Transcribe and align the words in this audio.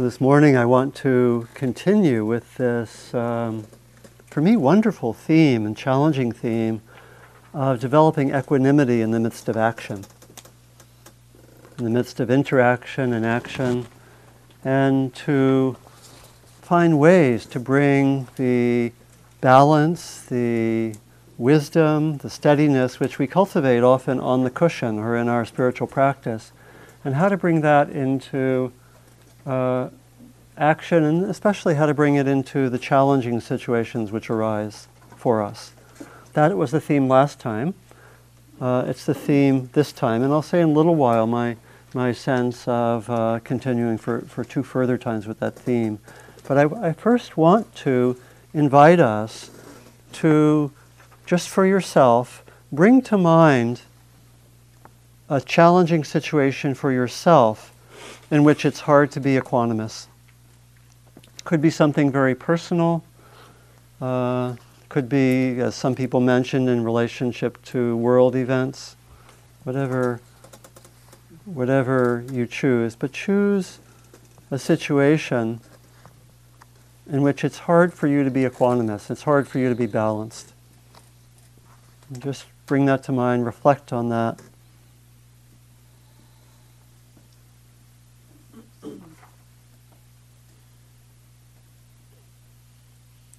So 0.00 0.04
this 0.04 0.18
morning 0.18 0.56
I 0.56 0.64
want 0.64 0.94
to 1.04 1.46
continue 1.52 2.24
with 2.24 2.54
this, 2.54 3.12
um, 3.12 3.66
for 4.30 4.40
me, 4.40 4.56
wonderful 4.56 5.12
theme 5.12 5.66
and 5.66 5.76
challenging 5.76 6.32
theme 6.32 6.80
of 7.52 7.80
developing 7.80 8.34
equanimity 8.34 9.02
in 9.02 9.10
the 9.10 9.20
midst 9.20 9.46
of 9.50 9.58
action, 9.58 10.06
in 11.76 11.84
the 11.84 11.90
midst 11.90 12.18
of 12.18 12.30
interaction 12.30 13.12
and 13.12 13.26
action, 13.26 13.88
and 14.64 15.14
to 15.16 15.76
find 16.62 16.98
ways 16.98 17.44
to 17.44 17.60
bring 17.60 18.26
the 18.36 18.92
balance, 19.42 20.22
the 20.22 20.94
wisdom, 21.36 22.16
the 22.16 22.30
steadiness, 22.30 23.00
which 23.00 23.18
we 23.18 23.26
cultivate 23.26 23.82
often 23.82 24.18
on 24.18 24.44
the 24.44 24.50
cushion 24.50 24.98
or 24.98 25.14
in 25.14 25.28
our 25.28 25.44
spiritual 25.44 25.86
practice, 25.86 26.52
and 27.04 27.16
how 27.16 27.28
to 27.28 27.36
bring 27.36 27.60
that 27.60 27.90
into 27.90 28.72
uh, 29.46 29.88
action, 30.56 31.04
and 31.04 31.24
especially 31.24 31.74
how 31.74 31.86
to 31.86 31.94
bring 31.94 32.16
it 32.16 32.26
into 32.26 32.68
the 32.68 32.78
challenging 32.78 33.40
situations 33.40 34.12
which 34.12 34.30
arise 34.30 34.88
for 35.16 35.42
us. 35.42 35.72
That 36.34 36.56
was 36.56 36.70
the 36.70 36.80
theme 36.80 37.08
last 37.08 37.40
time. 37.40 37.74
Uh, 38.60 38.84
it's 38.86 39.06
the 39.06 39.14
theme 39.14 39.70
this 39.72 39.90
time, 39.90 40.22
and 40.22 40.32
I'll 40.32 40.42
say 40.42 40.60
in 40.60 40.68
a 40.68 40.72
little 40.72 40.94
while 40.94 41.26
my, 41.26 41.56
my 41.94 42.12
sense 42.12 42.68
of 42.68 43.08
uh, 43.08 43.40
continuing 43.42 43.96
for, 43.96 44.20
for 44.22 44.44
two 44.44 44.62
further 44.62 44.98
times 44.98 45.26
with 45.26 45.40
that 45.40 45.56
theme. 45.56 45.98
But 46.46 46.58
I, 46.58 46.88
I 46.88 46.92
first 46.92 47.36
want 47.36 47.74
to 47.76 48.20
invite 48.52 49.00
us 49.00 49.50
to, 50.14 50.72
just 51.24 51.48
for 51.48 51.64
yourself, 51.64 52.44
bring 52.70 53.00
to 53.02 53.16
mind 53.16 53.80
a 55.28 55.40
challenging 55.40 56.04
situation 56.04 56.74
for 56.74 56.92
yourself 56.92 57.72
in 58.30 58.44
which 58.44 58.64
it's 58.64 58.80
hard 58.80 59.10
to 59.12 59.20
be 59.20 59.36
equanimous. 59.36 60.06
Could 61.44 61.60
be 61.60 61.70
something 61.70 62.10
very 62.12 62.34
personal. 62.34 63.02
Uh, 64.00 64.56
could 64.88 65.08
be, 65.08 65.60
as 65.60 65.74
some 65.74 65.94
people 65.94 66.20
mentioned, 66.20 66.68
in 66.68 66.84
relationship 66.84 67.62
to 67.64 67.96
world 67.96 68.36
events. 68.36 68.96
Whatever, 69.64 70.20
whatever 71.44 72.24
you 72.30 72.46
choose, 72.46 72.96
but 72.96 73.12
choose 73.12 73.78
a 74.50 74.58
situation 74.58 75.60
in 77.10 77.22
which 77.22 77.44
it's 77.44 77.58
hard 77.58 77.92
for 77.92 78.06
you 78.06 78.24
to 78.24 78.30
be 78.30 78.42
equanimous. 78.42 79.10
It's 79.10 79.22
hard 79.22 79.48
for 79.48 79.58
you 79.58 79.68
to 79.68 79.74
be 79.74 79.86
balanced. 79.86 80.52
And 82.08 82.22
just 82.22 82.46
bring 82.66 82.86
that 82.86 83.02
to 83.04 83.12
mind. 83.12 83.44
Reflect 83.44 83.92
on 83.92 84.08
that. 84.10 84.40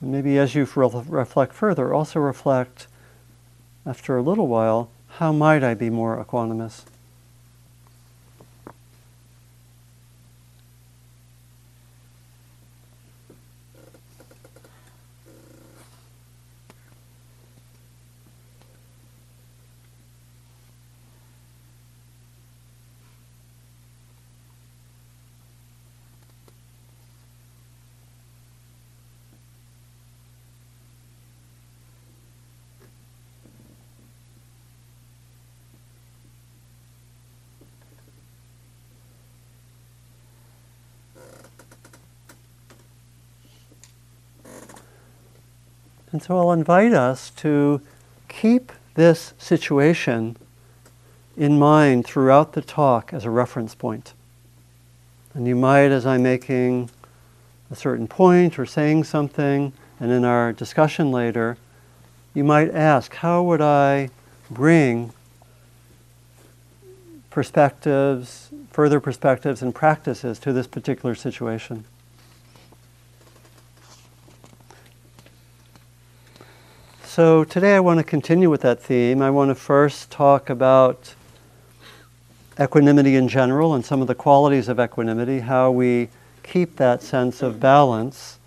And 0.01 0.11
maybe 0.11 0.37
as 0.37 0.55
you 0.55 0.61
reflect 0.61 1.53
further, 1.53 1.93
also 1.93 2.19
reflect 2.19 2.87
after 3.85 4.17
a 4.17 4.21
little 4.21 4.47
while 4.47 4.89
how 5.17 5.31
might 5.31 5.63
I 5.63 5.73
be 5.73 5.89
more 5.89 6.23
equanimous? 6.23 6.85
And 46.11 46.21
so 46.21 46.37
I'll 46.37 46.51
invite 46.51 46.93
us 46.93 47.29
to 47.37 47.81
keep 48.27 48.71
this 48.95 49.33
situation 49.37 50.37
in 51.37 51.57
mind 51.57 52.05
throughout 52.05 52.53
the 52.53 52.61
talk 52.61 53.13
as 53.13 53.25
a 53.25 53.29
reference 53.29 53.75
point. 53.75 54.13
And 55.33 55.47
you 55.47 55.55
might, 55.55 55.91
as 55.91 56.05
I'm 56.05 56.23
making 56.23 56.89
a 57.69 57.75
certain 57.75 58.07
point 58.07 58.59
or 58.59 58.65
saying 58.65 59.05
something, 59.05 59.71
and 59.99 60.11
in 60.11 60.25
our 60.25 60.51
discussion 60.51 61.11
later, 61.11 61.57
you 62.33 62.43
might 62.43 62.69
ask, 62.71 63.15
how 63.15 63.43
would 63.43 63.61
I 63.61 64.09
bring 64.49 65.13
perspectives, 67.29 68.49
further 68.71 68.99
perspectives, 68.99 69.61
and 69.61 69.73
practices 69.73 70.37
to 70.39 70.51
this 70.51 70.67
particular 70.67 71.15
situation? 71.15 71.85
So 77.21 77.43
today 77.43 77.75
I 77.75 77.79
want 77.79 77.99
to 77.99 78.03
continue 78.03 78.49
with 78.49 78.61
that 78.61 78.81
theme. 78.81 79.21
I 79.21 79.29
want 79.29 79.49
to 79.49 79.55
first 79.55 80.09
talk 80.09 80.49
about 80.49 81.13
equanimity 82.59 83.15
in 83.15 83.27
general 83.27 83.75
and 83.75 83.85
some 83.85 84.01
of 84.01 84.07
the 84.07 84.15
qualities 84.15 84.67
of 84.67 84.79
equanimity, 84.79 85.41
how 85.41 85.69
we 85.69 86.09
keep 86.41 86.77
that 86.77 87.03
sense 87.03 87.43
of 87.43 87.59
balance, 87.59 88.39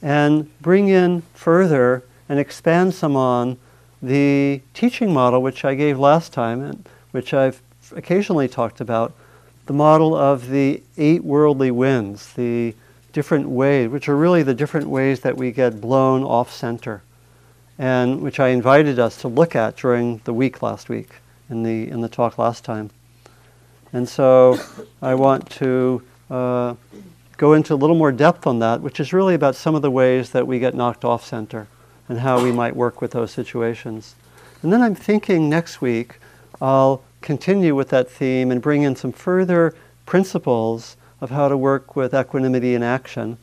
and 0.00 0.56
bring 0.60 0.86
in 0.86 1.22
further 1.34 2.04
and 2.28 2.38
expand 2.38 2.94
some 2.94 3.16
on 3.16 3.58
the 4.00 4.62
teaching 4.72 5.12
model 5.12 5.42
which 5.42 5.64
I 5.64 5.74
gave 5.74 5.98
last 5.98 6.32
time 6.32 6.62
and 6.62 6.88
which 7.10 7.34
I've 7.34 7.60
occasionally 7.90 8.46
talked 8.46 8.80
about, 8.80 9.12
the 9.66 9.72
model 9.72 10.14
of 10.14 10.48
the 10.48 10.80
eight 10.96 11.24
worldly 11.24 11.72
winds, 11.72 12.34
the 12.34 12.76
different 13.12 13.48
ways, 13.48 13.88
which 13.88 14.08
are 14.08 14.16
really 14.16 14.44
the 14.44 14.54
different 14.54 14.86
ways 14.86 15.22
that 15.22 15.36
we 15.36 15.50
get 15.50 15.80
blown 15.80 16.22
off 16.22 16.52
center 16.52 17.02
and 17.82 18.20
which 18.20 18.38
I 18.38 18.50
invited 18.50 19.00
us 19.00 19.16
to 19.22 19.28
look 19.28 19.56
at 19.56 19.76
during 19.76 20.18
the 20.22 20.32
week 20.32 20.62
last 20.62 20.88
week 20.88 21.16
in 21.50 21.64
the 21.64 21.90
in 21.90 22.00
the 22.00 22.08
talk 22.08 22.38
last 22.38 22.64
time. 22.64 22.90
And 23.92 24.08
so 24.08 24.56
I 25.02 25.16
want 25.16 25.50
to 25.50 26.00
uh, 26.30 26.74
go 27.38 27.54
into 27.54 27.74
a 27.74 27.80
little 27.82 27.96
more 27.96 28.12
depth 28.12 28.46
on 28.46 28.60
that, 28.60 28.82
which 28.82 29.00
is 29.00 29.12
really 29.12 29.34
about 29.34 29.56
some 29.56 29.74
of 29.74 29.82
the 29.82 29.90
ways 29.90 30.30
that 30.30 30.46
we 30.46 30.60
get 30.60 30.76
knocked 30.76 31.04
off 31.04 31.26
center 31.26 31.66
and 32.08 32.20
how 32.20 32.40
we 32.40 32.52
might 32.52 32.76
work 32.76 33.00
with 33.00 33.10
those 33.10 33.32
situations. 33.32 34.14
And 34.62 34.72
then 34.72 34.80
I'm 34.80 34.94
thinking 34.94 35.50
next 35.50 35.80
week 35.80 36.20
I'll 36.60 37.02
continue 37.20 37.74
with 37.74 37.88
that 37.88 38.08
theme 38.08 38.52
and 38.52 38.62
bring 38.62 38.82
in 38.82 38.94
some 38.94 39.10
further 39.10 39.74
principles 40.06 40.96
of 41.20 41.30
how 41.30 41.48
to 41.48 41.56
work 41.56 41.96
with 41.96 42.14
equanimity 42.14 42.76
in 42.76 42.84
action 42.84 43.38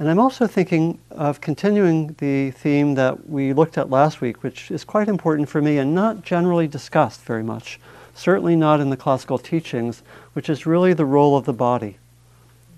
and 0.00 0.10
I'm 0.10 0.18
also 0.18 0.48
thinking 0.48 0.98
of 1.12 1.40
continuing 1.40 2.16
the 2.18 2.50
theme 2.50 2.96
that 2.96 3.28
we 3.30 3.52
looked 3.52 3.78
at 3.78 3.90
last 3.90 4.20
week, 4.20 4.42
which 4.42 4.72
is 4.72 4.82
quite 4.82 5.08
important 5.08 5.48
for 5.48 5.62
me 5.62 5.78
and 5.78 5.94
not 5.94 6.22
generally 6.22 6.66
discussed 6.66 7.22
very 7.22 7.44
much, 7.44 7.78
certainly 8.12 8.56
not 8.56 8.80
in 8.80 8.90
the 8.90 8.96
classical 8.96 9.38
teachings, 9.38 10.02
which 10.32 10.48
is 10.48 10.66
really 10.66 10.94
the 10.94 11.04
role 11.04 11.36
of 11.36 11.44
the 11.44 11.52
body 11.52 11.96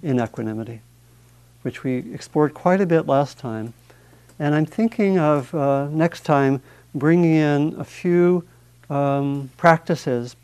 in 0.03 0.21
equanimity, 0.21 0.83
which 1.63 1.83
we 1.83 2.13
explored 2.13 2.53
quite 2.53 2.83
a 2.83 2.87
bit 2.87 3.07
last 3.07 3.39
time. 3.39 3.73
And 4.39 4.55
I'm 4.55 4.67
thinking 4.67 5.19
of 5.19 5.55
uh, 5.55 5.89
next 5.89 6.21
time 6.21 6.61
bringing 6.95 7.37
in 7.37 7.77
a 7.79 7.85
few 7.85 8.45
um, 8.91 9.51
practices, 9.57 10.37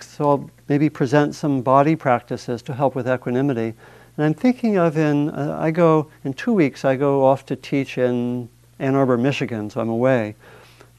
so 0.00 0.28
I'll 0.28 0.50
maybe 0.68 0.90
present 0.90 1.36
some 1.36 1.62
body 1.62 1.94
practices 1.94 2.62
to 2.62 2.74
help 2.74 2.96
with 2.96 3.08
equanimity 3.08 3.74
and 4.16 4.26
I'm 4.26 4.34
thinking 4.34 4.76
of 4.76 4.96
in, 4.96 5.30
uh, 5.30 5.56
I 5.60 5.70
go, 5.70 6.08
in 6.24 6.32
two 6.32 6.52
weeks, 6.52 6.84
I 6.84 6.96
go 6.96 7.24
off 7.24 7.44
to 7.46 7.56
teach 7.56 7.98
in 7.98 8.48
Ann 8.78 8.94
Arbor, 8.94 9.18
Michigan, 9.18 9.70
so 9.70 9.80
I'm 9.80 9.88
away. 9.88 10.34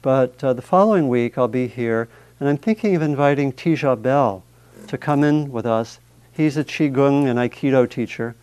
But 0.02 0.42
uh, 0.42 0.52
the 0.52 0.62
following 0.62 1.08
week, 1.08 1.36
I'll 1.36 1.48
be 1.48 1.66
here, 1.66 2.08
and 2.38 2.48
I'm 2.48 2.56
thinking 2.56 2.94
of 2.94 3.02
inviting 3.02 3.52
Tija 3.52 4.00
Bell 4.00 4.44
to 4.86 4.96
come 4.96 5.24
in 5.24 5.50
with 5.50 5.66
us. 5.66 5.98
He's 6.32 6.56
a 6.56 6.64
Qigong 6.64 7.26
and 7.26 7.38
Aikido 7.38 7.90
teacher, 7.90 8.36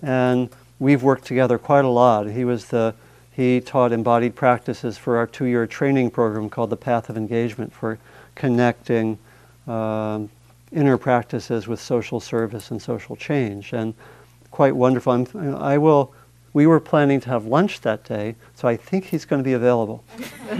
and 0.00 0.48
we've 0.78 1.02
worked 1.02 1.24
together 1.24 1.58
quite 1.58 1.84
a 1.84 1.88
lot. 1.88 2.30
He 2.30 2.44
was 2.44 2.66
the 2.66 2.94
he 3.34 3.60
taught 3.60 3.92
embodied 3.92 4.34
practices 4.34 4.98
for 4.98 5.16
our 5.16 5.26
two-year 5.26 5.66
training 5.66 6.10
program 6.10 6.50
called 6.50 6.68
the 6.68 6.76
Path 6.76 7.08
of 7.08 7.16
Engagement 7.16 7.72
for 7.72 7.98
connecting 8.34 9.18
uh, 9.66 10.20
inner 10.70 10.98
practices 10.98 11.66
with 11.66 11.80
social 11.80 12.20
service 12.20 12.70
and 12.70 12.80
social 12.80 13.16
change. 13.16 13.72
And 13.72 13.94
quite 14.52 14.76
wonderful. 14.76 15.12
I'm, 15.12 15.56
I 15.56 15.78
will. 15.78 16.14
We 16.52 16.66
were 16.66 16.78
planning 16.78 17.18
to 17.22 17.30
have 17.30 17.46
lunch 17.46 17.80
that 17.80 18.04
day, 18.04 18.36
so 18.54 18.68
I 18.68 18.76
think 18.76 19.06
he's 19.06 19.24
going 19.24 19.40
to 19.40 19.44
be 19.44 19.54
available. 19.54 20.04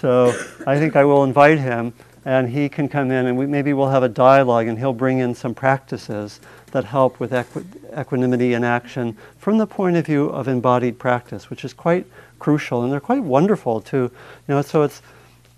so 0.00 0.28
I 0.66 0.78
think 0.78 0.94
I 0.94 1.04
will 1.04 1.24
invite 1.24 1.58
him, 1.58 1.94
and 2.26 2.50
he 2.50 2.68
can 2.68 2.88
come 2.88 3.12
in 3.12 3.26
and 3.26 3.38
we, 3.38 3.46
maybe 3.46 3.72
we'll 3.72 3.88
have 3.88 4.02
a 4.02 4.08
dialogue 4.08 4.66
and 4.66 4.76
he'll 4.78 4.92
bring 4.92 5.20
in 5.20 5.32
some 5.32 5.54
practices 5.54 6.40
that 6.72 6.84
help 6.84 7.20
with 7.20 7.32
equi- 7.32 7.64
equanimity 7.96 8.52
in 8.52 8.64
action 8.64 9.16
from 9.38 9.58
the 9.58 9.66
point 9.66 9.96
of 9.96 10.04
view 10.04 10.26
of 10.26 10.48
embodied 10.48 10.98
practice, 10.98 11.48
which 11.48 11.64
is 11.64 11.72
quite 11.72 12.04
crucial 12.40 12.82
and 12.82 12.92
they're 12.92 12.98
quite 12.98 13.22
wonderful 13.22 13.80
too. 13.80 14.10
You 14.48 14.54
know, 14.56 14.62
so 14.62 14.82
it's 14.82 15.00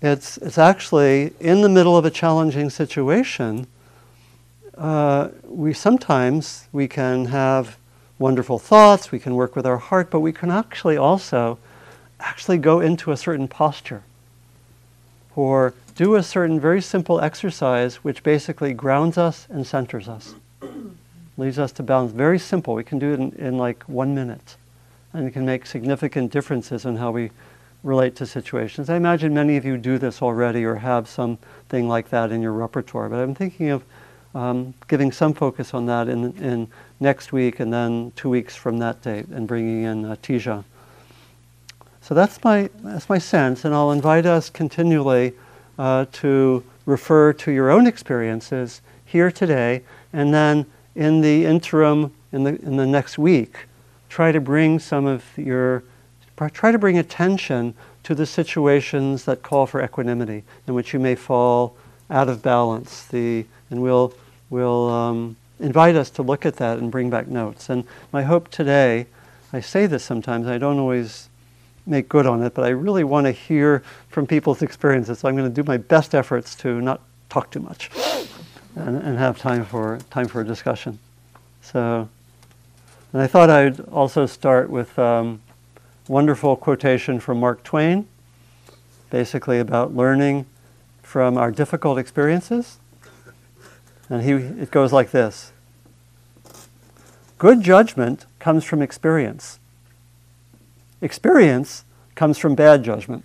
it's 0.01 0.37
it's 0.37 0.59
actually 0.59 1.33
in 1.39 1.61
the 1.61 1.69
middle 1.69 1.97
of 1.97 2.05
a 2.05 2.11
challenging 2.11 2.69
situation. 2.69 3.65
Uh, 4.79 5.27
we 5.43 5.73
sometimes 5.73 6.69
we 6.71 6.87
can 6.87 7.25
have 7.25 7.77
wonderful 8.17 8.57
thoughts, 8.57 9.11
we 9.11 9.19
can 9.19 9.35
work 9.35 9.53
with 9.53 9.65
our 9.65 9.77
heart, 9.77 10.09
but 10.09 10.21
we 10.21 10.31
can 10.31 10.49
actually 10.49 10.95
also 10.95 11.59
actually 12.21 12.57
go 12.57 12.79
into 12.79 13.11
a 13.11 13.17
certain 13.17 13.47
posture 13.47 14.03
or 15.35 15.73
do 15.95 16.15
a 16.15 16.23
certain 16.23 16.61
very 16.61 16.81
simple 16.81 17.19
exercise 17.19 17.97
which 17.97 18.23
basically 18.23 18.73
grounds 18.73 19.17
us 19.17 19.47
and 19.49 19.67
centers 19.67 20.07
us. 20.07 20.35
Leads 21.37 21.59
us 21.59 21.73
to 21.73 21.83
balance. 21.83 22.13
Very 22.13 22.39
simple. 22.39 22.73
We 22.73 22.85
can 22.85 22.99
do 22.99 23.11
it 23.11 23.19
in, 23.19 23.31
in 23.33 23.57
like 23.57 23.83
one 23.83 24.15
minute. 24.15 24.55
And 25.11 25.27
it 25.27 25.31
can 25.31 25.45
make 25.45 25.65
significant 25.65 26.31
differences 26.31 26.85
in 26.85 26.97
how 26.97 27.11
we 27.11 27.31
relate 27.83 28.15
to 28.17 28.25
situations. 28.25 28.89
I 28.89 28.95
imagine 28.95 29.33
many 29.33 29.57
of 29.57 29.65
you 29.65 29.77
do 29.77 29.97
this 29.97 30.21
already 30.21 30.63
or 30.63 30.75
have 30.75 31.09
something 31.09 31.87
like 31.87 32.09
that 32.09 32.31
in 32.31 32.41
your 32.41 32.53
repertoire, 32.53 33.09
but 33.09 33.17
I'm 33.17 33.35
thinking 33.35 33.69
of 33.69 33.83
um, 34.35 34.73
giving 34.87 35.11
some 35.11 35.33
focus 35.33 35.73
on 35.73 35.85
that 35.87 36.07
in, 36.07 36.33
in 36.37 36.67
next 36.99 37.31
week 37.31 37.59
and 37.59 37.73
then 37.73 38.11
two 38.15 38.29
weeks 38.29 38.55
from 38.55 38.79
that 38.79 39.01
date 39.01 39.27
and 39.27 39.47
bringing 39.47 39.83
in 39.83 40.05
uh, 40.05 40.15
Tija. 40.21 40.63
So 42.01 42.15
that's 42.15 42.43
my, 42.43 42.69
that's 42.81 43.09
my 43.09 43.17
sense, 43.19 43.65
and 43.65 43.73
I'll 43.73 43.91
invite 43.91 44.25
us 44.25 44.49
continually 44.49 45.33
uh, 45.77 46.05
to 46.13 46.63
refer 46.85 47.33
to 47.33 47.51
your 47.51 47.69
own 47.69 47.85
experiences 47.85 48.81
here 49.05 49.31
today, 49.31 49.83
and 50.11 50.33
then 50.33 50.65
in 50.95 51.21
the 51.21 51.45
interim, 51.45 52.11
in 52.31 52.43
the, 52.43 52.59
in 52.61 52.77
the 52.77 52.87
next 52.87 53.17
week, 53.17 53.67
try 54.09 54.31
to 54.31 54.41
bring 54.41 54.79
some 54.79 55.05
of 55.05 55.23
your, 55.37 55.83
try 56.51 56.71
to 56.71 56.79
bring 56.79 56.97
attention 56.97 57.75
to 58.03 58.15
the 58.15 58.25
situations 58.25 59.25
that 59.25 59.43
call 59.43 59.67
for 59.67 59.83
equanimity, 59.83 60.43
in 60.67 60.73
which 60.73 60.93
you 60.93 60.99
may 60.99 61.15
fall 61.15 61.75
out 62.09 62.27
of 62.27 62.41
balance. 62.41 63.05
The, 63.05 63.45
and 63.69 63.81
we'll, 63.81 64.13
we'll 64.49 64.89
um, 64.89 65.35
invite 65.59 65.95
us 65.95 66.09
to 66.11 66.21
look 66.21 66.45
at 66.45 66.55
that 66.57 66.77
and 66.77 66.91
bring 66.91 67.09
back 67.09 67.27
notes. 67.27 67.69
And 67.69 67.83
my 68.11 68.23
hope 68.23 68.49
today, 68.49 69.07
I 69.51 69.61
say 69.61 69.85
this 69.85 70.03
sometimes, 70.03 70.47
I 70.47 70.57
don't 70.57 70.79
always 70.79 71.29
make 71.85 72.07
good 72.07 72.25
on 72.25 72.43
it, 72.43 72.53
but 72.53 72.65
I 72.65 72.69
really 72.69 73.03
want 73.03 73.25
to 73.25 73.31
hear 73.31 73.83
from 74.09 74.27
people's 74.27 74.61
experiences. 74.61 75.19
So 75.19 75.27
I'm 75.27 75.35
going 75.35 75.49
to 75.49 75.53
do 75.53 75.67
my 75.67 75.77
best 75.77 76.13
efforts 76.13 76.55
to 76.55 76.79
not 76.81 77.01
talk 77.29 77.51
too 77.51 77.59
much 77.59 77.89
and, 78.75 78.97
and 78.97 79.17
have 79.17 79.37
time 79.37 79.65
for 79.65 79.99
time 80.09 80.27
for 80.27 80.41
a 80.41 80.45
discussion. 80.45 80.99
So, 81.61 82.07
and 83.13 83.21
I 83.21 83.27
thought 83.27 83.49
I'd 83.49 83.79
also 83.89 84.25
start 84.25 84.69
with 84.69 84.97
um, 84.97 85.41
wonderful 86.07 86.55
quotation 86.55 87.19
from 87.19 87.39
Mark 87.39 87.63
Twain, 87.63 88.07
basically 89.09 89.59
about 89.59 89.95
learning 89.95 90.45
from 91.01 91.37
our 91.37 91.51
difficult 91.51 91.97
experiences. 91.97 92.77
And 94.09 94.23
he, 94.23 94.31
it 94.31 94.71
goes 94.71 94.91
like 94.91 95.11
this 95.11 95.51
Good 97.37 97.61
judgment 97.61 98.25
comes 98.39 98.65
from 98.65 98.81
experience. 98.81 99.59
Experience 101.01 101.85
comes 102.15 102.37
from 102.37 102.55
bad 102.55 102.83
judgment. 102.83 103.23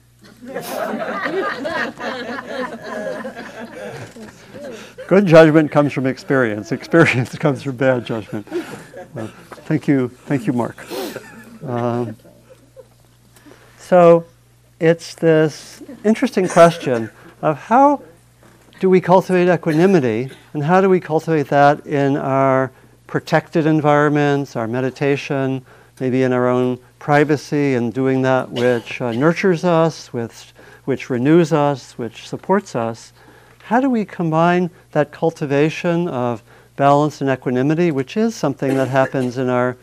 Good 5.08 5.26
judgment 5.26 5.70
comes 5.70 5.92
from 5.92 6.06
experience. 6.06 6.70
Experience 6.70 7.37
comes 7.38 7.62
from 7.62 7.76
bad 7.76 8.06
judgment. 8.06 8.46
Uh, 9.16 9.26
thank 9.66 9.88
you, 9.88 10.08
thank 10.08 10.46
you, 10.46 10.52
Mark. 10.52 10.76
Um, 11.64 12.16
so, 13.78 14.25
it's 14.80 15.14
this 15.14 15.82
interesting 16.04 16.48
question 16.48 17.10
of 17.42 17.58
how 17.58 18.02
do 18.81 18.91
we 18.91 19.00
cultivate 19.00 19.53
equanimity, 19.53 20.31
and 20.53 20.65
how 20.65 20.81
do 20.81 20.88
we 20.88 21.00
cultivate 21.00 21.49
that 21.49 21.87
in 21.87 22.17
our 22.17 22.73
protected 23.06 23.67
environments, 23.67 24.56
our 24.56 24.67
meditation, 24.67 25.65
maybe 26.00 26.23
in 26.23 26.32
our 26.32 26.49
own 26.49 26.79
privacy 26.99 27.75
and 27.75 27.94
doing 27.94 28.23
that 28.23 28.50
which 28.50 29.00
uh, 29.00 29.12
nurtures 29.12 29.65
us, 29.65 30.12
which, 30.12 30.53
which 30.85 31.09
renews 31.09 31.53
us, 31.53 31.97
which 31.97 32.29
supports 32.29 32.75
us, 32.75 33.12
how 33.65 33.81
do 33.81 33.88
we 33.88 34.05
combine 34.05 34.71
that 34.93 35.12
cultivation 35.12 36.09
of 36.09 36.43
balance 36.76 37.21
and 37.21 37.31
equanimity, 37.31 37.91
which 37.91 38.17
is 38.17 38.35
something 38.35 38.75
that 38.75 38.88
happens 38.88 39.38
in 39.38 39.49
our, 39.49 39.76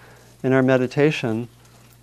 in 0.44 0.52
our 0.52 0.62
meditation 0.62 1.48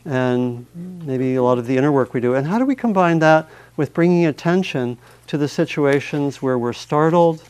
and 0.04 0.64
maybe 1.04 1.34
a 1.34 1.42
lot 1.42 1.58
of 1.58 1.66
the 1.66 1.76
inner 1.76 1.92
work 1.92 2.14
we 2.14 2.20
do, 2.20 2.34
and 2.34 2.46
how 2.46 2.58
do 2.58 2.64
we 2.64 2.74
combine 2.74 3.18
that 3.18 3.46
with 3.76 3.92
bringing 3.92 4.24
attention 4.24 4.96
to 5.28 5.38
the 5.38 5.48
situations 5.48 6.42
where 6.42 6.58
we're 6.58 6.72
startled, 6.72 7.44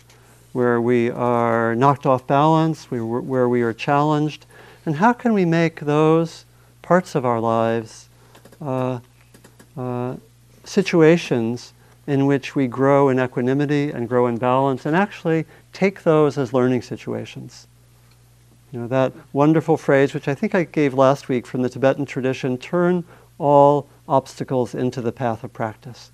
where 0.52 0.80
we 0.80 1.10
are 1.10 1.74
knocked 1.76 2.06
off 2.06 2.26
balance, 2.26 2.90
where 2.90 3.48
we 3.48 3.62
are 3.62 3.72
challenged, 3.72 4.46
and 4.84 4.96
how 4.96 5.12
can 5.12 5.32
we 5.32 5.44
make 5.44 5.80
those 5.80 6.44
parts 6.82 7.14
of 7.14 7.24
our 7.24 7.40
lives, 7.40 8.08
uh, 8.60 8.98
uh, 9.76 10.16
situations 10.64 11.72
in 12.08 12.26
which 12.26 12.56
we 12.56 12.66
grow 12.66 13.08
in 13.10 13.20
equanimity 13.20 13.90
and 13.90 14.08
grow 14.08 14.26
in 14.26 14.38
balance, 14.38 14.84
and 14.84 14.96
actually 14.96 15.46
take 15.72 16.02
those 16.02 16.36
as 16.36 16.52
learning 16.52 16.82
situations. 16.82 17.68
You 18.72 18.80
know, 18.80 18.88
that 18.88 19.12
wonderful 19.32 19.76
phrase, 19.76 20.14
which 20.14 20.26
I 20.26 20.34
think 20.34 20.54
I 20.54 20.64
gave 20.64 20.94
last 20.94 21.28
week 21.28 21.46
from 21.46 21.62
the 21.62 21.68
Tibetan 21.68 22.06
tradition 22.06 22.58
turn 22.58 23.04
all 23.38 23.88
obstacles 24.08 24.74
into 24.74 25.00
the 25.00 25.12
path 25.12 25.44
of 25.44 25.52
practice. 25.52 26.10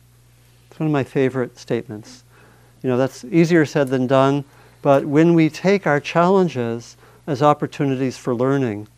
It's 0.74 0.80
one 0.80 0.88
of 0.88 0.92
my 0.92 1.04
favorite 1.04 1.56
statements. 1.56 2.24
You 2.82 2.90
know, 2.90 2.96
that's 2.96 3.24
easier 3.26 3.64
said 3.64 3.90
than 3.90 4.08
done, 4.08 4.42
but 4.82 5.04
when 5.04 5.34
we 5.34 5.48
take 5.48 5.86
our 5.86 6.00
challenges 6.00 6.96
as 7.28 7.42
opportunities 7.42 8.18
for 8.18 8.34
learning, 8.34 8.88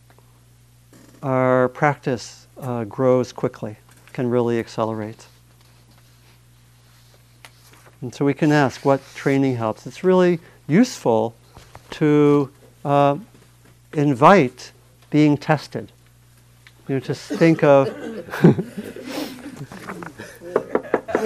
our 1.22 1.68
practice 1.68 2.46
uh, 2.58 2.84
grows 2.84 3.30
quickly, 3.30 3.76
can 4.14 4.30
really 4.30 4.58
accelerate. 4.58 5.26
And 8.00 8.14
so 8.14 8.24
we 8.24 8.32
can 8.32 8.52
ask 8.52 8.82
what 8.82 9.02
training 9.14 9.56
helps. 9.56 9.86
It's 9.86 10.02
really 10.02 10.40
useful 10.66 11.34
to 11.90 12.50
uh, 12.86 13.18
invite 13.92 14.72
being 15.10 15.36
tested. 15.36 15.92
You 16.88 16.94
know, 16.94 17.00
just 17.00 17.28
think 17.28 17.62
of. 17.62 17.94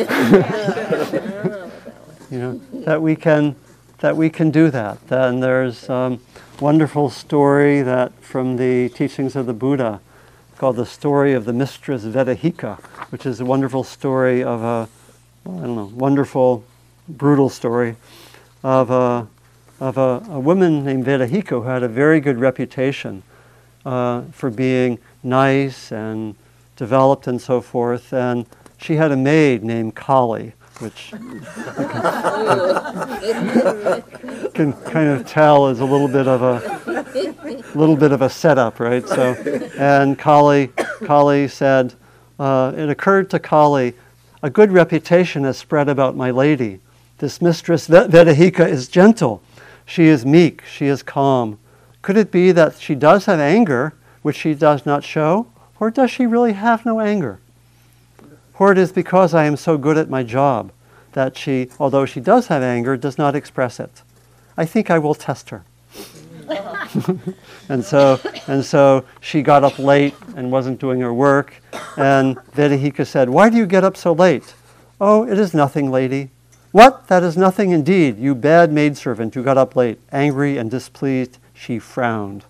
you 2.30 2.38
know 2.38 2.60
that 2.72 3.02
we 3.02 3.14
can 3.14 3.54
that 3.98 4.16
we 4.16 4.30
can 4.30 4.50
do 4.50 4.70
that. 4.70 5.06
Then 5.08 5.40
there's 5.40 5.90
um, 5.90 6.20
wonderful 6.58 7.10
story 7.10 7.82
that 7.82 8.12
from 8.22 8.56
the 8.56 8.88
teachings 8.90 9.36
of 9.36 9.46
the 9.46 9.52
Buddha 9.52 10.00
called 10.56 10.76
the 10.76 10.86
story 10.86 11.34
of 11.34 11.44
the 11.44 11.52
mistress 11.52 12.04
Vedehika, 12.04 12.78
which 13.10 13.26
is 13.26 13.40
a 13.40 13.44
wonderful 13.44 13.84
story 13.84 14.42
of 14.42 14.62
a, 14.62 14.88
I 15.46 15.50
don't 15.50 15.74
know, 15.74 15.92
wonderful, 15.94 16.64
brutal 17.08 17.48
story 17.48 17.96
of 18.62 18.90
a, 18.90 19.26
of 19.80 19.96
a, 19.96 20.22
a 20.30 20.40
woman 20.40 20.84
named 20.84 21.06
Vedehika 21.06 21.48
who 21.48 21.62
had 21.62 21.82
a 21.82 21.88
very 21.88 22.20
good 22.20 22.38
reputation 22.38 23.22
uh, 23.86 24.22
for 24.32 24.50
being 24.50 24.98
nice 25.22 25.92
and 25.92 26.34
developed 26.76 27.26
and 27.26 27.40
so 27.40 27.60
forth. 27.60 28.12
And 28.12 28.46
she 28.80 28.96
had 28.96 29.12
a 29.12 29.16
maid 29.16 29.62
named 29.62 29.94
Kali 29.94 30.52
which 30.80 31.10
can, 31.10 31.40
can 34.54 34.72
kind 34.84 35.08
of 35.10 35.26
tell 35.26 35.68
is 35.68 35.80
a 35.80 35.84
little 35.84 36.08
bit 36.08 36.26
of 36.26 36.42
a 36.42 37.78
little 37.78 37.96
bit 37.96 38.12
of 38.12 38.22
a 38.22 38.30
setup, 38.30 38.80
right? 38.80 39.06
So, 39.06 39.34
and 39.78 40.18
Kali, 40.18 40.68
Kali 41.04 41.48
said, 41.48 41.94
uh, 42.38 42.72
it 42.76 42.88
occurred 42.88 43.30
to 43.30 43.38
Kali, 43.38 43.94
a 44.42 44.50
good 44.50 44.72
reputation 44.72 45.44
has 45.44 45.58
spread 45.58 45.88
about 45.88 46.16
my 46.16 46.30
lady. 46.30 46.80
This 47.18 47.42
mistress 47.42 47.86
Vedehika 47.86 48.66
is 48.66 48.88
gentle. 48.88 49.42
She 49.84 50.04
is 50.04 50.24
meek. 50.24 50.64
She 50.64 50.86
is 50.86 51.02
calm. 51.02 51.58
Could 52.00 52.16
it 52.16 52.30
be 52.30 52.52
that 52.52 52.78
she 52.78 52.94
does 52.94 53.26
have 53.26 53.40
anger, 53.40 53.92
which 54.22 54.36
she 54.36 54.54
does 54.54 54.86
not 54.86 55.04
show? 55.04 55.46
Or 55.78 55.90
does 55.90 56.10
she 56.10 56.26
really 56.26 56.54
have 56.54 56.86
no 56.86 57.00
anger? 57.00 57.40
Or 58.60 58.70
it 58.70 58.76
is 58.76 58.92
because 58.92 59.32
I 59.32 59.46
am 59.46 59.56
so 59.56 59.78
good 59.78 59.96
at 59.96 60.10
my 60.10 60.22
job 60.22 60.70
that 61.12 61.34
she, 61.34 61.70
although 61.80 62.04
she 62.04 62.20
does 62.20 62.48
have 62.48 62.62
anger, 62.62 62.94
does 62.94 63.16
not 63.16 63.34
express 63.34 63.80
it. 63.80 64.02
I 64.54 64.66
think 64.66 64.90
I 64.90 64.98
will 64.98 65.14
test 65.14 65.48
her. 65.48 65.64
and 67.70 67.82
so 67.82 68.20
and 68.48 68.62
so 68.62 69.04
she 69.20 69.40
got 69.40 69.64
up 69.64 69.78
late 69.78 70.14
and 70.36 70.52
wasn't 70.52 70.78
doing 70.78 71.00
her 71.00 71.14
work. 71.14 71.54
And 71.96 72.36
Vedehika 72.54 73.06
said, 73.06 73.30
Why 73.30 73.48
do 73.48 73.56
you 73.56 73.64
get 73.64 73.82
up 73.82 73.96
so 73.96 74.12
late? 74.12 74.54
Oh, 75.00 75.26
it 75.26 75.38
is 75.38 75.54
nothing, 75.54 75.90
lady. 75.90 76.28
What? 76.70 77.06
That 77.06 77.22
is 77.22 77.38
nothing 77.38 77.70
indeed, 77.70 78.18
you 78.18 78.34
bad 78.34 78.72
maidservant 78.74 79.34
who 79.34 79.42
got 79.42 79.56
up 79.56 79.74
late. 79.74 79.98
Angry 80.12 80.58
and 80.58 80.70
displeased, 80.70 81.38
she 81.54 81.78
frowned. 81.78 82.44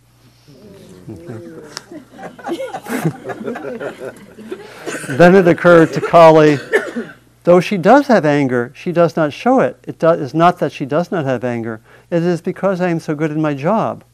then 5.09 5.35
it 5.35 5.49
occurred 5.49 5.93
to 5.93 6.01
Kali, 6.01 6.59
though 7.45 7.61
she 7.61 7.77
does 7.77 8.07
have 8.09 8.25
anger, 8.25 8.73
she 8.75 8.93
does 8.93 9.17
not 9.17 9.33
show 9.33 9.61
it. 9.61 9.79
It 9.87 9.99
do- 9.99 10.11
is 10.11 10.35
not 10.35 10.59
that 10.59 10.73
she 10.73 10.85
does 10.85 11.11
not 11.11 11.25
have 11.25 11.45
anger, 11.45 11.81
it 12.11 12.23
is 12.23 12.41
because 12.41 12.81
I 12.81 12.89
am 12.89 13.01
so 13.01 13.15
good 13.15 13.31
in 13.31 13.41
my 13.41 13.55
job. 13.55 14.05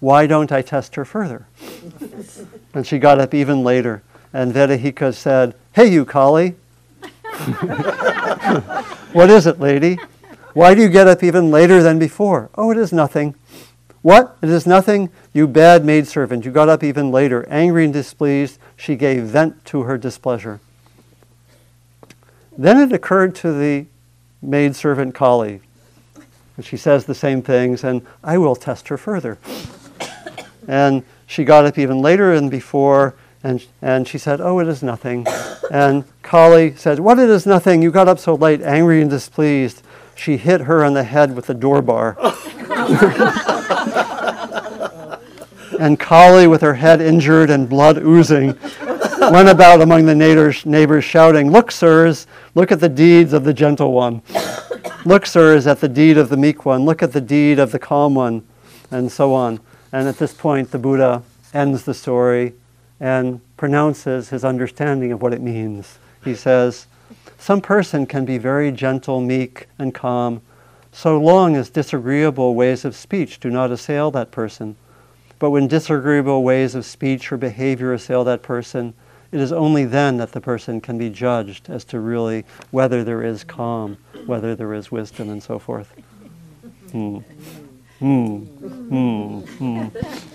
Why 0.00 0.26
don't 0.26 0.52
I 0.52 0.62
test 0.62 0.94
her 0.96 1.04
further? 1.04 1.46
and 2.74 2.86
she 2.86 2.98
got 2.98 3.18
up 3.18 3.34
even 3.34 3.64
later, 3.64 4.02
and 4.32 4.52
Vedehika 4.52 5.14
said, 5.14 5.54
Hey, 5.72 5.92
you 5.92 6.04
Kali. 6.04 6.50
what 9.12 9.30
is 9.30 9.46
it, 9.46 9.60
lady? 9.60 9.98
Why 10.52 10.74
do 10.74 10.80
you 10.80 10.88
get 10.88 11.06
up 11.06 11.22
even 11.22 11.50
later 11.50 11.82
than 11.82 11.98
before? 11.98 12.50
Oh, 12.54 12.70
it 12.70 12.78
is 12.78 12.92
nothing. 12.92 13.34
What? 14.06 14.36
It 14.40 14.50
is 14.50 14.68
nothing, 14.68 15.10
you 15.32 15.48
bad 15.48 15.84
maidservant. 15.84 16.44
You 16.44 16.52
got 16.52 16.68
up 16.68 16.84
even 16.84 17.10
later. 17.10 17.44
Angry 17.48 17.82
and 17.82 17.92
displeased, 17.92 18.56
she 18.76 18.94
gave 18.94 19.24
vent 19.24 19.64
to 19.64 19.82
her 19.82 19.98
displeasure. 19.98 20.60
Then 22.56 22.78
it 22.78 22.92
occurred 22.92 23.34
to 23.34 23.52
the 23.52 23.86
maidservant 24.40 25.16
Kali. 25.16 25.60
And 26.56 26.64
she 26.64 26.76
says 26.76 27.06
the 27.06 27.16
same 27.16 27.42
things, 27.42 27.82
and 27.82 28.06
I 28.22 28.38
will 28.38 28.54
test 28.54 28.86
her 28.86 28.96
further. 28.96 29.38
and 30.68 31.02
she 31.26 31.42
got 31.42 31.66
up 31.66 31.76
even 31.76 32.00
later 32.00 32.32
than 32.36 32.48
before, 32.48 33.16
and, 33.42 33.66
and 33.82 34.06
she 34.06 34.18
said, 34.18 34.40
Oh, 34.40 34.60
it 34.60 34.68
is 34.68 34.84
nothing. 34.84 35.26
And 35.68 36.04
Kali 36.22 36.76
said, 36.76 37.00
What, 37.00 37.18
it 37.18 37.28
is 37.28 37.44
nothing? 37.44 37.82
You 37.82 37.90
got 37.90 38.06
up 38.06 38.20
so 38.20 38.36
late, 38.36 38.62
angry 38.62 39.00
and 39.02 39.10
displeased. 39.10 39.82
She 40.16 40.36
hit 40.36 40.62
her 40.62 40.84
on 40.84 40.94
the 40.94 41.04
head 41.04 41.36
with 41.36 41.46
the 41.46 41.54
door 41.54 41.82
bar. 41.82 42.16
and 45.78 46.00
Kali, 46.00 46.46
with 46.46 46.62
her 46.62 46.74
head 46.74 47.00
injured 47.00 47.50
and 47.50 47.68
blood 47.68 47.98
oozing, 47.98 48.58
went 49.30 49.48
about 49.48 49.80
among 49.80 50.06
the 50.06 50.14
neighbors, 50.14 50.66
neighbors 50.66 51.04
shouting, 51.04 51.50
Look, 51.50 51.70
sirs, 51.70 52.26
look 52.54 52.72
at 52.72 52.80
the 52.80 52.88
deeds 52.88 53.32
of 53.32 53.44
the 53.44 53.54
gentle 53.54 53.92
one. 53.92 54.22
Look, 55.04 55.26
sirs, 55.26 55.66
at 55.66 55.80
the 55.80 55.88
deed 55.88 56.18
of 56.18 56.30
the 56.30 56.36
meek 56.36 56.64
one. 56.64 56.84
Look 56.84 57.02
at 57.02 57.12
the 57.12 57.20
deed 57.20 57.58
of 57.58 57.70
the 57.70 57.78
calm 57.78 58.14
one, 58.14 58.46
and 58.90 59.12
so 59.12 59.34
on. 59.34 59.60
And 59.92 60.08
at 60.08 60.18
this 60.18 60.34
point, 60.34 60.70
the 60.70 60.78
Buddha 60.78 61.22
ends 61.54 61.84
the 61.84 61.94
story 61.94 62.54
and 62.98 63.40
pronounces 63.56 64.30
his 64.30 64.44
understanding 64.44 65.12
of 65.12 65.22
what 65.22 65.32
it 65.32 65.40
means. 65.40 65.98
He 66.24 66.34
says, 66.34 66.86
Some 67.38 67.60
person 67.60 68.06
can 68.06 68.24
be 68.24 68.38
very 68.38 68.72
gentle, 68.72 69.20
meek, 69.20 69.68
and 69.78 69.94
calm, 69.94 70.42
so 70.92 71.18
long 71.18 71.56
as 71.56 71.68
disagreeable 71.68 72.54
ways 72.54 72.84
of 72.84 72.96
speech 72.96 73.38
do 73.38 73.50
not 73.50 73.70
assail 73.70 74.10
that 74.12 74.30
person. 74.30 74.76
But 75.38 75.50
when 75.50 75.68
disagreeable 75.68 76.42
ways 76.42 76.74
of 76.74 76.86
speech 76.86 77.30
or 77.30 77.36
behavior 77.36 77.92
assail 77.92 78.24
that 78.24 78.42
person, 78.42 78.94
it 79.32 79.40
is 79.40 79.52
only 79.52 79.84
then 79.84 80.16
that 80.16 80.32
the 80.32 80.40
person 80.40 80.80
can 80.80 80.96
be 80.96 81.10
judged 81.10 81.68
as 81.68 81.84
to 81.86 82.00
really 82.00 82.44
whether 82.70 83.04
there 83.04 83.22
is 83.22 83.44
calm, 83.44 83.98
whether 84.24 84.54
there 84.54 84.72
is 84.72 84.90
wisdom, 84.90 85.28
and 85.28 85.42
so 85.42 85.58
forth. 85.58 85.92
Hmm. 86.92 87.18
Hmm. 87.98 88.38
Hmm. 89.40 89.86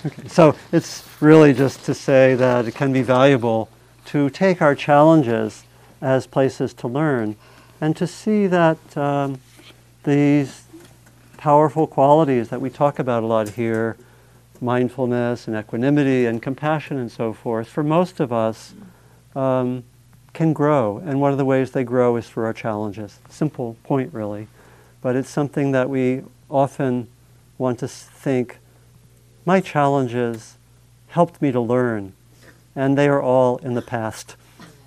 Okay. 0.05 0.27
So 0.27 0.55
it's 0.71 1.03
really 1.19 1.53
just 1.53 1.85
to 1.85 1.93
say 1.93 2.35
that 2.35 2.67
it 2.67 2.75
can 2.75 2.93
be 2.93 3.01
valuable 3.01 3.69
to 4.05 4.29
take 4.29 4.61
our 4.61 4.75
challenges 4.75 5.63
as 6.01 6.27
places 6.27 6.73
to 6.73 6.87
learn 6.87 7.35
and 7.79 7.95
to 7.95 8.07
see 8.07 8.47
that 8.47 8.97
um, 8.97 9.39
these 10.03 10.63
powerful 11.37 11.87
qualities 11.87 12.49
that 12.49 12.61
we 12.61 12.69
talk 12.69 12.99
about 12.99 13.23
a 13.23 13.25
lot 13.25 13.49
here 13.49 13.97
mindfulness 14.61 15.47
and 15.47 15.57
equanimity 15.57 16.25
and 16.25 16.41
compassion 16.41 16.97
and 16.97 17.11
so 17.11 17.33
forth, 17.33 17.67
for 17.67 17.83
most 17.83 18.19
of 18.19 18.31
us, 18.31 18.73
um, 19.35 19.83
can 20.33 20.53
grow. 20.53 20.99
And 20.99 21.19
one 21.19 21.31
of 21.31 21.37
the 21.37 21.45
ways 21.45 21.71
they 21.71 21.83
grow 21.83 22.15
is 22.15 22.29
through 22.29 22.45
our 22.45 22.53
challenges. 22.53 23.19
Simple 23.29 23.75
point, 23.83 24.13
really. 24.13 24.47
But 25.01 25.15
it's 25.15 25.29
something 25.29 25.71
that 25.71 25.89
we 25.89 26.21
often 26.49 27.07
want 27.57 27.79
to 27.79 27.87
think 27.87 28.59
my 29.45 29.59
challenges 29.59 30.57
helped 31.07 31.41
me 31.41 31.51
to 31.51 31.59
learn, 31.59 32.13
and 32.75 32.97
they 32.97 33.09
are 33.09 33.21
all 33.21 33.57
in 33.57 33.73
the 33.73 33.81
past. 33.81 34.35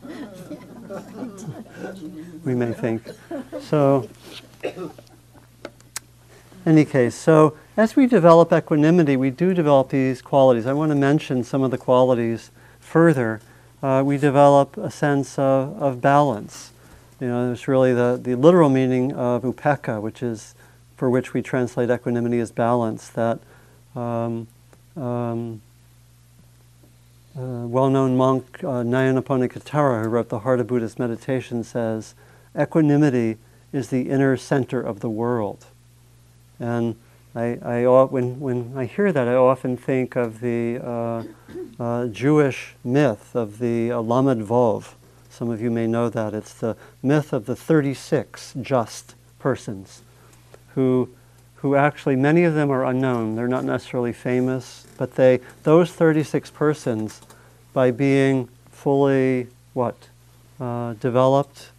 we 2.44 2.54
may 2.54 2.72
think. 2.72 3.02
So, 3.60 4.08
any 6.66 6.84
case, 6.84 7.14
so 7.14 7.56
as 7.76 7.96
we 7.96 8.06
develop 8.06 8.52
equanimity, 8.52 9.16
we 9.16 9.30
do 9.30 9.52
develop 9.52 9.88
these 9.88 10.22
qualities. 10.22 10.66
I 10.66 10.72
want 10.72 10.90
to 10.90 10.96
mention 10.96 11.42
some 11.44 11.62
of 11.62 11.70
the 11.70 11.78
qualities 11.78 12.50
further. 12.80 13.40
Uh, 13.82 14.02
we 14.04 14.16
develop 14.16 14.76
a 14.76 14.90
sense 14.90 15.38
of, 15.38 15.80
of 15.82 16.00
balance. 16.00 16.72
You 17.20 17.28
know, 17.28 17.52
it's 17.52 17.68
really 17.68 17.92
the, 17.92 18.18
the 18.20 18.34
literal 18.34 18.70
meaning 18.70 19.12
of 19.12 19.42
upekkha, 19.42 20.00
which 20.00 20.22
is 20.22 20.54
for 20.96 21.10
which 21.10 21.34
we 21.34 21.42
translate 21.42 21.90
equanimity 21.90 22.38
as 22.38 22.52
balance. 22.52 23.08
That 23.08 23.40
um, 23.94 24.46
um, 24.96 25.60
uh, 27.36 27.66
well-known 27.66 28.16
monk 28.16 28.60
uh, 28.62 28.82
Nyanaponika 28.82 29.60
Thera, 29.60 30.04
who 30.04 30.08
wrote 30.08 30.28
the 30.28 30.40
Heart 30.40 30.60
of 30.60 30.66
Buddhist 30.66 30.98
Meditation, 30.98 31.64
says, 31.64 32.14
"Equanimity 32.58 33.38
is 33.72 33.88
the 33.88 34.10
inner 34.10 34.36
center 34.36 34.80
of 34.80 35.00
the 35.00 35.10
world." 35.10 35.66
And 36.60 36.96
I, 37.34 37.58
I, 37.62 37.86
when, 37.86 38.38
when 38.38 38.72
I 38.76 38.84
hear 38.84 39.10
that, 39.10 39.26
I 39.26 39.34
often 39.34 39.76
think 39.76 40.14
of 40.14 40.40
the 40.40 40.78
uh, 40.78 41.24
uh, 41.80 42.06
Jewish 42.06 42.74
myth 42.84 43.34
of 43.34 43.58
the 43.58 43.90
uh, 43.90 44.00
Lamed 44.00 44.46
Vov. 44.46 44.94
Some 45.30 45.50
of 45.50 45.60
you 45.60 45.68
may 45.68 45.88
know 45.88 46.08
that. 46.08 46.32
It's 46.32 46.54
the 46.54 46.76
myth 47.02 47.32
of 47.32 47.46
the 47.46 47.56
36 47.56 48.54
just 48.62 49.16
persons 49.40 50.02
who, 50.76 51.08
who 51.56 51.74
actually, 51.74 52.14
many 52.14 52.44
of 52.44 52.54
them 52.54 52.70
are 52.70 52.84
unknown. 52.84 53.34
They're 53.34 53.48
not 53.48 53.64
necessarily 53.64 54.12
famous, 54.12 54.83
but 54.96 55.14
they, 55.14 55.40
those 55.62 55.92
36 55.92 56.50
persons, 56.50 57.20
by 57.72 57.90
being 57.90 58.48
fully, 58.70 59.48
what, 59.72 60.08
uh, 60.60 60.94
developed, 60.94 61.70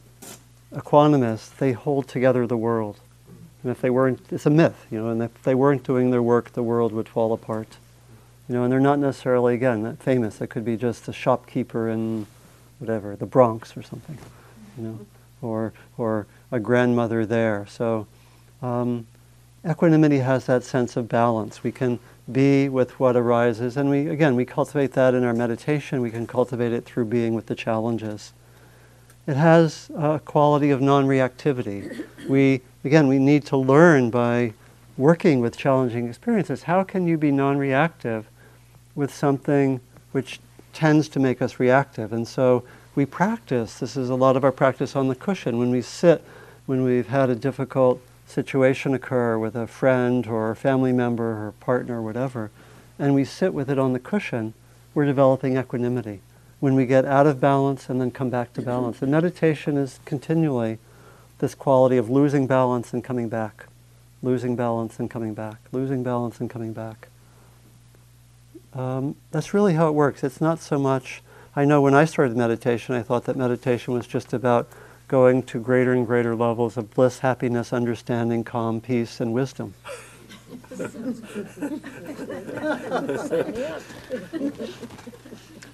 equanimous, 0.73 1.55
they 1.57 1.71
hold 1.71 2.07
together 2.07 2.45
the 2.45 2.57
world. 2.57 2.99
And 3.63 3.71
if 3.71 3.81
they 3.81 3.89
weren't, 3.89 4.19
it's 4.29 4.45
a 4.45 4.49
myth, 4.49 4.85
you 4.91 5.01
know, 5.01 5.09
and 5.09 5.23
if 5.23 5.43
they 5.43 5.55
weren't 5.55 5.83
doing 5.83 6.11
their 6.11 6.21
work, 6.21 6.53
the 6.53 6.63
world 6.63 6.91
would 6.91 7.09
fall 7.09 7.33
apart. 7.33 7.77
You 8.47 8.55
know, 8.55 8.63
and 8.63 8.71
they're 8.71 8.79
not 8.79 8.99
necessarily, 8.99 9.55
again, 9.55 9.97
famous. 9.97 10.39
It 10.39 10.47
could 10.47 10.65
be 10.65 10.77
just 10.77 11.07
a 11.07 11.13
shopkeeper 11.13 11.89
in 11.89 12.27
whatever, 12.77 13.15
the 13.15 13.25
Bronx 13.25 13.75
or 13.75 13.81
something, 13.81 14.17
you 14.77 14.83
know, 14.83 14.99
or, 15.41 15.73
or 15.97 16.27
a 16.51 16.59
grandmother 16.59 17.25
there. 17.25 17.65
So 17.67 18.05
um, 18.61 19.07
equanimity 19.67 20.19
has 20.19 20.45
that 20.45 20.63
sense 20.63 20.95
of 20.95 21.09
balance. 21.09 21.63
We 21.63 21.71
can 21.71 21.99
be 22.31 22.69
with 22.69 22.99
what 22.99 23.15
arises, 23.15 23.77
and 23.77 23.89
we, 23.89 24.07
again, 24.07 24.35
we 24.35 24.45
cultivate 24.45 24.93
that 24.93 25.13
in 25.13 25.23
our 25.23 25.33
meditation. 25.33 26.01
We 26.01 26.09
can 26.11 26.25
cultivate 26.25 26.73
it 26.73 26.85
through 26.85 27.05
being 27.05 27.35
with 27.35 27.45
the 27.45 27.55
challenges. 27.55 28.33
It 29.27 29.35
has 29.35 29.89
a 29.95 30.19
quality 30.23 30.71
of 30.71 30.81
non-reactivity. 30.81 32.05
We 32.27 32.61
again, 32.85 33.07
we 33.07 33.19
need 33.19 33.45
to 33.47 33.57
learn 33.57 34.11
by 34.11 34.53
working 34.97 35.39
with 35.41 35.57
challenging 35.57 36.07
experiences. 36.07 36.63
How 36.63 36.83
can 36.83 37.07
you 37.07 37.17
be 37.17 37.31
non 37.31 37.57
reactive 37.57 38.29
with 38.93 39.13
something 39.13 39.81
which 40.11 40.39
tends 40.71 41.09
to 41.09 41.19
make 41.19 41.41
us 41.41 41.59
reactive? 41.59 42.13
And 42.13 42.27
so 42.27 42.63
we 42.93 43.05
practice. 43.05 43.79
This 43.79 43.97
is 43.97 44.09
a 44.09 44.15
lot 44.15 44.37
of 44.37 44.43
our 44.43 44.51
practice 44.51 44.95
on 44.95 45.07
the 45.07 45.15
cushion. 45.15 45.57
When 45.57 45.71
we 45.71 45.81
sit, 45.81 46.23
when 46.65 46.83
we've 46.83 47.07
had 47.07 47.29
a 47.29 47.35
difficult 47.35 47.99
situation 48.25 48.93
occur 48.93 49.37
with 49.37 49.55
a 49.55 49.67
friend 49.67 50.27
or 50.27 50.51
a 50.51 50.55
family 50.55 50.91
member 50.91 51.47
or 51.47 51.53
partner 51.59 51.99
or 51.99 52.01
whatever, 52.01 52.51
and 52.97 53.13
we 53.13 53.25
sit 53.25 53.53
with 53.53 53.69
it 53.69 53.79
on 53.79 53.93
the 53.93 53.99
cushion, 53.99 54.53
we're 54.93 55.05
developing 55.05 55.57
equanimity. 55.57 56.21
When 56.59 56.75
we 56.75 56.85
get 56.85 57.05
out 57.05 57.27
of 57.27 57.39
balance 57.39 57.89
and 57.89 57.99
then 57.99 58.11
come 58.11 58.29
back 58.29 58.53
to 58.53 58.61
balance. 58.61 58.99
The 58.99 59.07
meditation 59.07 59.77
is 59.77 59.99
continually 60.05 60.79
this 61.39 61.53
quality 61.53 61.97
of 61.97 62.09
losing 62.09 62.47
balance 62.47 62.93
and 62.93 63.03
coming 63.03 63.29
back, 63.29 63.65
losing 64.23 64.55
balance 64.55 64.97
and 64.97 65.11
coming 65.11 65.33
back, 65.33 65.57
losing 65.71 66.01
balance 66.01 66.39
and 66.39 66.49
coming 66.49 66.73
back. 66.73 67.09
Um, 68.73 69.15
that's 69.31 69.53
really 69.53 69.73
how 69.73 69.87
it 69.89 69.93
works. 69.93 70.23
It's 70.23 70.41
not 70.41 70.59
so 70.59 70.79
much, 70.79 71.21
I 71.55 71.65
know 71.65 71.81
when 71.81 71.93
I 71.93 72.05
started 72.05 72.35
meditation, 72.35 72.95
I 72.95 73.03
thought 73.03 73.25
that 73.25 73.35
meditation 73.35 73.93
was 73.93 74.07
just 74.07 74.33
about 74.33 74.69
going 75.15 75.41
to 75.41 75.61
greater 75.61 75.93
and 75.93 76.05
greater 76.05 76.35
levels 76.35 76.75
of 76.75 76.93
bliss, 76.93 77.19
happiness, 77.19 77.71
understanding, 77.71 78.43
calm, 78.43 78.81
peace, 78.81 79.21
and 79.21 79.31
wisdom. 79.31 79.73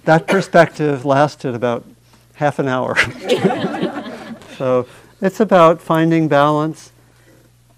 that 0.04 0.28
perspective 0.28 1.04
lasted 1.04 1.56
about 1.56 1.84
half 2.34 2.60
an 2.60 2.68
hour. 2.68 2.94
so 4.56 4.86
It's 5.20 5.40
about 5.40 5.80
finding 5.80 6.28
balance, 6.28 6.92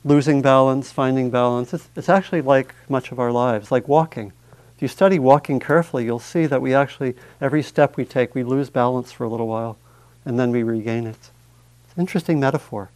losing 0.04 0.42
balance, 0.42 0.92
finding 0.92 1.30
balance. 1.30 1.72
It's, 1.72 1.88
it's 1.96 2.10
actually 2.10 2.42
like 2.42 2.74
much 2.90 3.10
of 3.10 3.18
our 3.18 3.32
lives, 3.32 3.72
like 3.72 3.88
walking. 3.88 4.34
If 4.76 4.82
you 4.82 4.88
study 4.88 5.18
walking 5.18 5.60
carefully, 5.60 6.04
you'll 6.04 6.18
see 6.18 6.44
that 6.44 6.60
we 6.60 6.74
actually, 6.74 7.14
every 7.40 7.62
step 7.62 7.96
we 7.96 8.04
take, 8.04 8.34
we 8.34 8.44
lose 8.44 8.68
balance 8.68 9.12
for 9.12 9.24
a 9.24 9.30
little 9.30 9.48
while, 9.48 9.78
and 10.26 10.38
then 10.38 10.50
we 10.50 10.62
regain 10.62 11.06
it. 11.06 11.30
Interesting 11.96 12.40
metaphor. 12.40 12.90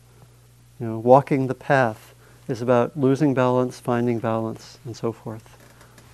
You 0.81 0.87
know, 0.87 0.99
walking 0.99 1.47
the 1.47 1.55
path 1.55 2.15
is 2.49 2.63
about 2.63 2.99
losing 2.99 3.35
balance, 3.35 3.79
finding 3.79 4.19
balance, 4.19 4.79
and 4.85 4.97
so 4.97 5.13
forth. 5.13 5.57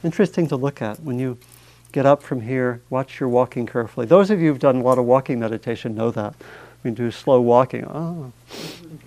Interesting 0.02 0.46
to 0.48 0.56
look 0.56 0.82
at 0.82 1.00
when 1.00 1.18
you 1.18 1.38
get 1.92 2.04
up 2.04 2.22
from 2.22 2.40
here, 2.42 2.80
watch 2.90 3.20
your 3.20 3.28
walking 3.28 3.66
carefully. 3.66 4.04
Those 4.04 4.30
of 4.30 4.40
you 4.40 4.48
who've 4.48 4.58
done 4.58 4.76
a 4.76 4.82
lot 4.82 4.98
of 4.98 5.04
walking 5.04 5.38
meditation 5.38 5.94
know 5.94 6.10
that. 6.10 6.34
We 6.82 6.90
do 6.90 7.10
slow 7.10 7.40
walking. 7.40 7.84
Oh, 7.86 8.32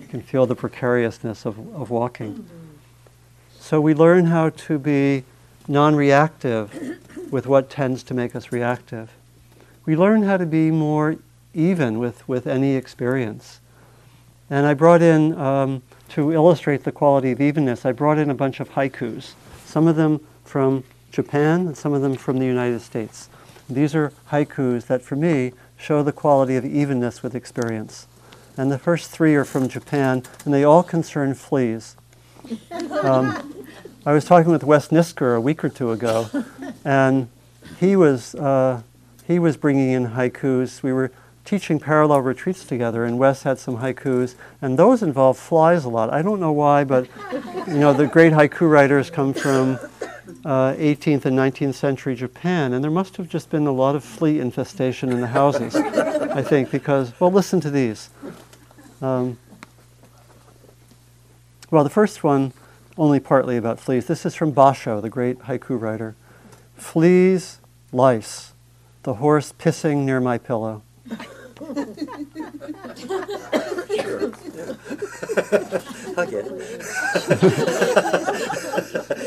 you 0.00 0.06
can 0.08 0.22
feel 0.22 0.46
the 0.46 0.56
precariousness 0.56 1.44
of, 1.44 1.58
of 1.74 1.90
walking. 1.90 2.48
So 3.60 3.80
we 3.80 3.94
learn 3.94 4.26
how 4.26 4.50
to 4.50 4.78
be 4.78 5.24
non 5.68 5.94
reactive 5.94 6.98
with 7.30 7.46
what 7.46 7.70
tends 7.70 8.02
to 8.04 8.14
make 8.14 8.34
us 8.34 8.50
reactive. 8.50 9.12
We 9.84 9.94
learn 9.94 10.22
how 10.22 10.38
to 10.38 10.46
be 10.46 10.70
more 10.70 11.16
even 11.54 11.98
with, 11.98 12.26
with 12.26 12.46
any 12.46 12.74
experience. 12.74 13.60
And 14.50 14.66
I 14.66 14.74
brought 14.74 15.02
in, 15.02 15.38
um, 15.38 15.82
to 16.10 16.32
illustrate 16.32 16.84
the 16.84 16.92
quality 16.92 17.32
of 17.32 17.40
evenness, 17.40 17.84
I 17.84 17.92
brought 17.92 18.18
in 18.18 18.30
a 18.30 18.34
bunch 18.34 18.60
of 18.60 18.70
haikus, 18.70 19.32
some 19.64 19.86
of 19.86 19.96
them 19.96 20.20
from 20.44 20.84
Japan 21.12 21.66
and 21.66 21.76
some 21.76 21.92
of 21.92 22.00
them 22.00 22.16
from 22.16 22.38
the 22.38 22.46
United 22.46 22.80
States. 22.80 23.28
These 23.68 23.94
are 23.94 24.12
haikus 24.30 24.86
that, 24.86 25.02
for 25.02 25.16
me, 25.16 25.52
show 25.76 26.02
the 26.02 26.12
quality 26.12 26.56
of 26.56 26.64
evenness 26.64 27.22
with 27.22 27.34
experience. 27.34 28.06
And 28.56 28.72
the 28.72 28.78
first 28.78 29.10
three 29.10 29.34
are 29.34 29.44
from 29.44 29.68
Japan, 29.68 30.22
and 30.44 30.54
they 30.54 30.64
all 30.64 30.82
concern 30.82 31.34
fleas. 31.34 31.96
Um, 33.02 33.66
I 34.06 34.12
was 34.12 34.24
talking 34.24 34.50
with 34.50 34.64
Wes 34.64 34.88
Nisker 34.88 35.36
a 35.36 35.40
week 35.40 35.62
or 35.62 35.68
two 35.68 35.92
ago, 35.92 36.28
and 36.84 37.28
he 37.78 37.94
was, 37.94 38.34
uh, 38.34 38.82
he 39.26 39.38
was 39.38 39.58
bringing 39.58 39.90
in 39.90 40.08
haikus. 40.08 40.82
We 40.82 40.92
were 40.92 41.12
teaching 41.48 41.80
parallel 41.80 42.20
retreats 42.20 42.62
together, 42.62 43.04
and 43.04 43.18
Wes 43.18 43.42
had 43.42 43.58
some 43.58 43.78
haikus, 43.78 44.34
and 44.60 44.78
those 44.78 45.02
involve 45.02 45.38
flies 45.38 45.86
a 45.86 45.88
lot. 45.88 46.12
I 46.12 46.20
don't 46.20 46.40
know 46.40 46.52
why, 46.52 46.84
but 46.84 47.08
you 47.66 47.78
know, 47.78 47.94
the 47.94 48.06
great 48.06 48.34
haiku 48.34 48.70
writers 48.70 49.08
come 49.08 49.32
from 49.32 49.78
uh, 50.44 50.74
18th 50.74 51.24
and 51.24 51.38
19th 51.38 51.74
century 51.74 52.14
Japan, 52.14 52.74
and 52.74 52.84
there 52.84 52.90
must 52.90 53.16
have 53.16 53.30
just 53.30 53.48
been 53.48 53.66
a 53.66 53.72
lot 53.72 53.96
of 53.96 54.04
flea 54.04 54.40
infestation 54.40 55.10
in 55.10 55.22
the 55.22 55.28
houses, 55.28 55.74
I 55.74 56.42
think, 56.42 56.70
because, 56.70 57.18
well, 57.18 57.32
listen 57.32 57.60
to 57.60 57.70
these. 57.70 58.10
Um, 59.00 59.38
well, 61.70 61.82
the 61.82 61.90
first 61.90 62.22
one, 62.22 62.52
only 62.98 63.20
partly 63.20 63.56
about 63.56 63.80
fleas. 63.80 64.06
This 64.06 64.26
is 64.26 64.34
from 64.34 64.52
Basho, 64.52 65.00
the 65.00 65.08
great 65.08 65.38
haiku 65.40 65.80
writer. 65.80 66.14
Fleas, 66.76 67.58
lice, 67.90 68.52
the 69.04 69.14
horse 69.14 69.54
pissing 69.58 70.04
near 70.04 70.20
my 70.20 70.36
pillow. 70.36 70.82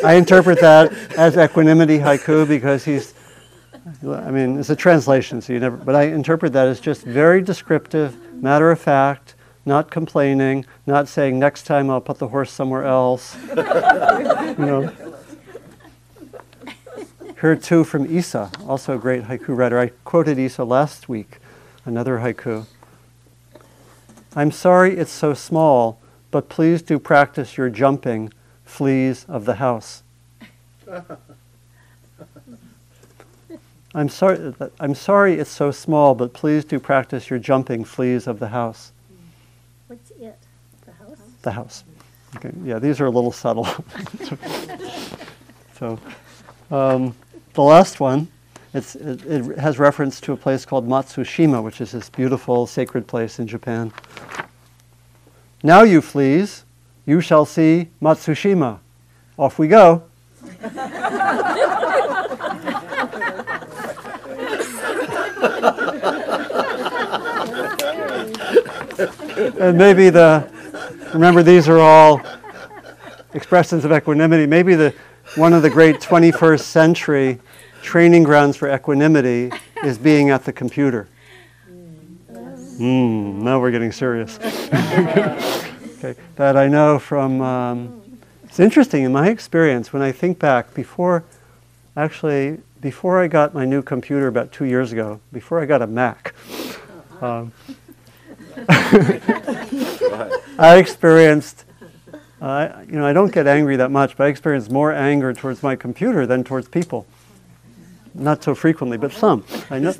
I 0.04 0.14
interpret 0.16 0.62
that 0.62 0.94
as 1.18 1.38
equanimity 1.38 2.00
haiku 2.00 2.48
because 2.48 2.86
he's, 2.86 3.14
I 4.08 4.32
mean, 4.32 4.60
it's 4.60 4.70
a 4.70 4.76
translation, 4.76 5.42
so 5.42 5.52
you 5.54 5.60
never, 5.60 5.76
but 5.76 5.96
I 5.96 6.04
interpret 6.04 6.54
that 6.54 6.68
as 6.68 6.80
just 6.80 7.04
very 7.04 7.42
descriptive, 7.42 8.16
matter 8.34 8.72
of 8.72 8.80
fact, 8.80 9.36
not 9.66 9.92
complaining, 9.92 10.66
not 10.88 11.08
saying 11.08 11.38
next 11.38 11.64
time 11.64 11.90
I'll 11.90 12.02
put 12.02 12.18
the 12.18 12.30
horse 12.30 12.52
somewhere 12.52 12.86
else. 12.86 13.36
you 13.50 13.56
know. 13.56 14.92
Here 17.42 17.56
too 17.56 17.84
from 17.84 18.06
Issa, 18.06 18.52
also 18.68 18.96
a 18.96 19.00
great 19.00 19.24
haiku 19.24 19.58
writer. 19.58 19.80
I 19.80 19.88
quoted 20.06 20.38
Issa 20.38 20.64
last 20.64 21.10
week, 21.10 21.40
another 21.86 22.20
haiku. 22.20 22.66
I'm 24.36 24.52
sorry 24.52 24.98
it's 24.98 25.12
so 25.12 25.34
small, 25.34 26.00
but 26.30 26.48
please 26.48 26.82
do 26.82 27.00
practice 27.00 27.58
your 27.58 27.70
jumping 27.70 28.32
fleas 28.64 29.26
of 29.28 29.46
the 29.46 29.56
house. 29.56 30.04
I'm 33.94 34.08
sorry, 34.08 34.54
I'm 34.80 34.96
sorry 34.96 35.34
it's 35.34 35.50
so 35.50 35.72
small, 35.72 36.16
but 36.16 36.32
please 36.32 36.64
do 36.64 36.80
practice 36.80 37.30
your 37.30 37.40
jumping 37.40 37.84
fleas 37.84 38.26
of 38.26 38.40
the 38.40 38.48
house. 38.48 38.94
What's 39.88 40.12
it? 40.12 40.40
The 40.86 40.94
house? 40.94 41.18
The 41.42 41.52
house. 41.52 41.84
Okay, 42.38 42.52
yeah, 42.64 42.80
these 42.80 43.02
are 43.02 43.08
a 43.08 43.10
little 43.10 43.34
subtle. 43.34 43.66
so, 45.78 46.00
um, 46.72 47.14
the 47.54 47.62
last 47.62 48.00
one, 48.00 48.30
it, 48.74 48.96
it 48.96 49.58
has 49.58 49.78
reference 49.80 50.22
to 50.22 50.34
a 50.34 50.38
place 50.38 50.66
called 50.66 50.88
Matsushima, 50.88 51.62
which 51.64 51.82
is 51.82 51.92
this 51.92 52.10
beautiful 52.10 52.66
sacred 52.66 53.08
place 53.08 53.40
in 53.40 53.48
Japan. 53.48 53.92
Now, 55.64 55.84
you 55.84 56.02
fleas, 56.02 56.64
you 57.06 57.22
shall 57.22 57.46
see 57.46 57.90
Matsushima. 58.02 58.80
Off 59.38 59.60
we 59.60 59.68
go. 59.68 60.04
and 69.60 69.78
maybe 69.78 70.10
the, 70.10 70.48
remember 71.14 71.44
these 71.44 71.68
are 71.68 71.80
all 71.80 72.22
expressions 73.34 73.86
of 73.86 73.92
equanimity. 73.92 74.46
Maybe 74.46 74.76
the, 74.76 74.94
one 75.36 75.54
of 75.54 75.62
the 75.62 75.70
great 75.70 75.98
21st 75.98 76.62
century 76.62 77.40
training 77.82 78.24
grounds 78.24 78.56
for 78.58 78.74
equanimity 78.74 79.52
is 79.84 79.98
being 79.98 80.30
at 80.30 80.46
the 80.46 80.54
computer. 80.54 81.08
Mm, 82.30 83.42
now 83.44 83.60
we're 83.60 83.72
getting 83.72 83.92
serious. 83.92 84.40
okay, 86.00 86.16
that 86.36 86.58
I 86.58 86.68
know 86.68 86.98
from, 86.98 87.42
um, 87.42 88.02
it's 88.44 88.60
interesting 88.60 89.04
in 89.04 89.12
my 89.12 89.30
experience 89.30 89.94
when 89.94 90.02
I 90.02 90.12
think 90.12 90.40
back 90.40 90.74
before, 90.74 91.24
actually, 91.96 92.60
before 92.80 93.22
I 93.22 93.28
got 93.28 93.54
my 93.54 93.66
new 93.66 93.84
computer 93.84 94.28
about 94.28 94.52
two 94.52 94.66
years 94.66 94.92
ago, 94.92 95.20
before 95.32 95.62
I 95.62 95.66
got 95.66 95.84
a 95.84 95.88
Mac, 95.88 96.34
um, 97.22 97.52
I 100.58 100.78
experienced, 100.78 101.66
uh, 102.42 102.70
you 102.88 102.94
know, 102.94 103.06
I 103.06 103.14
don't 103.14 103.32
get 103.32 103.46
angry 103.46 103.76
that 103.76 103.92
much, 103.92 104.18
but 104.18 104.26
I 104.26 104.28
experienced 104.30 104.72
more 104.72 104.92
anger 104.92 105.34
towards 105.34 105.62
my 105.62 105.76
computer 105.76 106.26
than 106.26 106.44
towards 106.44 106.68
people. 106.68 107.06
Not 108.14 108.44
so 108.44 108.54
frequently, 108.54 108.98
but 108.98 109.14
some. 109.14 109.46
I 109.70 109.78
admit, 109.78 110.00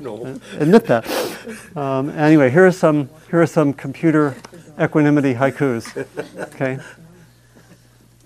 admit 0.58 0.84
that. 0.84 1.76
Um, 1.76 2.10
anyway, 2.10 2.50
here 2.50 2.66
are 2.66 2.72
some 2.72 3.08
here 3.30 3.40
are 3.40 3.46
some 3.46 3.72
computer 3.72 4.36
equanimity 4.78 5.34
haikus. 5.34 6.06
Okay. 6.54 6.78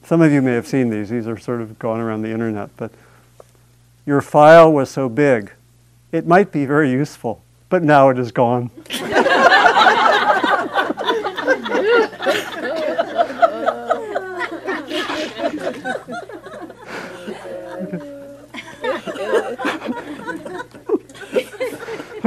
Some 0.05 0.23
of 0.23 0.33
you 0.33 0.43
may 0.43 0.53
have 0.53 0.67
seen 0.67 0.91
these. 0.91 1.09
These 1.09 1.27
are 1.27 1.39
sort 1.39 1.61
of 1.61 1.79
gone 1.79 2.01
around 2.01 2.23
the 2.23 2.31
internet, 2.31 2.71
but 2.77 2.91
your 4.07 4.21
file 4.21 4.73
was 4.73 4.89
so 4.89 5.09
big, 5.09 5.53
it 6.13 6.27
might 6.27 6.53
be 6.53 6.65
very 6.65 6.91
useful, 6.91 7.43
but 7.69 7.83
now 7.83 8.09
it 8.09 8.19
is 8.19 8.31
gone. 8.31 8.71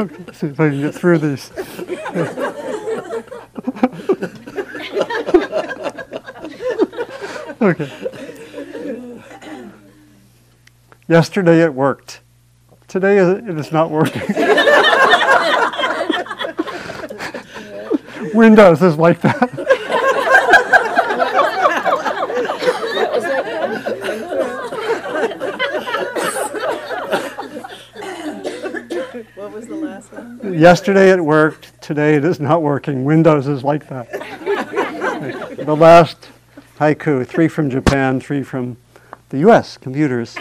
see 0.07 0.47
if 0.47 0.59
I 0.59 0.69
can 0.69 0.81
get 0.81 0.95
through 0.95 1.17
these. 1.17 1.51
okay. 7.61 7.91
Yesterday 11.07 11.63
it 11.63 11.73
worked. 11.73 12.21
Today 12.87 13.17
it 13.17 13.57
is 13.57 13.71
not 13.71 13.91
working. 13.91 14.21
Windows 18.33 18.81
is 18.81 18.97
like 18.97 19.21
that. 19.21 19.49
What 29.35 29.51
was 29.51 29.67
the 29.67 29.75
last 29.75 30.13
one? 30.13 30.38
Yesterday 30.51 31.11
it 31.11 31.23
worked, 31.23 31.79
today 31.79 32.15
it 32.15 32.25
is 32.25 32.39
not 32.39 32.63
working. 32.63 33.05
Windows 33.05 33.47
is 33.47 33.63
like 33.63 33.87
that. 33.89 34.09
the 35.65 35.75
last 35.75 36.29
haiku, 36.79 37.25
three 37.27 37.47
from 37.47 37.69
Japan, 37.69 38.19
three 38.19 38.41
from 38.41 38.77
the 39.29 39.39
US, 39.49 39.77
computers. 39.77 40.35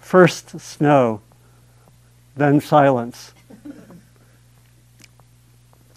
First 0.00 0.58
snow, 0.60 1.20
then 2.36 2.60
silence. 2.60 3.34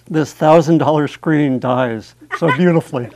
this 0.10 0.34
thousand 0.34 0.80
dollar 0.80 1.08
screen 1.08 1.58
dies 1.58 2.15
so 2.38 2.47
beautifully. 2.58 3.10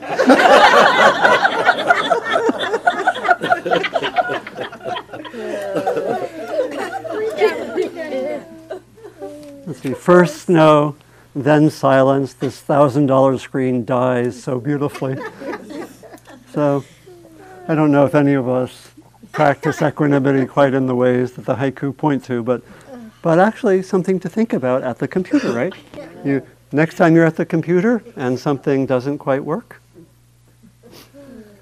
see, 9.82 9.94
first 9.94 10.42
snow, 10.42 10.96
then 11.34 11.70
silence. 11.70 12.32
This 12.34 12.60
thousand 12.60 13.06
dollar 13.06 13.38
screen 13.38 13.84
dies 13.84 14.42
so 14.42 14.60
beautifully. 14.60 15.16
So, 16.52 16.84
I 17.66 17.74
don't 17.74 17.90
know 17.90 18.04
if 18.04 18.14
any 18.14 18.34
of 18.34 18.48
us 18.48 18.90
practice 19.32 19.80
equanimity 19.80 20.46
quite 20.46 20.74
in 20.74 20.86
the 20.86 20.94
ways 20.94 21.32
that 21.32 21.46
the 21.46 21.54
haiku 21.54 21.96
point 21.96 22.24
to, 22.24 22.42
but, 22.42 22.62
but 23.22 23.38
actually 23.38 23.82
something 23.82 24.20
to 24.20 24.28
think 24.28 24.52
about 24.52 24.82
at 24.82 24.98
the 24.98 25.08
computer, 25.08 25.52
right? 25.52 25.72
You, 26.24 26.46
next 26.70 26.96
time 26.96 27.14
you're 27.14 27.24
at 27.24 27.36
the 27.36 27.46
computer 27.46 28.02
and 28.16 28.38
something 28.38 28.84
doesn't 28.84 29.18
quite 29.18 29.42
work, 29.42 29.80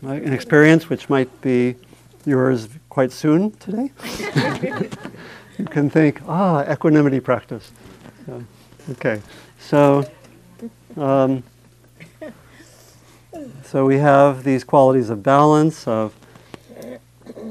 an 0.02 0.32
experience 0.32 0.88
which 0.88 1.08
might 1.08 1.40
be 1.40 1.76
yours 2.24 2.68
quite 2.88 3.12
soon 3.12 3.52
today, 3.52 3.92
you 5.58 5.64
can 5.66 5.88
think, 5.88 6.20
ah, 6.26 6.64
equanimity 6.70 7.20
practice. 7.20 7.70
So, 8.30 8.44
okay, 8.92 9.20
so. 9.58 10.08
Um, 10.96 11.42
so 13.64 13.84
we 13.84 13.98
have 13.98 14.44
these 14.44 14.62
qualities 14.62 15.10
of 15.10 15.22
balance, 15.24 15.88
of 15.88 16.14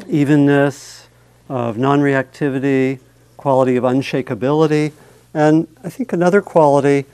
evenness, 0.07 1.09
of 1.49 1.77
non 1.77 1.99
reactivity, 1.99 2.99
quality 3.35 3.75
of 3.75 3.83
unshakability. 3.83 4.93
And 5.33 5.67
I 5.83 5.89
think 5.89 6.13
another 6.13 6.41
quality 6.41 7.05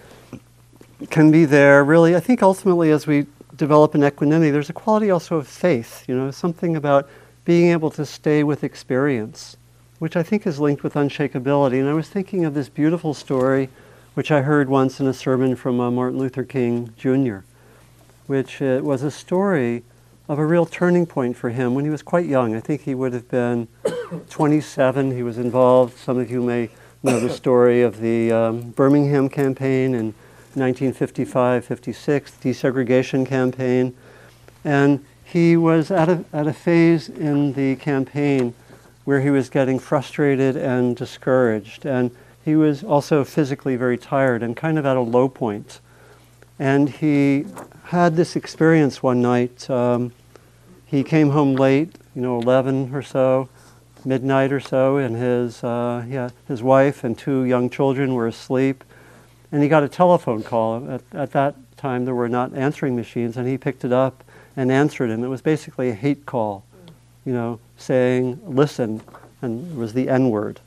can 1.09 1.31
be 1.31 1.45
there 1.45 1.83
really, 1.83 2.15
I 2.15 2.19
think 2.19 2.43
ultimately 2.43 2.91
as 2.91 3.07
we 3.07 3.25
develop 3.55 3.95
an 3.95 4.03
equanimity, 4.03 4.51
there's 4.51 4.69
a 4.69 4.73
quality 4.73 5.09
also 5.09 5.37
of 5.37 5.47
faith, 5.47 6.07
you 6.07 6.15
know, 6.15 6.29
something 6.29 6.75
about 6.75 7.09
being 7.45 7.71
able 7.71 7.89
to 7.91 8.05
stay 8.05 8.43
with 8.43 8.63
experience, 8.63 9.57
which 9.99 10.15
I 10.15 10.23
think 10.23 10.45
is 10.45 10.59
linked 10.59 10.83
with 10.83 10.93
unshakability. 10.93 11.79
And 11.79 11.89
I 11.89 11.93
was 11.93 12.09
thinking 12.09 12.45
of 12.45 12.53
this 12.53 12.69
beautiful 12.69 13.13
story, 13.13 13.69
which 14.13 14.31
I 14.31 14.41
heard 14.41 14.69
once 14.69 14.99
in 14.99 15.07
a 15.07 15.13
sermon 15.13 15.55
from 15.55 15.79
uh, 15.79 15.91
Martin 15.91 16.19
Luther 16.19 16.43
King 16.43 16.93
Jr 16.97 17.39
which 18.27 18.61
uh, 18.61 18.79
was 18.83 19.03
a 19.03 19.11
story 19.11 19.83
of 20.27 20.39
a 20.39 20.45
real 20.45 20.65
turning 20.65 21.05
point 21.05 21.37
for 21.37 21.49
him 21.49 21.75
when 21.75 21.85
he 21.85 21.91
was 21.91 22.01
quite 22.01 22.25
young. 22.25 22.55
I 22.55 22.59
think 22.59 22.81
he 22.81 22.95
would 22.95 23.13
have 23.13 23.29
been 23.29 23.67
27. 24.29 25.11
He 25.11 25.23
was 25.23 25.37
involved, 25.37 25.97
some 25.97 26.17
of 26.17 26.31
you 26.31 26.41
may 26.41 26.69
know 27.03 27.19
the 27.19 27.29
story 27.29 27.83
of 27.83 27.99
the 27.99 28.31
um, 28.31 28.71
Birmingham 28.71 29.29
campaign 29.29 29.93
in 29.93 30.13
1955 30.55 31.65
56, 31.65 32.31
desegregation 32.41 33.25
campaign. 33.25 33.95
And 34.63 35.05
he 35.23 35.55
was 35.57 35.91
at 35.91 36.09
a, 36.09 36.25
at 36.33 36.47
a 36.47 36.53
phase 36.53 37.09
in 37.09 37.53
the 37.53 37.75
campaign 37.75 38.55
where 39.05 39.21
he 39.21 39.29
was 39.29 39.49
getting 39.49 39.79
frustrated 39.79 40.57
and 40.57 40.95
discouraged. 40.95 41.85
And 41.85 42.11
he 42.43 42.55
was 42.55 42.83
also 42.83 43.23
physically 43.23 43.75
very 43.75 43.97
tired 43.97 44.43
and 44.43 44.57
kind 44.57 44.77
of 44.77 44.85
at 44.85 44.97
a 44.97 45.01
low 45.01 45.29
point. 45.29 45.79
And 46.59 46.89
he 46.89 47.45
had 47.85 48.15
this 48.15 48.35
experience 48.35 49.01
one 49.01 49.21
night. 49.21 49.69
Um, 49.69 50.11
he 50.85 51.03
came 51.03 51.29
home 51.29 51.55
late, 51.55 51.95
you 52.15 52.21
know, 52.21 52.39
11 52.39 52.93
or 52.93 53.01
so, 53.01 53.49
midnight 54.05 54.51
or 54.51 54.59
so, 54.59 54.97
and 54.97 55.15
his, 55.15 55.63
uh, 55.63 56.05
yeah, 56.07 56.29
his 56.47 56.63
wife 56.63 57.03
and 57.03 57.17
two 57.17 57.43
young 57.43 57.69
children 57.69 58.13
were 58.13 58.27
asleep. 58.27 58.83
And 59.51 59.61
he 59.61 59.69
got 59.69 59.83
a 59.83 59.89
telephone 59.89 60.43
call. 60.43 60.89
At, 60.89 61.01
at 61.13 61.31
that 61.31 61.55
time, 61.77 62.05
there 62.05 62.15
were 62.15 62.29
not 62.29 62.53
answering 62.53 62.95
machines, 62.95 63.37
and 63.37 63.47
he 63.47 63.57
picked 63.57 63.83
it 63.83 63.91
up 63.91 64.23
and 64.55 64.71
answered. 64.71 65.09
And 65.09 65.23
it 65.23 65.27
was 65.27 65.41
basically 65.41 65.89
a 65.89 65.93
hate 65.93 66.25
call, 66.25 66.63
you 67.25 67.33
know, 67.33 67.59
saying, 67.77 68.41
listen, 68.45 69.01
and 69.41 69.71
it 69.71 69.77
was 69.77 69.93
the 69.93 70.09
N 70.09 70.29
word. 70.29 70.59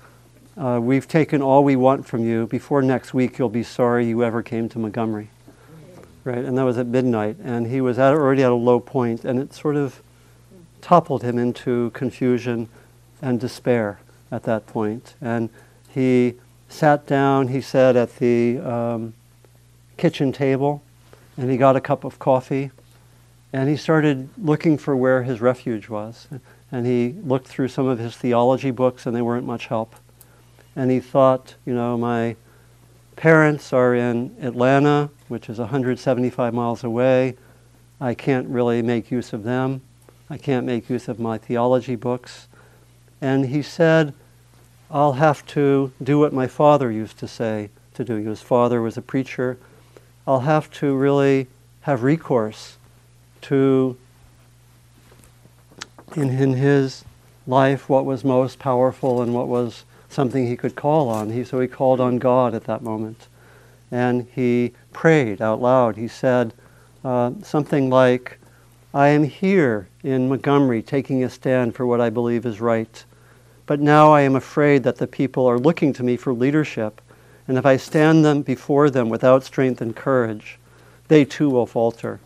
Uh, 0.57 0.81
we've 0.83 1.07
taken 1.07 1.41
all 1.41 1.63
we 1.63 1.77
want 1.77 2.07
from 2.07 2.25
you. 2.25 2.47
Before 2.47 2.83
next 2.83 3.15
week, 3.15 3.39
you'll 3.39 3.49
be 3.49 3.63
sorry 3.63 4.07
you 4.07 4.25
ever 4.25 4.43
came 4.43 4.69
to 4.71 4.79
Montgomery 4.79 5.31
right? 6.29 6.45
And 6.45 6.59
that 6.59 6.65
was 6.65 6.77
at 6.77 6.87
midnight, 6.87 7.37
and 7.43 7.67
he 7.67 7.81
was 7.81 7.99
at, 7.99 8.13
already 8.13 8.43
at 8.43 8.51
a 8.51 8.55
low 8.55 8.81
point, 8.81 9.25
and 9.25 9.41
it 9.41 9.55
sort 9.55 9.77
of 9.77 10.03
toppled 10.83 11.23
him 11.23 11.39
into 11.39 11.91
confusion 11.91 12.69
and 13.23 13.41
despair 13.41 13.99
at 14.31 14.43
that 14.45 14.67
point. 14.67 15.15
And 15.21 15.49
he 15.89 16.35
sat 16.69 17.07
down, 17.07 17.49
he 17.49 17.63
said, 17.63 17.97
at 17.97 18.17
the 18.17 18.59
um, 18.59 19.15
kitchen 19.97 20.31
table, 20.31 20.83
and 21.39 21.51
he 21.51 21.57
got 21.57 21.77
a 21.77 21.81
cup 21.81 22.05
of 22.05 22.19
coffee, 22.19 22.71
and 23.53 23.71
he 23.71 23.77
started 23.77 24.29
looking 24.37 24.77
for 24.77 24.95
where 24.95 25.23
his 25.23 25.41
refuge 25.41 25.89
was. 25.89 26.29
And 26.71 26.87
he 26.87 27.15
looked 27.25 27.49
through 27.49 27.69
some 27.69 27.87
of 27.87 27.99
his 27.99 28.17
theology 28.17 28.71
books, 28.71 29.07
and 29.07 29.17
they 29.17 29.23
weren't 29.23 29.47
much 29.47 29.67
help. 29.67 29.95
And 30.77 30.91
he 30.91 31.01
thought, 31.01 31.55
you 31.65 31.75
know, 31.75 31.97
my 31.97 32.37
parents 33.17 33.73
are 33.73 33.95
in 33.95 34.37
Atlanta, 34.41 35.11
which 35.29 35.49
is 35.49 35.59
175 35.59 36.55
miles 36.55 36.85
away. 36.85 37.37
I 38.01 38.15
can't 38.15 38.47
really 38.49 38.83
make 38.83 39.11
use 39.11 39.33
of 39.33 39.43
them. 39.43 39.81
I 40.31 40.37
can't 40.37 40.67
make 40.67 40.89
use 40.89 41.09
of 41.09 41.19
my 41.19 41.39
theology 41.39 41.97
books. 41.97 42.49
And 43.21 43.47
he 43.47 43.63
said, 43.63 44.15
I'll 44.91 45.15
have 45.15 45.45
to 45.47 45.93
do 46.03 46.19
what 46.19 46.33
my 46.33 46.47
father 46.47 46.93
used 46.93 47.19
to 47.19 47.29
say 47.29 47.71
to 47.95 48.05
do. 48.05 48.17
His 48.17 48.41
father 48.41 48.81
was 48.81 48.97
a 48.97 49.03
preacher. 49.03 49.59
I'll 50.27 50.41
have 50.41 50.71
to 50.73 50.95
really 50.95 51.49
have 51.83 52.03
recourse 52.03 52.77
to, 53.43 53.97
in, 56.17 56.31
in 56.31 56.55
his 56.55 57.05
life, 57.47 57.89
what 57.89 58.05
was 58.05 58.25
most 58.25 58.59
powerful 58.59 59.23
and 59.23 59.35
what 59.35 59.49
was 59.49 59.85
something 60.09 60.47
he 60.47 60.57
could 60.57 60.75
call 60.75 61.09
on. 61.09 61.31
He, 61.31 61.45
so 61.45 61.61
he 61.61 61.69
called 61.69 62.01
on 62.01 62.19
God 62.19 62.55
at 62.55 62.65
that 62.65 62.83
moment. 62.83 63.29
And 63.91 64.27
he 64.35 64.73
prayed 64.93 65.41
out 65.41 65.61
loud. 65.61 65.97
He 65.97 66.09
said 66.09 66.53
uh, 67.05 67.33
something 67.43 67.91
like, 67.91 68.39
I 68.93 69.09
am 69.09 69.25
here 69.25 69.89
in 70.03 70.29
Montgomery 70.29 70.83
taking 70.83 71.23
a 71.23 71.31
stand 71.31 71.75
for 71.75 71.87
what 71.87 72.01
I 72.01 72.11
believe 72.11 72.47
is 72.47 72.61
right. 72.61 73.05
But 73.67 73.81
now 73.81 74.13
I 74.13 74.23
am 74.23 74.35
afraid 74.35 74.83
that 74.85 74.97
the 74.97 75.07
people 75.07 75.47
are 75.47 75.59
looking 75.59 75.93
to 75.95 76.03
me 76.03 76.17
for 76.17 76.33
leadership. 76.33 77.01
And 77.47 77.59
if 77.59 77.67
I 77.67 77.77
stand 77.77 78.25
them 78.25 78.43
before 78.43 78.91
them 78.91 79.09
without 79.09 79.45
strength 79.45 79.81
and 79.81 79.95
courage, 79.95 80.59
they 81.09 81.25
too 81.25 81.51
will 81.51 81.67
falter. 81.67 82.21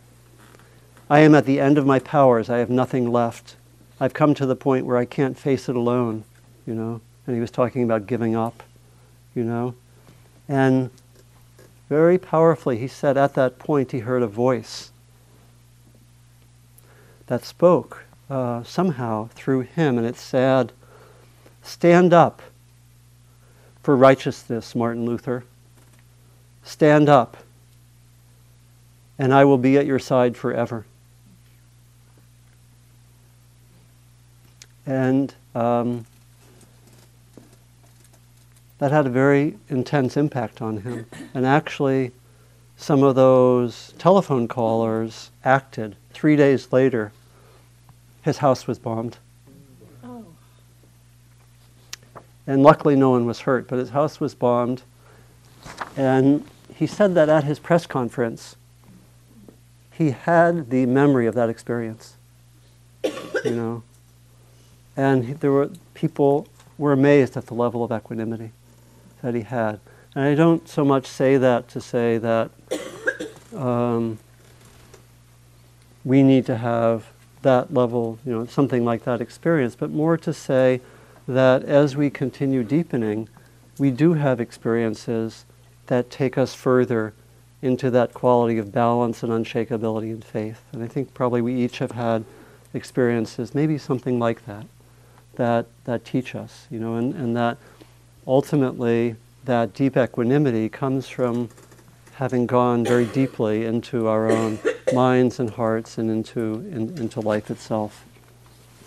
I 1.11 1.21
am 1.21 1.35
at 1.35 1.47
the 1.47 1.61
end 1.61 1.79
of 1.79 1.87
my 1.87 1.99
powers. 1.99 2.49
I 2.49 2.59
have 2.59 2.71
nothing 2.71 3.11
left. 3.11 3.57
I've 4.03 4.15
come 4.15 4.35
to 4.35 4.47
the 4.47 4.57
point 4.57 4.87
where 4.87 4.97
I 4.97 5.05
can't 5.05 5.39
face 5.39 5.69
it 5.69 5.77
alone, 5.77 6.25
you 6.67 6.75
know 6.75 7.01
and 7.27 7.37
he 7.37 7.41
was 7.41 7.51
talking 7.51 7.83
about 7.83 8.07
giving 8.07 8.35
up, 8.35 8.63
you 9.35 9.45
know. 9.45 9.75
And 10.49 10.91
very 11.89 12.19
powerfully, 12.19 12.79
he 12.79 12.89
said 12.89 13.17
at 13.17 13.35
that 13.35 13.59
point 13.59 13.93
he 13.93 14.01
heard 14.01 14.23
a 14.23 14.27
voice 14.27 14.91
that 17.27 17.45
spoke 17.45 18.05
uh, 18.29 18.63
somehow 18.65 19.29
through 19.35 19.61
him, 19.61 19.99
and 19.99 20.07
it 20.07 20.17
said, 20.17 20.73
Stand 21.63 22.13
up 22.13 22.43
for 23.83 23.97
righteousness, 23.97 24.75
Martin 24.75 25.05
Luther. 25.05 25.45
Stand 26.65 27.09
up, 27.09 27.37
and 29.19 29.33
I 29.33 29.45
will 29.45 29.59
be 29.59 29.77
at 29.77 29.87
your 29.87 29.99
side 29.99 30.37
forever. 30.37 30.87
And 34.87 35.35
um, 35.55 36.07
that 38.79 38.91
had 38.91 39.07
a 39.07 39.11
very 39.11 39.57
intense 39.69 40.17
impact 40.17 40.61
on 40.61 40.79
him. 40.79 41.07
And 41.35 41.47
actually, 41.47 42.11
some 42.77 43.05
of 43.05 43.15
those 43.15 43.95
telephone 43.97 44.49
callers 44.49 45.31
acted. 45.45 45.95
Three 46.13 46.35
days 46.35 46.73
later, 46.73 47.13
his 48.23 48.39
house 48.39 48.67
was 48.67 48.81
bombed. 48.81 49.19
Oh. 50.03 50.25
And 52.45 52.65
luckily, 52.65 52.97
no 52.97 53.11
one 53.11 53.25
was 53.25 53.41
hurt, 53.41 53.69
but 53.69 53.79
his 53.79 53.91
house 53.91 54.19
was 54.19 54.35
bombed. 54.35 54.83
And 55.97 56.45
he 56.75 56.89
said 56.89 57.15
that 57.15 57.29
at 57.29 57.45
his 57.45 57.61
press 57.61 57.87
conference, 57.87 58.57
he 59.93 60.11
had 60.11 60.71
the 60.71 60.87
memory 60.87 61.29
of 61.29 61.37
that 61.37 61.49
experience. 61.49 62.17
you 63.05 63.51
know, 63.55 63.83
and 64.97 65.41
there 65.41 65.53
were 65.53 65.71
people 65.95 66.47
were 66.79 66.93
amazed 66.93 67.37
at 67.37 67.47
the 67.47 67.55
level 67.55 67.85
of 67.85 67.93
equanimity 67.93 68.53
that 69.23 69.35
he 69.35 69.43
had. 69.43 69.81
And 70.15 70.25
I 70.25 70.35
don't 70.35 70.69
so 70.69 70.85
much 70.85 71.07
say 71.07 71.37
that 71.39 71.69
to 71.69 71.81
say 71.81 72.19
that 72.19 72.51
um, 73.57 74.19
we 76.05 76.23
need 76.23 76.47
to 76.47 76.57
have 76.57 77.07
that 77.43 77.73
level, 77.73 78.19
you 78.25 78.33
know, 78.33 78.47
something 78.47 78.85
like 78.85 79.05
that 79.05 79.21
experience, 79.21 79.75
but 79.75 79.91
more 79.91 80.17
to 80.17 80.33
say 80.33 80.81
that 81.27 81.65
as 81.65 81.97
we 81.97 82.11
continue 82.11 82.63
deepening, 82.63 83.29
we 83.79 83.91
do 83.91 84.15
have 84.15 84.41
experiences 84.41 85.45
that 85.87 86.11
take 86.11 86.37
us 86.37 86.55
further 86.55 87.15
into 87.63 87.91
that 87.91 88.13
quality 88.13 88.59
of 88.59 88.73
balance 88.73 89.23
and 89.23 89.33
unshakability 89.33 90.11
and 90.11 90.25
faith. 90.25 90.63
And 90.73 90.83
I 90.83 90.89
think 90.89 91.15
probably 91.15 91.41
we 91.41 91.55
each 91.55 91.79
have 91.79 91.93
had 91.93 92.25
experiences, 92.75 93.55
maybe 93.55 93.79
something 93.79 94.19
like 94.19 94.45
that, 94.47 94.67
that, 95.37 95.67
that 95.85 96.05
teach 96.05 96.35
us, 96.35 96.67
you 96.71 96.79
know, 96.79 96.97
and, 96.97 97.15
and 97.15 97.37
that 97.37 97.59
ultimately 98.27 99.17
that 99.45 99.75
deep 99.75 99.97
equanimity 99.97 100.69
comes 100.69 101.09
from 101.09 101.49
having 102.15 102.47
gone 102.47 102.85
very 102.85 103.07
deeply 103.07 103.65
into 103.65 104.07
our 104.07 104.31
own 104.31 104.59
minds 104.93 105.41
and 105.41 105.51
hearts 105.51 105.99
and 105.99 106.11
into, 106.11 106.55
in, 106.71 106.97
into 106.99 107.21
life 107.21 107.51
itself. 107.51 108.05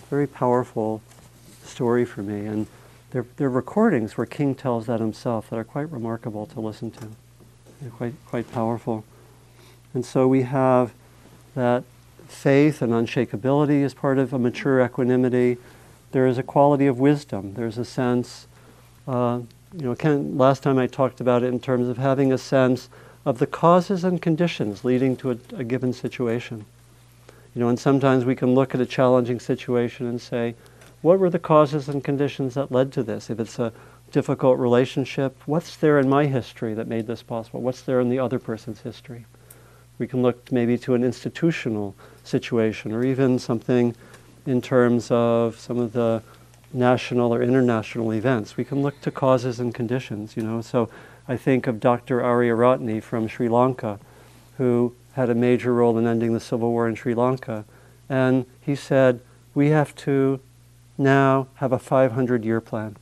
Very 0.09 0.27
powerful 0.27 1.01
story 1.63 2.05
for 2.05 2.21
me. 2.21 2.45
And 2.45 2.67
there, 3.11 3.25
there 3.37 3.47
are 3.47 3.51
recordings 3.51 4.17
where 4.17 4.25
King 4.25 4.55
tells 4.55 4.85
that 4.85 4.99
himself 4.99 5.49
that 5.49 5.57
are 5.57 5.63
quite 5.63 5.91
remarkable 5.91 6.45
to 6.47 6.59
listen 6.59 6.91
to. 6.91 7.07
They're 7.81 7.91
quite, 7.91 8.13
quite 8.27 8.51
powerful. 8.51 9.03
And 9.93 10.05
so 10.05 10.27
we 10.27 10.43
have 10.43 10.93
that 11.55 11.83
faith 12.27 12.81
and 12.81 12.91
unshakability 12.91 13.83
as 13.83 13.93
part 13.93 14.17
of 14.17 14.33
a 14.33 14.39
mature 14.39 14.83
equanimity. 14.83 15.57
There 16.15 16.27
is 16.27 16.37
a 16.37 16.43
quality 16.43 16.87
of 16.87 16.97
wisdom. 16.97 17.55
There's 17.55 17.77
a 17.77 17.83
sense, 17.83 18.47
uh, 19.05 19.41
you 19.73 19.81
know, 19.81 19.95
Ken, 19.95 20.37
last 20.37 20.63
time 20.63 20.77
I 20.77 20.87
talked 20.87 21.19
about 21.19 21.43
it 21.43 21.47
in 21.47 21.59
terms 21.59 21.89
of 21.89 21.97
having 21.97 22.31
a 22.31 22.37
sense 22.37 22.87
of 23.25 23.39
the 23.39 23.45
causes 23.45 24.05
and 24.05 24.21
conditions 24.21 24.85
leading 24.85 25.17
to 25.17 25.31
a, 25.31 25.37
a 25.57 25.65
given 25.65 25.91
situation. 25.91 26.65
You 27.53 27.59
know, 27.59 27.67
and 27.67 27.77
sometimes 27.77 28.23
we 28.23 28.33
can 28.33 28.55
look 28.55 28.73
at 28.73 28.79
a 28.79 28.85
challenging 28.85 29.41
situation 29.41 30.07
and 30.07 30.21
say, 30.21 30.55
what 31.01 31.19
were 31.19 31.29
the 31.29 31.37
causes 31.37 31.89
and 31.89 32.01
conditions 32.01 32.53
that 32.53 32.71
led 32.71 32.93
to 32.93 33.03
this? 33.03 33.29
If 33.29 33.41
it's 33.41 33.59
a 33.59 33.73
difficult 34.13 34.57
relationship, 34.57 35.35
what's 35.45 35.75
there 35.75 35.99
in 35.99 36.07
my 36.07 36.27
history 36.27 36.73
that 36.75 36.87
made 36.87 37.07
this 37.07 37.23
possible? 37.23 37.59
What's 37.59 37.81
there 37.81 37.99
in 37.99 38.09
the 38.09 38.19
other 38.19 38.39
person's 38.39 38.79
history? 38.79 39.25
We 39.99 40.07
can 40.07 40.21
look 40.21 40.49
maybe 40.49 40.77
to 40.77 40.93
an 40.93 41.03
institutional 41.03 41.93
situation 42.23 42.93
or 42.93 43.03
even 43.03 43.37
something 43.37 43.93
in 44.45 44.61
terms 44.61 45.09
of 45.11 45.59
some 45.59 45.77
of 45.77 45.93
the 45.93 46.21
national 46.73 47.33
or 47.33 47.41
international 47.41 48.13
events. 48.13 48.57
We 48.57 48.65
can 48.65 48.81
look 48.81 48.99
to 49.01 49.11
causes 49.11 49.59
and 49.59 49.73
conditions, 49.73 50.35
you 50.35 50.43
know. 50.43 50.61
So 50.61 50.89
I 51.27 51.37
think 51.37 51.67
of 51.67 51.79
Dr. 51.79 52.19
Ariyaratne 52.19 53.01
from 53.01 53.27
Sri 53.27 53.47
Lanka, 53.49 53.99
who 54.57 54.93
had 55.13 55.29
a 55.29 55.35
major 55.35 55.73
role 55.73 55.97
in 55.97 56.05
ending 56.05 56.33
the 56.33 56.39
civil 56.39 56.71
war 56.71 56.87
in 56.87 56.95
Sri 56.95 57.13
Lanka. 57.13 57.65
And 58.09 58.45
he 58.61 58.75
said, 58.75 59.21
we 59.53 59.69
have 59.69 59.95
to 59.97 60.39
now 60.97 61.47
have 61.55 61.71
a 61.71 61.79
500 61.79 62.43
year 62.43 62.61
plan. 62.61 62.97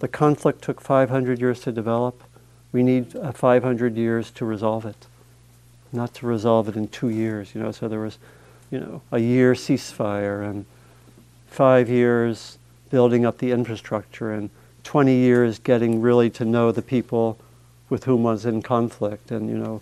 The 0.00 0.08
conflict 0.08 0.62
took 0.62 0.80
500 0.80 1.40
years 1.40 1.60
to 1.60 1.72
develop. 1.72 2.22
We 2.72 2.82
need 2.82 3.12
500 3.12 3.96
years 3.96 4.30
to 4.32 4.44
resolve 4.44 4.84
it 4.84 5.06
not 5.92 6.14
to 6.14 6.26
resolve 6.26 6.68
it 6.68 6.76
in 6.76 6.88
two 6.88 7.10
years. 7.10 7.54
You 7.54 7.62
know, 7.62 7.70
so 7.70 7.86
there 7.86 8.00
was, 8.00 8.18
you 8.72 8.80
know, 8.80 9.02
a 9.12 9.18
year 9.18 9.52
ceasefire 9.52 10.48
and 10.48 10.64
five 11.46 11.90
years 11.90 12.58
building 12.90 13.26
up 13.26 13.38
the 13.38 13.52
infrastructure 13.52 14.32
and 14.32 14.48
20 14.84 15.14
years 15.14 15.58
getting 15.58 16.00
really 16.00 16.30
to 16.30 16.44
know 16.44 16.72
the 16.72 16.82
people 16.82 17.38
with 17.90 18.04
whom 18.04 18.22
was 18.22 18.46
in 18.46 18.62
conflict 18.62 19.30
and 19.30 19.48
you 19.50 19.56
know 19.56 19.80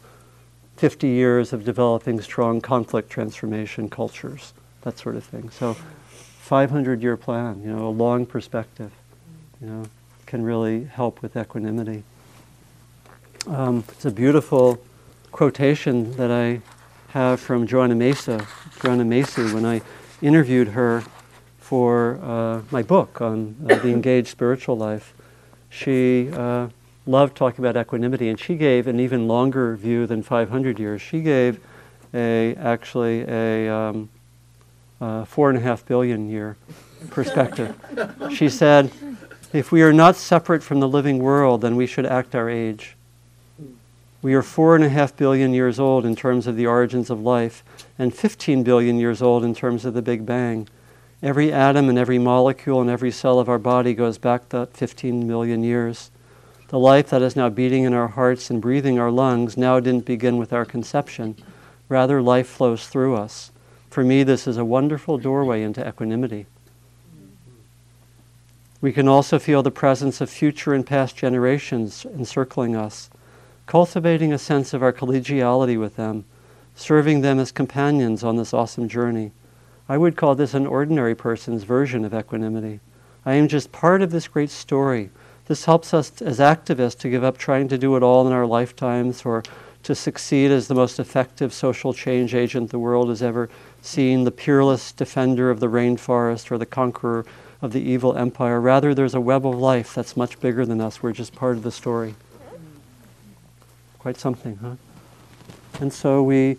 50 0.76 1.06
years 1.06 1.52
of 1.52 1.64
developing 1.64 2.20
strong 2.20 2.60
conflict 2.60 3.08
transformation 3.08 3.88
cultures 3.88 4.52
that 4.82 4.98
sort 4.98 5.14
of 5.14 5.24
thing. 5.24 5.50
So 5.50 5.74
500 6.40 7.02
year 7.02 7.16
plan 7.16 7.62
you 7.62 7.72
know 7.72 7.86
a 7.86 7.90
long 7.90 8.26
perspective 8.26 8.90
you 9.60 9.68
know 9.68 9.84
can 10.26 10.42
really 10.42 10.84
help 10.84 11.22
with 11.22 11.36
equanimity. 11.36 12.02
Um, 13.46 13.84
it's 13.88 14.04
a 14.04 14.10
beautiful 14.10 14.80
quotation 15.30 16.12
that 16.16 16.30
I 16.30 16.60
have 17.10 17.40
from 17.40 17.66
Joanna 17.66 17.96
Macy, 17.96 18.38
Joanna 18.82 19.04
Macy, 19.04 19.52
when 19.52 19.66
I 19.66 19.82
interviewed 20.22 20.68
her 20.68 21.04
for 21.58 22.18
uh, 22.22 22.62
my 22.70 22.82
book 22.82 23.20
on 23.20 23.54
uh, 23.68 23.76
the 23.76 23.88
engaged 23.88 24.28
spiritual 24.28 24.76
life. 24.76 25.14
She 25.68 26.30
uh, 26.32 26.68
loved 27.06 27.36
talking 27.36 27.64
about 27.64 27.80
equanimity, 27.80 28.28
and 28.28 28.40
she 28.40 28.56
gave 28.56 28.86
an 28.86 28.98
even 28.98 29.28
longer 29.28 29.76
view 29.76 30.06
than 30.06 30.22
500 30.22 30.78
years. 30.78 31.02
She 31.02 31.20
gave 31.20 31.60
a 32.14 32.54
actually 32.56 33.24
a 33.28 33.68
um, 33.72 34.08
four 35.26 35.50
and 35.50 35.58
a 35.58 35.60
half 35.60 35.84
billion 35.86 36.28
year 36.28 36.56
perspective. 37.10 37.76
she 38.34 38.48
said, 38.48 38.90
"If 39.52 39.70
we 39.70 39.82
are 39.82 39.92
not 39.92 40.16
separate 40.16 40.62
from 40.62 40.80
the 40.80 40.88
living 40.88 41.18
world, 41.18 41.60
then 41.60 41.76
we 41.76 41.86
should 41.86 42.06
act 42.06 42.34
our 42.34 42.48
age." 42.48 42.96
We 44.22 44.34
are 44.34 44.42
four 44.42 44.74
and 44.74 44.84
a 44.84 44.88
half 44.88 45.16
billion 45.16 45.54
years 45.54 45.78
old 45.78 46.04
in 46.04 46.14
terms 46.14 46.46
of 46.46 46.56
the 46.56 46.66
origins 46.66 47.08
of 47.10 47.22
life, 47.22 47.62
and 48.00 48.14
15 48.14 48.62
billion 48.62 48.98
years 48.98 49.20
old 49.20 49.44
in 49.44 49.54
terms 49.54 49.84
of 49.84 49.92
the 49.92 50.00
Big 50.00 50.24
Bang. 50.24 50.66
Every 51.22 51.52
atom 51.52 51.90
and 51.90 51.98
every 51.98 52.18
molecule 52.18 52.80
and 52.80 52.88
every 52.88 53.10
cell 53.10 53.38
of 53.38 53.50
our 53.50 53.58
body 53.58 53.92
goes 53.92 54.16
back 54.16 54.48
that 54.48 54.74
15 54.74 55.28
million 55.28 55.62
years. 55.62 56.10
The 56.68 56.78
life 56.78 57.10
that 57.10 57.20
is 57.20 57.36
now 57.36 57.50
beating 57.50 57.84
in 57.84 57.92
our 57.92 58.08
hearts 58.08 58.48
and 58.48 58.62
breathing 58.62 58.98
our 58.98 59.10
lungs 59.10 59.58
now 59.58 59.80
didn't 59.80 60.06
begin 60.06 60.38
with 60.38 60.50
our 60.50 60.64
conception. 60.64 61.36
Rather, 61.90 62.22
life 62.22 62.48
flows 62.48 62.86
through 62.86 63.16
us. 63.16 63.50
For 63.90 64.02
me, 64.02 64.22
this 64.22 64.46
is 64.46 64.56
a 64.56 64.64
wonderful 64.64 65.18
doorway 65.18 65.62
into 65.62 65.86
equanimity. 65.86 66.46
We 68.80 68.94
can 68.94 69.08
also 69.08 69.38
feel 69.38 69.62
the 69.62 69.70
presence 69.70 70.22
of 70.22 70.30
future 70.30 70.72
and 70.72 70.86
past 70.86 71.16
generations 71.16 72.06
encircling 72.06 72.76
us 72.76 73.10
cultivating 73.70 74.32
a 74.32 74.38
sense 74.38 74.74
of 74.74 74.82
our 74.82 74.92
collegiality 74.92 75.78
with 75.78 75.94
them, 75.94 76.24
serving 76.80 77.20
them 77.20 77.38
as 77.38 77.52
companions 77.52 78.24
on 78.24 78.36
this 78.36 78.54
awesome 78.54 78.88
journey. 78.88 79.30
I 79.86 79.98
would 79.98 80.16
call 80.16 80.34
this 80.34 80.54
an 80.54 80.66
ordinary 80.66 81.14
person's 81.14 81.64
version 81.64 82.04
of 82.06 82.14
equanimity. 82.14 82.80
I 83.26 83.34
am 83.34 83.48
just 83.48 83.70
part 83.70 84.00
of 84.00 84.10
this 84.10 84.28
great 84.28 84.50
story. 84.50 85.10
This 85.44 85.66
helps 85.66 85.92
us 85.92 86.22
as 86.22 86.38
activists 86.38 86.98
to 87.00 87.10
give 87.10 87.22
up 87.22 87.36
trying 87.36 87.68
to 87.68 87.76
do 87.76 87.96
it 87.96 88.02
all 88.02 88.26
in 88.26 88.32
our 88.32 88.46
lifetimes 88.46 89.26
or 89.26 89.42
to 89.82 89.94
succeed 89.94 90.50
as 90.50 90.68
the 90.68 90.74
most 90.74 90.98
effective 90.98 91.52
social 91.52 91.92
change 91.92 92.34
agent 92.34 92.70
the 92.70 92.78
world 92.78 93.10
has 93.10 93.22
ever 93.22 93.50
seen, 93.82 94.24
the 94.24 94.30
peerless 94.30 94.92
defender 94.92 95.50
of 95.50 95.60
the 95.60 95.66
rainforest 95.66 96.50
or 96.50 96.56
the 96.56 96.66
conqueror 96.66 97.26
of 97.60 97.72
the 97.72 97.80
evil 97.80 98.16
empire. 98.16 98.58
Rather, 98.58 98.94
there's 98.94 99.14
a 99.14 99.20
web 99.20 99.46
of 99.46 99.54
life 99.54 99.94
that's 99.94 100.16
much 100.16 100.40
bigger 100.40 100.64
than 100.64 100.80
us. 100.80 101.02
We're 101.02 101.12
just 101.12 101.34
part 101.34 101.56
of 101.56 101.62
the 101.62 101.72
story. 101.72 102.14
Quite 103.98 104.16
something, 104.16 104.56
huh? 104.62 104.76
And 105.78 105.92
so 105.92 106.22
we 106.22 106.56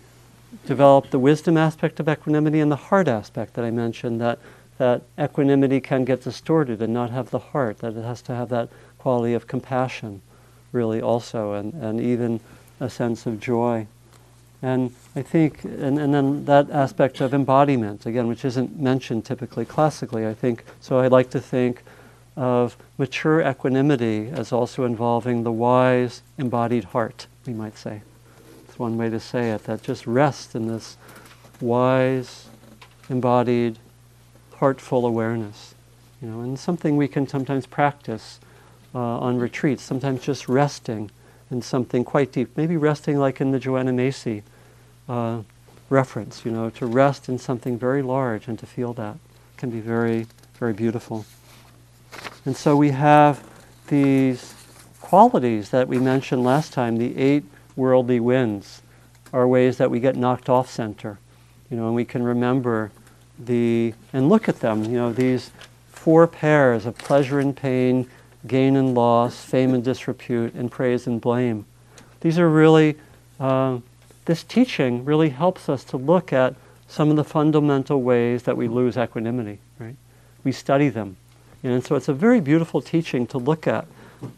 develop 0.66 1.10
the 1.10 1.18
wisdom 1.18 1.56
aspect 1.56 2.00
of 2.00 2.08
equanimity 2.08 2.60
and 2.60 2.70
the 2.70 2.76
heart 2.76 3.08
aspect 3.08 3.54
that 3.54 3.64
I 3.64 3.70
mentioned 3.70 4.20
that, 4.20 4.38
that 4.78 5.02
equanimity 5.18 5.80
can 5.80 6.04
get 6.04 6.22
distorted 6.22 6.82
and 6.82 6.92
not 6.92 7.10
have 7.10 7.30
the 7.30 7.38
heart, 7.38 7.78
that 7.78 7.96
it 7.96 8.02
has 8.02 8.22
to 8.22 8.34
have 8.34 8.48
that 8.50 8.68
quality 8.98 9.34
of 9.34 9.46
compassion, 9.46 10.22
really, 10.72 11.00
also, 11.00 11.54
and, 11.54 11.74
and 11.74 12.00
even 12.00 12.40
a 12.80 12.88
sense 12.88 13.26
of 13.26 13.40
joy. 13.40 13.86
And 14.62 14.94
I 15.16 15.22
think, 15.22 15.64
and, 15.64 15.98
and 15.98 16.14
then 16.14 16.44
that 16.44 16.70
aspect 16.70 17.20
of 17.20 17.34
embodiment, 17.34 18.06
again, 18.06 18.28
which 18.28 18.44
isn't 18.44 18.78
mentioned 18.78 19.24
typically 19.24 19.64
classically, 19.64 20.26
I 20.26 20.34
think, 20.34 20.64
so 20.80 20.98
I 20.98 21.08
like 21.08 21.30
to 21.30 21.40
think 21.40 21.82
of 22.36 22.76
mature 22.96 23.42
equanimity 23.42 24.28
as 24.28 24.52
also 24.52 24.84
involving 24.84 25.42
the 25.42 25.52
wise, 25.52 26.22
embodied 26.38 26.84
heart 26.84 27.26
we 27.44 27.52
might 27.52 27.76
say. 27.76 28.02
One 28.82 28.98
way 28.98 29.10
to 29.10 29.20
say 29.20 29.52
it, 29.52 29.62
that 29.66 29.84
just 29.84 30.08
rest 30.08 30.56
in 30.56 30.66
this 30.66 30.96
wise, 31.60 32.48
embodied, 33.08 33.78
heartful 34.56 35.06
awareness. 35.06 35.76
You 36.20 36.26
know, 36.26 36.40
and 36.40 36.58
something 36.58 36.96
we 36.96 37.06
can 37.06 37.28
sometimes 37.28 37.64
practice 37.64 38.40
uh, 38.92 38.98
on 38.98 39.38
retreats, 39.38 39.84
sometimes 39.84 40.20
just 40.20 40.48
resting 40.48 41.12
in 41.52 41.62
something 41.62 42.02
quite 42.02 42.32
deep, 42.32 42.56
maybe 42.56 42.76
resting 42.76 43.18
like 43.18 43.40
in 43.40 43.52
the 43.52 43.60
Joanna 43.60 43.92
Macy 43.92 44.42
uh, 45.08 45.42
reference, 45.88 46.44
you 46.44 46.50
know, 46.50 46.68
to 46.70 46.84
rest 46.84 47.28
in 47.28 47.38
something 47.38 47.78
very 47.78 48.02
large 48.02 48.48
and 48.48 48.58
to 48.58 48.66
feel 48.66 48.92
that 48.94 49.16
can 49.58 49.70
be 49.70 49.78
very, 49.78 50.26
very 50.58 50.72
beautiful. 50.72 51.24
And 52.44 52.56
so 52.56 52.74
we 52.76 52.90
have 52.90 53.44
these 53.86 54.54
qualities 55.00 55.70
that 55.70 55.86
we 55.86 56.00
mentioned 56.00 56.42
last 56.42 56.72
time, 56.72 56.96
the 56.96 57.16
eight 57.16 57.44
worldly 57.76 58.20
winds, 58.20 58.82
are 59.32 59.46
ways 59.46 59.78
that 59.78 59.90
we 59.90 60.00
get 60.00 60.16
knocked 60.16 60.48
off 60.48 60.70
center. 60.70 61.18
You 61.70 61.76
know, 61.76 61.86
and 61.86 61.94
we 61.94 62.04
can 62.04 62.22
remember 62.22 62.92
the, 63.38 63.94
and 64.12 64.28
look 64.28 64.48
at 64.48 64.60
them, 64.60 64.84
you 64.84 64.92
know, 64.92 65.12
these 65.12 65.50
four 65.88 66.26
pairs 66.26 66.84
of 66.84 66.98
pleasure 66.98 67.38
and 67.38 67.56
pain, 67.56 68.08
gain 68.46 68.76
and 68.76 68.94
loss, 68.94 69.44
fame 69.44 69.72
and 69.72 69.82
disrepute, 69.82 70.54
and 70.54 70.70
praise 70.70 71.06
and 71.06 71.20
blame. 71.20 71.64
These 72.20 72.38
are 72.38 72.48
really, 72.48 72.96
uh, 73.40 73.78
this 74.24 74.42
teaching 74.42 75.04
really 75.04 75.30
helps 75.30 75.68
us 75.68 75.84
to 75.84 75.96
look 75.96 76.32
at 76.32 76.54
some 76.88 77.08
of 77.08 77.16
the 77.16 77.24
fundamental 77.24 78.02
ways 78.02 78.42
that 78.42 78.56
we 78.56 78.68
lose 78.68 78.96
equanimity, 78.98 79.58
right? 79.78 79.96
We 80.44 80.52
study 80.52 80.88
them. 80.88 81.16
And 81.62 81.84
so 81.84 81.94
it's 81.94 82.08
a 82.08 82.12
very 82.12 82.40
beautiful 82.40 82.82
teaching 82.82 83.26
to 83.28 83.38
look 83.38 83.66
at 83.66 83.86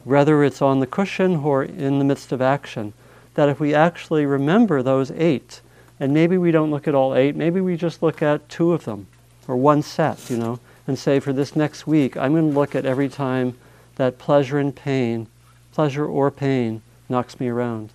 whether 0.05 0.45
it's 0.45 0.63
on 0.63 0.81
the 0.81 0.87
cushion 0.87 1.37
or 1.37 1.65
in 1.65 1.99
the 1.99 2.05
midst 2.05 2.33
of 2.33 2.41
action, 2.41 2.93
that 3.35 3.49
if 3.49 3.61
we 3.61 3.75
actually 3.75 4.27
remember 4.27 4.83
those 4.83 5.11
eight, 5.13 5.61
and 6.01 6.13
maybe 6.13 6.39
we 6.39 6.51
don't 6.51 6.71
look 6.71 6.89
at 6.89 6.95
all 6.95 7.15
eight, 7.15 7.37
maybe 7.37 7.61
we 7.61 7.77
just 7.77 8.03
look 8.03 8.23
at 8.23 8.49
two 8.49 8.73
of 8.73 8.85
them 8.85 9.07
or 9.47 9.57
one 9.57 9.83
set, 9.83 10.31
you 10.31 10.37
know, 10.37 10.59
and 10.87 10.99
say 10.99 11.21
for 11.21 11.33
this 11.33 11.55
next 11.55 11.87
week, 11.87 12.17
I'm 12.17 12.33
going 12.33 12.51
to 12.51 12.59
look 12.59 12.75
at 12.75 12.85
every 12.85 13.09
time 13.09 13.57
that 13.97 14.19
pleasure 14.19 14.59
and 14.59 14.75
pain, 14.75 15.27
pleasure 15.73 16.07
or 16.07 16.31
pain, 16.31 16.83
knocks 17.09 17.39
me 17.39 17.49
around, 17.49 17.91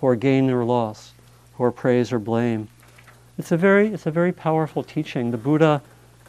or 0.00 0.16
gain 0.16 0.50
or 0.50 0.64
loss, 0.64 1.12
or 1.58 1.72
praise 1.72 2.12
or 2.12 2.18
blame. 2.18 2.68
It's 3.38 3.52
a 3.52 3.56
very, 3.56 3.88
it's 3.88 4.06
a 4.06 4.10
very 4.10 4.32
powerful 4.32 4.82
teaching. 4.82 5.30
The 5.30 5.38
Buddha 5.38 5.82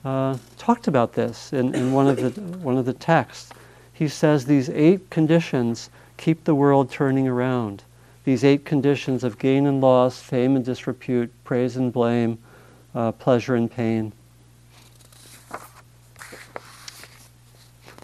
uh, 0.03 0.37
talked 0.57 0.87
about 0.87 1.13
this 1.13 1.53
in, 1.53 1.75
in 1.75 1.91
one, 1.91 2.07
of 2.07 2.17
the, 2.17 2.41
one 2.57 2.77
of 2.77 2.85
the 2.85 2.93
texts. 2.93 3.51
He 3.93 4.07
says 4.07 4.45
these 4.45 4.69
eight 4.69 5.09
conditions 5.09 5.89
keep 6.17 6.43
the 6.43 6.55
world 6.55 6.89
turning 6.89 7.27
around. 7.27 7.83
These 8.23 8.43
eight 8.43 8.65
conditions 8.65 9.23
of 9.23 9.39
gain 9.39 9.65
and 9.65 9.81
loss, 9.81 10.21
fame 10.21 10.55
and 10.55 10.63
disrepute, 10.63 11.31
praise 11.43 11.75
and 11.75 11.91
blame, 11.91 12.37
uh, 12.93 13.11
pleasure 13.13 13.55
and 13.55 13.71
pain. 13.71 14.13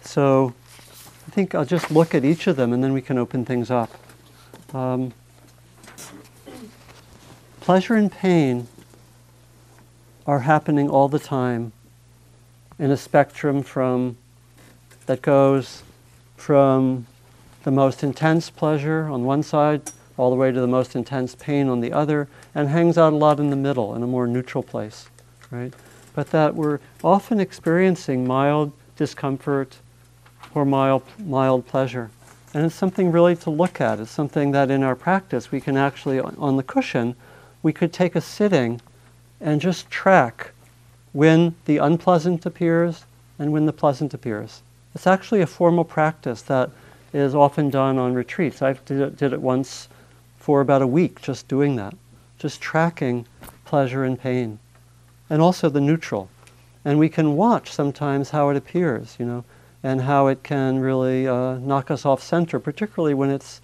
So 0.02 0.54
I 1.26 1.30
think 1.30 1.54
I'll 1.54 1.64
just 1.64 1.90
look 1.90 2.14
at 2.14 2.24
each 2.24 2.46
of 2.46 2.56
them 2.56 2.72
and 2.72 2.82
then 2.82 2.92
we 2.92 3.02
can 3.02 3.18
open 3.18 3.44
things 3.44 3.70
up. 3.70 3.90
Um, 4.74 5.12
pleasure 7.60 7.94
and 7.94 8.10
pain 8.10 8.66
are 10.26 10.40
happening 10.40 10.90
all 10.90 11.08
the 11.08 11.18
time 11.18 11.72
in 12.78 12.90
a 12.90 12.96
spectrum 12.96 13.62
from 13.62 14.16
that 15.06 15.22
goes 15.22 15.82
from 16.36 17.06
the 17.64 17.70
most 17.70 18.02
intense 18.02 18.50
pleasure 18.50 19.04
on 19.04 19.24
one 19.24 19.42
side 19.42 19.90
all 20.18 20.28
the 20.30 20.36
way 20.36 20.52
to 20.52 20.60
the 20.60 20.66
most 20.66 20.94
intense 20.94 21.34
pain 21.34 21.68
on 21.68 21.80
the 21.80 21.92
other 21.92 22.28
and 22.54 22.68
hangs 22.68 22.98
out 22.98 23.12
a 23.12 23.16
lot 23.16 23.40
in 23.40 23.50
the 23.50 23.56
middle 23.56 23.94
in 23.94 24.02
a 24.02 24.06
more 24.06 24.26
neutral 24.26 24.62
place 24.62 25.08
right 25.50 25.72
but 26.14 26.30
that 26.30 26.54
we're 26.54 26.80
often 27.02 27.40
experiencing 27.40 28.26
mild 28.26 28.72
discomfort 28.96 29.76
or 30.54 30.64
mild 30.64 31.02
mild 31.18 31.66
pleasure 31.66 32.10
and 32.52 32.66
it's 32.66 32.74
something 32.74 33.10
really 33.10 33.36
to 33.36 33.48
look 33.48 33.80
at 33.80 34.00
it's 34.00 34.10
something 34.10 34.50
that 34.50 34.70
in 34.70 34.82
our 34.82 34.96
practice 34.96 35.50
we 35.50 35.60
can 35.60 35.76
actually 35.76 36.20
on 36.20 36.56
the 36.56 36.62
cushion 36.62 37.14
we 37.62 37.72
could 37.72 37.92
take 37.92 38.14
a 38.14 38.20
sitting 38.20 38.80
and 39.40 39.60
just 39.60 39.90
track 39.90 40.52
when 41.12 41.54
the 41.64 41.78
unpleasant 41.78 42.46
appears 42.46 43.04
and 43.38 43.52
when 43.52 43.66
the 43.66 43.72
pleasant 43.72 44.14
appears. 44.14 44.62
It's 44.94 45.06
actually 45.06 45.40
a 45.40 45.46
formal 45.46 45.84
practice 45.84 46.42
that 46.42 46.70
is 47.12 47.34
often 47.34 47.70
done 47.70 47.98
on 47.98 48.14
retreats. 48.14 48.62
I 48.62 48.72
did 48.72 49.00
it, 49.00 49.16
did 49.16 49.32
it 49.32 49.40
once 49.40 49.88
for 50.48 50.62
about 50.62 50.80
a 50.80 50.86
week, 50.86 51.20
just 51.20 51.46
doing 51.46 51.76
that, 51.76 51.94
just 52.38 52.58
tracking 52.58 53.26
pleasure 53.66 54.02
and 54.02 54.18
pain, 54.18 54.58
and 55.28 55.42
also 55.42 55.68
the 55.68 55.78
neutral. 55.78 56.30
And 56.86 56.98
we 56.98 57.10
can 57.10 57.36
watch 57.36 57.70
sometimes 57.70 58.30
how 58.30 58.48
it 58.48 58.56
appears, 58.56 59.14
you 59.18 59.26
know, 59.26 59.44
and 59.82 60.00
how 60.00 60.28
it 60.28 60.42
can 60.42 60.78
really 60.78 61.28
uh, 61.28 61.58
knock 61.58 61.90
us 61.90 62.06
off 62.06 62.22
center, 62.22 62.58
particularly 62.58 63.12
when 63.12 63.28
it's 63.28 63.60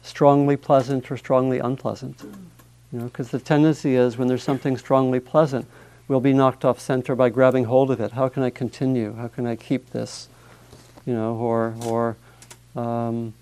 strongly 0.00 0.56
pleasant 0.56 1.10
or 1.10 1.18
strongly 1.18 1.58
unpleasant. 1.58 2.22
You 2.94 3.00
know, 3.00 3.04
because 3.04 3.30
the 3.30 3.38
tendency 3.38 3.94
is 3.96 4.16
when 4.16 4.26
there's 4.26 4.42
something 4.42 4.78
strongly 4.78 5.20
pleasant, 5.20 5.66
we'll 6.08 6.20
be 6.20 6.32
knocked 6.32 6.64
off 6.64 6.80
center 6.80 7.14
by 7.14 7.28
grabbing 7.28 7.64
hold 7.64 7.90
of 7.90 8.00
it. 8.00 8.12
How 8.12 8.30
can 8.30 8.42
I 8.42 8.48
continue? 8.48 9.12
How 9.16 9.28
can 9.28 9.46
I 9.46 9.54
keep 9.54 9.90
this? 9.90 10.28
You 11.04 11.12
know, 11.12 11.34
or 11.34 11.74
or 11.84 12.16
um, 12.74 13.34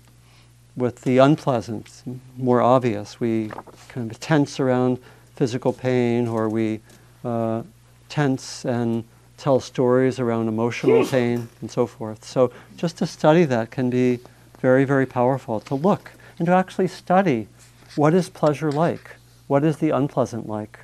with 0.75 1.01
the 1.01 1.17
unpleasant, 1.17 2.03
more 2.37 2.61
obvious, 2.61 3.19
we 3.19 3.51
kind 3.89 4.09
of 4.09 4.19
tense 4.19 4.59
around 4.59 4.99
physical 5.35 5.73
pain, 5.73 6.27
or 6.27 6.49
we 6.49 6.79
uh, 7.23 7.63
tense 8.09 8.65
and 8.65 9.03
tell 9.37 9.59
stories 9.59 10.19
around 10.19 10.47
emotional 10.47 11.05
pain 11.05 11.49
and 11.61 11.71
so 11.71 11.85
forth. 11.85 12.23
So 12.23 12.51
just 12.77 12.97
to 12.99 13.07
study 13.07 13.45
that 13.45 13.71
can 13.71 13.89
be 13.89 14.19
very, 14.59 14.85
very 14.85 15.05
powerful. 15.05 15.59
To 15.61 15.75
look 15.75 16.11
and 16.37 16.45
to 16.45 16.53
actually 16.53 16.87
study 16.87 17.47
what 17.95 18.13
is 18.13 18.29
pleasure 18.29 18.71
like 18.71 19.11
what 19.51 19.65
is 19.65 19.79
the 19.79 19.89
unpleasant 19.89 20.47
like? 20.47 20.79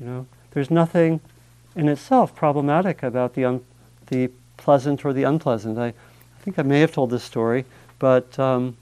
You 0.00 0.06
know, 0.06 0.26
there's 0.50 0.68
nothing 0.68 1.20
in 1.76 1.88
itself 1.88 2.34
problematic 2.34 3.04
about 3.04 3.34
the, 3.34 3.44
un- 3.44 3.64
the 4.08 4.32
pleasant 4.56 5.04
or 5.04 5.12
the 5.12 5.22
unpleasant. 5.22 5.78
I, 5.78 5.86
I 5.86 5.94
think 6.42 6.58
I 6.58 6.62
may 6.62 6.80
have 6.80 6.90
told 6.90 7.10
this 7.10 7.22
story, 7.22 7.66
but 8.00 8.36
um, 8.36 8.76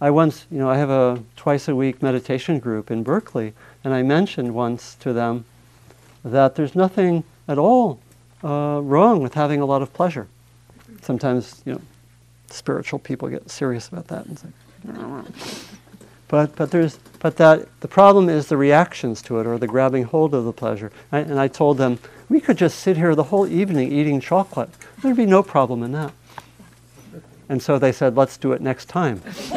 I 0.00 0.10
once, 0.10 0.46
you 0.50 0.58
know, 0.58 0.70
I 0.70 0.76
have 0.76 0.90
a 0.90 1.22
twice 1.36 1.66
a 1.66 1.74
week 1.74 2.02
meditation 2.02 2.60
group 2.60 2.90
in 2.90 3.02
Berkeley, 3.02 3.52
and 3.82 3.92
I 3.92 4.02
mentioned 4.02 4.54
once 4.54 4.94
to 5.00 5.12
them 5.12 5.44
that 6.24 6.54
there's 6.54 6.76
nothing 6.76 7.24
at 7.48 7.58
all 7.58 7.98
uh, 8.44 8.80
wrong 8.82 9.22
with 9.22 9.34
having 9.34 9.60
a 9.60 9.66
lot 9.66 9.82
of 9.82 9.92
pleasure. 9.92 10.28
Sometimes, 11.02 11.62
you 11.64 11.74
know, 11.74 11.80
spiritual 12.48 12.98
people 13.00 13.28
get 13.28 13.50
serious 13.50 13.88
about 13.88 14.06
that 14.08 14.26
and 14.26 14.38
say, 14.38 14.48
but, 16.28 16.54
but, 16.54 16.70
there's, 16.70 16.98
but 17.18 17.36
that, 17.36 17.66
the 17.80 17.88
problem 17.88 18.28
is 18.28 18.46
the 18.46 18.56
reactions 18.56 19.20
to 19.22 19.40
it 19.40 19.46
or 19.46 19.58
the 19.58 19.66
grabbing 19.66 20.04
hold 20.04 20.32
of 20.32 20.44
the 20.44 20.52
pleasure. 20.52 20.92
I, 21.10 21.20
and 21.20 21.40
I 21.40 21.48
told 21.48 21.78
them, 21.78 21.98
we 22.28 22.40
could 22.40 22.56
just 22.56 22.78
sit 22.78 22.96
here 22.96 23.14
the 23.16 23.24
whole 23.24 23.48
evening 23.48 23.92
eating 23.92 24.20
chocolate. 24.20 24.70
There'd 25.02 25.16
be 25.16 25.26
no 25.26 25.42
problem 25.42 25.82
in 25.82 25.92
that. 25.92 26.12
And 27.48 27.62
so 27.62 27.78
they 27.78 27.92
said, 27.92 28.16
let's 28.16 28.36
do 28.36 28.52
it 28.52 28.60
next 28.60 28.86
time. 28.86 29.22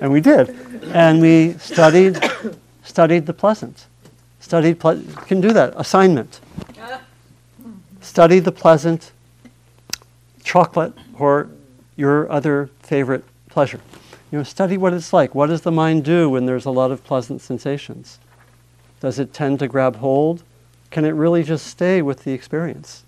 and 0.00 0.12
we 0.12 0.20
did. 0.20 0.50
And 0.92 1.20
we 1.20 1.54
studied, 1.54 2.18
studied 2.82 3.26
the 3.26 3.32
pleasant. 3.32 3.86
Studied, 4.40 4.80
ple- 4.80 5.02
can 5.26 5.40
do 5.40 5.52
that, 5.52 5.72
assignment. 5.76 6.40
Study 8.00 8.38
the 8.38 8.52
pleasant 8.52 9.12
chocolate 10.42 10.92
or 11.18 11.48
your 11.96 12.30
other 12.30 12.70
favorite 12.82 13.24
pleasure. 13.48 13.80
You 14.30 14.38
know, 14.38 14.44
study 14.44 14.76
what 14.76 14.92
it's 14.92 15.12
like. 15.12 15.34
What 15.34 15.46
does 15.46 15.62
the 15.62 15.72
mind 15.72 16.04
do 16.04 16.28
when 16.30 16.46
there's 16.46 16.64
a 16.64 16.70
lot 16.70 16.90
of 16.90 17.02
pleasant 17.04 17.40
sensations? 17.40 18.18
Does 19.00 19.18
it 19.18 19.32
tend 19.32 19.58
to 19.60 19.68
grab 19.68 19.96
hold? 19.96 20.42
Can 20.90 21.04
it 21.04 21.10
really 21.10 21.42
just 21.42 21.66
stay 21.66 22.02
with 22.02 22.24
the 22.24 22.32
experience? 22.32 23.04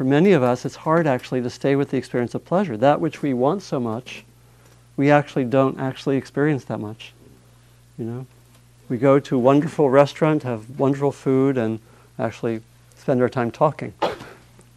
For 0.00 0.04
many 0.04 0.32
of 0.32 0.42
us, 0.42 0.64
it's 0.64 0.76
hard 0.76 1.06
actually 1.06 1.42
to 1.42 1.50
stay 1.50 1.76
with 1.76 1.90
the 1.90 1.98
experience 1.98 2.34
of 2.34 2.42
pleasure. 2.42 2.74
That 2.74 3.02
which 3.02 3.20
we 3.20 3.34
want 3.34 3.60
so 3.60 3.78
much, 3.78 4.24
we 4.96 5.10
actually 5.10 5.44
don't 5.44 5.78
actually 5.78 6.16
experience 6.16 6.64
that 6.64 6.80
much. 6.80 7.12
You 7.98 8.06
know, 8.06 8.26
we 8.88 8.96
go 8.96 9.20
to 9.20 9.36
a 9.36 9.38
wonderful 9.38 9.90
restaurant, 9.90 10.42
have 10.44 10.78
wonderful 10.80 11.12
food, 11.12 11.58
and 11.58 11.80
actually 12.18 12.62
spend 12.96 13.20
our 13.20 13.28
time 13.28 13.50
talking 13.50 13.92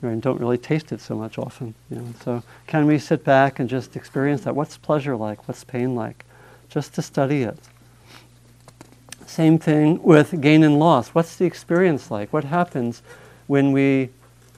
and 0.02 0.22
don't 0.22 0.42
really 0.42 0.58
taste 0.58 0.92
it 0.92 1.00
so 1.00 1.16
much 1.16 1.38
often. 1.38 1.74
You 1.90 2.00
know. 2.00 2.14
So 2.26 2.44
can 2.68 2.86
we 2.86 3.00
sit 3.00 3.24
back 3.24 3.60
and 3.60 3.70
just 3.70 3.96
experience 3.96 4.42
that? 4.42 4.58
What's 4.58 4.76
pleasure 4.76 5.16
like? 5.16 5.48
What's 5.48 5.64
pain 5.64 5.96
like? 5.96 6.26
Just 6.68 6.96
to 6.96 7.02
study 7.02 7.44
it. 7.44 7.58
Same 9.26 9.58
thing 9.58 10.04
with 10.04 10.42
gain 10.42 10.66
and 10.66 10.80
loss. 10.80 11.12
What's 11.12 11.38
the 11.38 11.46
experience 11.46 12.12
like? 12.12 12.34
What 12.34 12.44
happens 12.44 13.02
when 13.48 13.72
we 13.72 14.10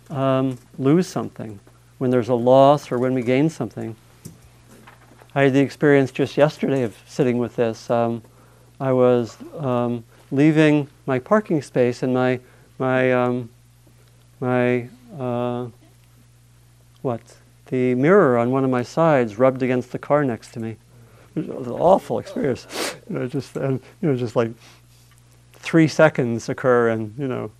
um, 0.09 0.57
lose 0.77 1.07
something? 1.07 1.59
When 1.97 2.11
there's 2.11 2.29
a 2.29 2.35
loss 2.35 2.91
or 2.91 2.99
when 2.99 3.13
we 3.13 3.21
gain 3.21 3.49
something? 3.49 3.95
I 5.33 5.43
had 5.43 5.53
the 5.53 5.59
experience 5.59 6.11
just 6.11 6.37
yesterday 6.37 6.83
of 6.83 6.95
sitting 7.07 7.37
with 7.37 7.55
this. 7.55 7.89
Um, 7.89 8.21
I 8.79 8.91
was 8.91 9.37
um, 9.57 10.03
leaving 10.31 10.87
my 11.05 11.19
parking 11.19 11.61
space 11.61 12.03
and 12.03 12.13
my 12.13 12.39
my 12.77 13.11
um, 13.13 13.49
my 14.39 14.89
uh, 15.17 15.67
what? 17.01 17.21
The 17.67 17.95
mirror 17.95 18.37
on 18.37 18.51
one 18.51 18.63
of 18.63 18.69
my 18.69 18.83
sides 18.83 19.39
rubbed 19.39 19.63
against 19.63 19.91
the 19.91 19.99
car 19.99 20.23
next 20.23 20.51
to 20.53 20.59
me. 20.59 20.77
It 21.35 21.47
was 21.47 21.67
an 21.67 21.73
awful 21.73 22.19
experience. 22.19 22.67
You 23.07 23.19
know, 23.19 23.27
just 23.27 23.55
and 23.55 23.79
you 24.01 24.09
know, 24.09 24.15
just 24.15 24.35
like 24.35 24.49
three 25.53 25.87
seconds 25.87 26.49
occur, 26.49 26.89
and 26.89 27.13
you 27.19 27.27
know, 27.27 27.51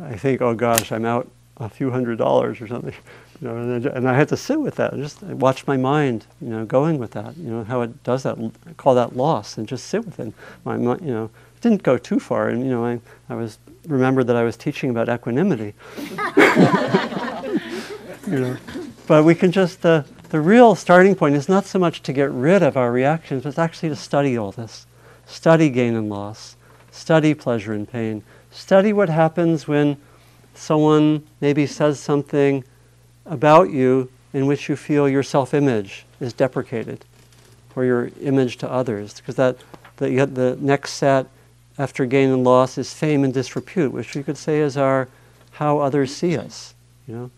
I 0.00 0.14
think, 0.14 0.40
oh 0.40 0.54
gosh, 0.54 0.92
I'm 0.92 1.04
out 1.04 1.28
a 1.60 1.68
few 1.68 1.90
hundred 1.90 2.18
dollars 2.18 2.60
or 2.60 2.66
something. 2.66 2.94
You 3.40 3.48
know, 3.48 3.56
and, 3.56 3.86
and 3.86 4.08
I 4.08 4.14
had 4.14 4.28
to 4.28 4.36
sit 4.36 4.60
with 4.60 4.74
that, 4.76 4.92
and 4.92 5.02
just 5.02 5.22
watch 5.22 5.66
my 5.66 5.76
mind, 5.76 6.26
you 6.40 6.48
know, 6.48 6.64
going 6.64 6.98
with 6.98 7.12
that. 7.12 7.36
You 7.36 7.50
know, 7.50 7.64
how 7.64 7.82
it 7.82 8.02
does 8.02 8.22
that. 8.24 8.36
Call 8.76 8.94
that 8.96 9.16
loss, 9.16 9.56
and 9.56 9.68
just 9.68 9.86
sit 9.86 10.04
with 10.04 10.18
it. 10.20 10.32
My, 10.64 10.76
you 10.76 10.98
know, 11.00 11.30
didn't 11.60 11.82
go 11.82 11.96
too 11.96 12.18
far, 12.18 12.48
and 12.48 12.64
you 12.64 12.70
know, 12.70 12.84
I, 12.84 13.00
I 13.28 13.34
was 13.34 13.58
remembered 13.86 14.26
that 14.26 14.36
I 14.36 14.42
was 14.42 14.56
teaching 14.56 14.90
about 14.90 15.08
equanimity. 15.08 15.74
you 18.26 18.40
know, 18.40 18.56
but 19.06 19.24
we 19.24 19.34
can 19.34 19.52
just 19.52 19.84
uh, 19.86 20.02
the 20.30 20.40
real 20.40 20.74
starting 20.74 21.14
point 21.14 21.34
is 21.34 21.48
not 21.48 21.66
so 21.66 21.78
much 21.78 22.02
to 22.02 22.12
get 22.12 22.30
rid 22.30 22.62
of 22.62 22.76
our 22.76 22.92
reactions, 22.92 23.42
but 23.42 23.50
it's 23.50 23.58
actually 23.58 23.88
to 23.88 23.96
study 23.96 24.36
all 24.36 24.52
this, 24.52 24.86
study 25.26 25.70
gain 25.70 25.94
and 25.94 26.08
loss, 26.08 26.56
study 26.90 27.34
pleasure 27.34 27.72
and 27.72 27.90
pain, 27.90 28.22
study 28.50 28.92
what 28.92 29.08
happens 29.08 29.66
when 29.66 29.96
someone 30.60 31.26
maybe 31.40 31.66
says 31.66 31.98
something 31.98 32.62
about 33.24 33.70
you 33.70 34.10
in 34.34 34.46
which 34.46 34.68
you 34.68 34.76
feel 34.76 35.08
your 35.08 35.22
self-image 35.22 36.04
is 36.20 36.32
deprecated. 36.32 37.04
or 37.76 37.84
your 37.84 38.10
image 38.20 38.56
to 38.58 38.70
others. 38.70 39.14
Because 39.14 39.36
that 39.36 39.56
the, 39.96 40.26
the 40.26 40.58
next 40.60 40.94
set 40.94 41.26
after 41.78 42.04
gain 42.04 42.30
and 42.30 42.44
loss 42.44 42.76
is 42.76 42.92
fame 42.92 43.24
and 43.24 43.32
disrepute, 43.32 43.92
which 43.92 44.14
you 44.14 44.22
could 44.22 44.36
say 44.36 44.60
is 44.60 44.76
our 44.76 45.08
how 45.52 45.78
others 45.78 46.14
see 46.14 46.36
us. 46.36 46.74
You 47.06 47.14
know, 47.14 47.30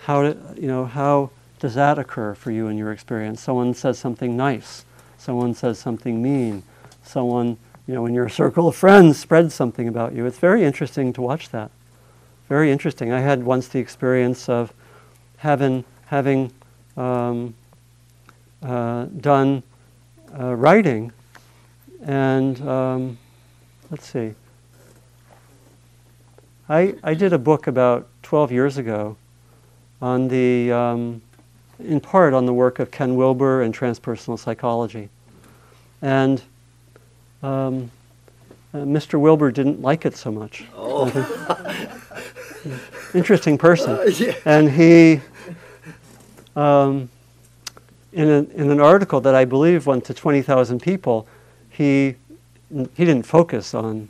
how 0.00 0.22
you 0.22 0.66
know 0.66 0.86
how 0.86 1.30
does 1.60 1.74
that 1.74 1.98
occur 1.98 2.34
for 2.34 2.50
you 2.50 2.68
in 2.68 2.78
your 2.78 2.90
experience? 2.90 3.40
Someone 3.40 3.74
says 3.74 3.98
something 3.98 4.36
nice, 4.36 4.84
someone 5.18 5.54
says 5.54 5.78
something 5.78 6.22
mean, 6.22 6.62
someone 7.04 7.58
you 7.86 7.94
know 7.94 8.06
in 8.06 8.14
your 8.14 8.28
circle 8.40 8.66
of 8.68 8.74
friends 8.76 9.18
spreads 9.18 9.54
something 9.54 9.86
about 9.86 10.14
you. 10.14 10.26
It's 10.26 10.38
very 10.38 10.64
interesting 10.64 11.12
to 11.12 11.22
watch 11.22 11.50
that. 11.50 11.70
Very 12.48 12.70
interesting. 12.70 13.12
I 13.12 13.20
had 13.20 13.42
once 13.42 13.68
the 13.68 13.78
experience 13.78 14.48
of 14.48 14.72
having 15.38 15.84
having 16.06 16.52
um, 16.96 17.54
uh, 18.62 19.06
done 19.20 19.62
uh, 20.38 20.54
writing, 20.54 21.12
and 22.04 22.60
um, 22.68 23.18
let's 23.90 24.08
see. 24.08 24.34
I, 26.68 26.94
I 27.04 27.14
did 27.14 27.32
a 27.32 27.38
book 27.38 27.68
about 27.68 28.08
12 28.22 28.50
years 28.50 28.76
ago 28.76 29.16
on 30.02 30.26
the, 30.26 30.72
um, 30.72 31.22
in 31.78 32.00
part 32.00 32.34
on 32.34 32.44
the 32.44 32.52
work 32.52 32.80
of 32.80 32.90
Ken 32.90 33.14
Wilber 33.14 33.62
and 33.62 33.72
transpersonal 33.72 34.36
psychology. 34.36 35.08
And 36.02 36.42
um, 37.42 37.90
uh, 38.74 38.78
Mr. 38.78 39.20
Wilber 39.20 39.52
didn't 39.52 39.80
like 39.80 40.04
it 40.04 40.16
so 40.16 40.32
much. 40.32 40.64
Oh. 40.74 41.62
Interesting 43.14 43.58
person. 43.58 43.92
Uh, 43.92 44.02
yeah. 44.18 44.34
And 44.44 44.70
he, 44.70 45.20
um, 46.54 47.08
in, 48.12 48.28
a, 48.28 48.38
in 48.54 48.70
an 48.70 48.80
article 48.80 49.20
that 49.20 49.34
I 49.34 49.44
believe 49.44 49.86
went 49.86 50.04
to 50.06 50.14
20,000 50.14 50.80
people, 50.80 51.26
he, 51.70 52.16
he 52.70 53.04
didn't 53.04 53.24
focus 53.24 53.74
on, 53.74 54.08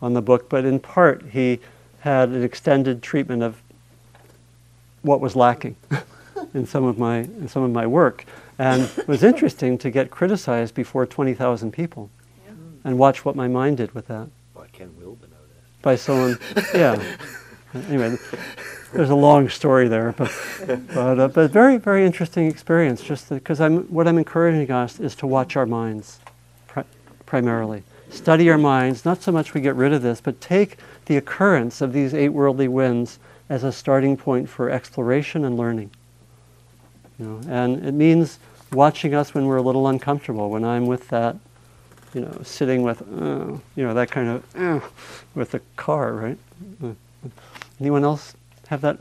on 0.00 0.14
the 0.14 0.22
book, 0.22 0.48
but 0.48 0.64
in 0.64 0.80
part 0.80 1.22
he 1.30 1.60
had 2.00 2.30
an 2.30 2.42
extended 2.42 3.02
treatment 3.02 3.42
of 3.42 3.62
what 5.02 5.20
was 5.20 5.36
lacking 5.36 5.76
in 6.54 6.66
some 6.66 6.84
of 6.84 6.98
my 6.98 7.18
in 7.18 7.48
some 7.48 7.62
of 7.62 7.70
my 7.70 7.86
work, 7.86 8.24
and 8.58 8.82
it 8.96 9.08
was 9.08 9.22
interesting 9.22 9.78
to 9.78 9.90
get 9.90 10.10
criticized 10.10 10.74
before 10.74 11.06
twenty 11.06 11.34
thousand 11.34 11.72
people, 11.72 12.10
yeah. 12.46 12.52
and 12.84 12.98
watch 12.98 13.24
what 13.24 13.36
my 13.36 13.48
mind 13.48 13.76
did 13.76 13.92
with 13.94 14.06
that. 14.08 14.28
By 14.54 14.66
Ken 14.68 14.92
Wilber, 14.98 15.26
no 15.26 15.36
doubt. 15.36 15.82
By 15.82 15.96
someone, 15.96 16.38
yeah. 16.74 17.16
anyway, 17.74 18.16
there's 18.92 19.10
a 19.10 19.14
long 19.14 19.48
story 19.48 19.88
there, 19.88 20.14
but 20.16 20.32
but, 20.66 21.18
uh, 21.18 21.28
but 21.28 21.50
very 21.50 21.76
very 21.76 22.04
interesting 22.04 22.46
experience. 22.46 23.02
Just 23.02 23.28
because 23.28 23.60
I'm 23.60 23.84
what 23.84 24.06
I'm 24.08 24.18
encouraging 24.18 24.70
us 24.70 25.00
is 25.00 25.14
to 25.16 25.26
watch 25.26 25.56
our 25.56 25.66
minds, 25.66 26.20
pri- 26.66 26.84
primarily 27.26 27.82
study 28.10 28.50
our 28.50 28.58
minds. 28.58 29.04
Not 29.04 29.22
so 29.22 29.32
much 29.32 29.54
we 29.54 29.60
get 29.60 29.74
rid 29.74 29.92
of 29.92 30.02
this, 30.02 30.20
but 30.20 30.40
take 30.40 30.76
the 31.06 31.16
occurrence 31.16 31.80
of 31.80 31.92
these 31.92 32.14
eight 32.14 32.28
worldly 32.28 32.68
winds 32.68 33.18
as 33.48 33.64
a 33.64 33.72
starting 33.72 34.16
point 34.16 34.48
for 34.48 34.70
exploration 34.70 35.44
and 35.44 35.56
learning. 35.56 35.90
You 37.18 37.26
know, 37.26 37.40
and 37.48 37.84
it 37.84 37.92
means 37.92 38.38
watching 38.72 39.14
us 39.14 39.34
when 39.34 39.46
we're 39.46 39.58
a 39.58 39.62
little 39.62 39.88
uncomfortable, 39.88 40.50
when 40.50 40.64
I'm 40.64 40.86
with 40.86 41.08
that, 41.08 41.36
you 42.14 42.22
know, 42.22 42.40
sitting 42.42 42.82
with, 42.82 43.02
uh, 43.02 43.58
you 43.76 43.84
know, 43.84 43.94
that 43.94 44.10
kind 44.10 44.28
of, 44.28 44.56
uh, 44.56 44.80
with 45.34 45.50
the 45.50 45.60
car, 45.76 46.12
right? 46.12 46.38
Uh, 46.82 46.92
anyone 47.82 48.04
else 48.04 48.34
have 48.68 48.80
that, 48.80 48.98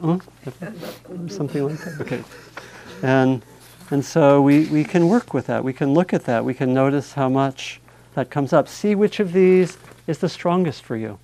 something 1.27 1.67
like 1.67 1.79
that? 1.79 2.01
Okay. 2.01 2.23
And, 3.03 3.43
and 3.91 4.03
so 4.03 4.41
we, 4.41 4.65
we 4.65 4.83
can 4.83 5.07
work 5.07 5.35
with 5.35 5.45
that. 5.47 5.63
We 5.63 5.71
can 5.71 5.93
look 5.93 6.13
at 6.13 6.25
that. 6.25 6.43
We 6.43 6.55
can 6.55 6.73
notice 6.73 7.13
how 7.13 7.29
much 7.29 7.79
that 8.15 8.31
comes 8.31 8.53
up. 8.53 8.67
See 8.67 8.95
which 8.95 9.19
of 9.19 9.33
these 9.33 9.77
is 10.07 10.17
the 10.17 10.29
strongest 10.29 10.81
for 10.81 10.97
you. 10.97 11.19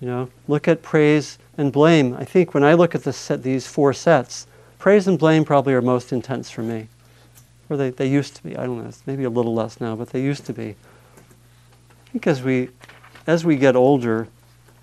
You 0.00 0.08
know, 0.08 0.30
look 0.46 0.68
at 0.68 0.82
praise 0.82 1.38
and 1.56 1.72
blame. 1.72 2.14
I 2.14 2.24
think 2.24 2.52
when 2.52 2.62
I 2.62 2.74
look 2.74 2.94
at 2.94 3.02
set, 3.02 3.42
these 3.42 3.66
four 3.66 3.94
sets, 3.94 4.46
praise 4.78 5.08
and 5.08 5.18
blame 5.18 5.44
probably 5.44 5.72
are 5.72 5.82
most 5.82 6.12
intense 6.12 6.50
for 6.50 6.62
me. 6.62 6.88
Or 7.70 7.78
they, 7.78 7.90
they 7.90 8.06
used 8.06 8.36
to 8.36 8.42
be. 8.42 8.56
I 8.56 8.66
don't 8.66 8.78
know. 8.82 8.88
It's 8.88 9.02
maybe 9.06 9.24
a 9.24 9.30
little 9.30 9.54
less 9.54 9.80
now, 9.80 9.96
but 9.96 10.10
they 10.10 10.22
used 10.22 10.44
to 10.46 10.52
be. 10.52 10.68
I 10.68 12.10
think 12.12 12.26
as 12.26 12.42
we, 12.42 12.68
as 13.26 13.44
we 13.44 13.56
get 13.56 13.74
older, 13.74 14.28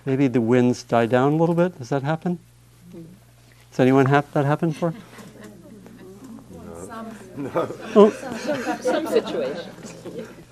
maybe 0.06 0.28
the 0.28 0.42
winds 0.42 0.84
die 0.84 1.06
down 1.06 1.34
a 1.34 1.36
little 1.36 1.56
bit. 1.56 1.78
Does 1.78 1.90
that 1.90 2.04
happen? 2.04 2.40
Does 2.92 3.80
anyone 3.80 4.06
have 4.08 4.32
that 4.34 4.46
happen 4.46 4.72
for? 4.72 4.94
No. 7.36 7.50
Some, 7.50 7.74
oh. 7.96 8.10
some, 8.12 8.82
some 8.82 9.08
situations. 9.08 9.94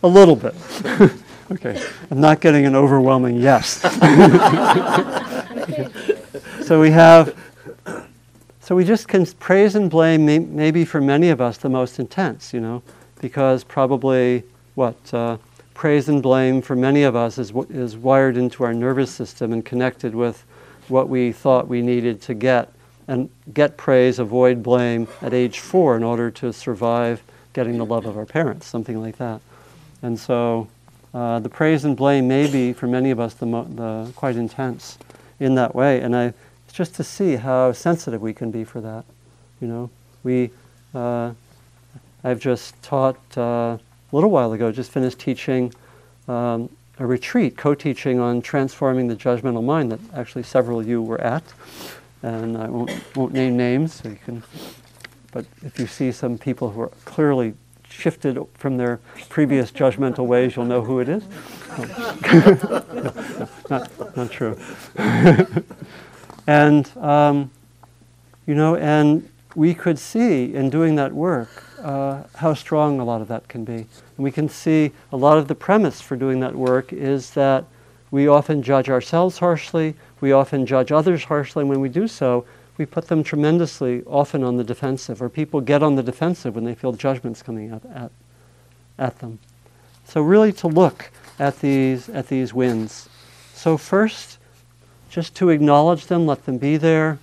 A 0.04 0.08
little 0.08 0.36
bit. 0.36 0.54
Okay, 1.52 1.82
I'm 2.10 2.22
not 2.22 2.40
getting 2.40 2.66
an 2.66 2.76
overwhelming 2.76 3.36
yes. 3.36 3.82
so 6.66 6.80
we 6.80 6.90
have, 6.90 7.38
so 8.62 8.76
we 8.76 8.86
just 8.86 9.08
can 9.08 9.26
praise 9.26 9.76
and 9.76 9.90
blame, 9.90 10.26
may, 10.26 10.40
maybe 10.40 10.86
for 10.86 11.02
many 11.02 11.30
of 11.30 11.42
us, 11.42 11.58
the 11.58 11.70
most 11.70 12.00
intense, 12.00 12.54
you 12.54 12.62
know, 12.62 12.82
because 13.22 13.64
probably 13.64 14.44
what 14.76 14.96
uh, 15.14 15.38
praise 15.74 16.10
and 16.10 16.22
blame 16.22 16.62
for 16.62 16.76
many 16.76 17.04
of 17.04 17.16
us 17.16 17.38
is, 17.38 17.52
is 17.70 17.98
wired 17.98 18.38
into 18.38 18.64
our 18.64 18.74
nervous 18.74 19.12
system 19.12 19.54
and 19.54 19.66
connected 19.66 20.14
with 20.16 20.46
what 20.88 21.10
we 21.10 21.32
thought 21.32 21.68
we 21.68 21.82
needed 21.82 22.22
to 22.22 22.34
get 22.34 22.72
and 23.08 23.30
get 23.54 23.78
praise, 23.78 24.20
avoid 24.20 24.64
blame 24.64 25.08
at 25.22 25.34
age 25.34 25.60
four 25.60 25.96
in 25.98 26.04
order 26.04 26.32
to 26.32 26.54
survive 26.54 27.22
getting 27.54 27.78
the 27.78 27.86
love 27.86 28.06
of 28.06 28.18
our 28.18 28.26
parents, 28.26 28.66
something 28.66 29.02
like 29.02 29.18
that. 29.18 29.42
And 30.02 30.20
so 30.20 30.68
uh, 31.14 31.40
the 31.40 31.50
praise 31.50 31.86
and 31.86 31.96
blame 31.96 32.28
may 32.28 32.50
be 32.50 32.74
for 32.74 32.88
many 32.88 33.12
of 33.12 33.20
us 33.20 33.34
the, 33.36 33.46
mo- 33.46 33.66
the 33.66 34.12
quite 34.16 34.36
intense 34.36 34.98
in 35.40 35.56
that 35.56 35.76
way. 35.76 36.00
And 36.00 36.16
I, 36.16 36.34
it's 36.66 36.74
just 36.74 36.96
to 36.96 37.04
see 37.04 37.36
how 37.36 37.72
sensitive 37.74 38.22
we 38.22 38.34
can 38.34 38.52
be 38.52 38.64
for 38.64 38.82
that. 38.82 39.06
You 39.62 39.68
know, 39.68 39.90
we, 40.24 40.52
uh, 40.96 41.34
I've 42.24 42.40
just 42.40 42.82
taught 42.82 43.38
uh, 43.38 43.78
a 44.14 44.16
little 44.16 44.30
while 44.30 44.54
ago, 44.54 44.72
just 44.72 44.92
finished 44.92 45.18
teaching 45.18 45.74
um, 46.28 46.70
a 47.00 47.06
retreat, 47.06 47.58
co-teaching 47.58 48.20
on 48.20 48.44
transforming 48.44 49.08
the 49.08 49.16
judgmental 49.16 49.64
mind 49.64 49.92
that 49.92 50.00
actually 50.14 50.44
several 50.44 50.80
of 50.80 50.88
you 50.88 51.02
were 51.02 51.20
at. 51.20 51.44
And 52.22 52.56
I 52.56 52.70
won't, 52.70 52.92
won't 53.16 53.34
name 53.34 53.58
names, 53.58 53.96
so 53.96 54.10
you 54.10 54.20
can, 54.24 54.44
but 55.32 55.46
if 55.64 55.80
you 55.80 55.88
see 55.88 56.12
some 56.12 56.38
people 56.38 56.70
who 56.70 56.82
are 56.82 56.92
clearly 57.06 57.56
shifted 57.90 58.40
from 58.54 58.78
their 58.78 59.00
previous 59.30 59.72
judgmental 59.72 60.28
ways, 60.28 60.56
you'll 60.56 60.66
know 60.66 60.84
who 60.84 61.00
it 61.00 61.10
is. 61.10 61.24
no, 61.80 63.50
not, 63.72 64.16
not 64.16 64.32
true. 64.32 64.58
and, 66.48 66.98
um, 66.98 67.50
you 68.46 68.54
know, 68.54 68.76
and 68.76 69.28
we 69.56 69.74
could 69.74 69.98
see 69.98 70.54
in 70.54 70.70
doing 70.70 70.96
that 70.96 71.14
work 71.14 71.64
uh, 71.84 72.24
how 72.36 72.54
strong 72.54 73.00
a 73.00 73.04
lot 73.04 73.22
of 73.22 73.28
that 73.28 73.48
can 73.48 73.64
be. 73.64 73.74
And 73.74 73.88
we 74.18 74.32
can 74.32 74.50
see 74.50 74.92
a 75.12 75.18
lot 75.18 75.38
of 75.38 75.48
the 75.48 75.56
premise 75.56 76.02
for 76.02 76.16
doing 76.16 76.40
that 76.40 76.56
work 76.56 76.94
is 76.94 77.32
that 77.32 77.66
we 78.10 78.28
often 78.28 78.64
judge 78.64 78.90
ourselves 78.90 79.40
harshly, 79.40 79.96
we 80.22 80.32
often 80.32 80.66
judge 80.66 80.92
others 80.92 81.26
harshly, 81.26 81.62
and 81.62 81.70
when 81.70 81.82
we 81.82 81.90
do 81.90 82.08
so, 82.08 82.46
we 82.78 82.86
put 82.86 83.08
them 83.08 83.24
tremendously 83.24 84.04
often 84.06 84.44
on 84.44 84.58
the 84.58 84.64
defensive, 84.64 85.22
or 85.22 85.30
people 85.30 85.62
get 85.62 85.84
on 85.84 85.96
the 85.96 86.04
defensive 86.04 86.56
when 86.56 86.64
they 86.64 86.76
feel 86.76 86.94
judgments 86.94 87.44
coming 87.44 87.72
up 87.72 87.84
at, 87.94 88.12
at 88.98 89.20
them. 89.20 89.40
So 90.06 90.22
really 90.22 90.54
to 90.54 90.68
look 90.68 91.12
at 91.40 91.60
these 91.60 92.10
at 92.10 92.28
these 92.28 92.54
winds. 92.54 93.10
So 93.54 93.78
first, 93.78 94.38
just 95.10 95.36
to 95.36 95.50
acknowledge 95.50 96.08
them, 96.08 96.26
let 96.26 96.46
them 96.46 96.58
be 96.58 96.78
there, 96.78 97.20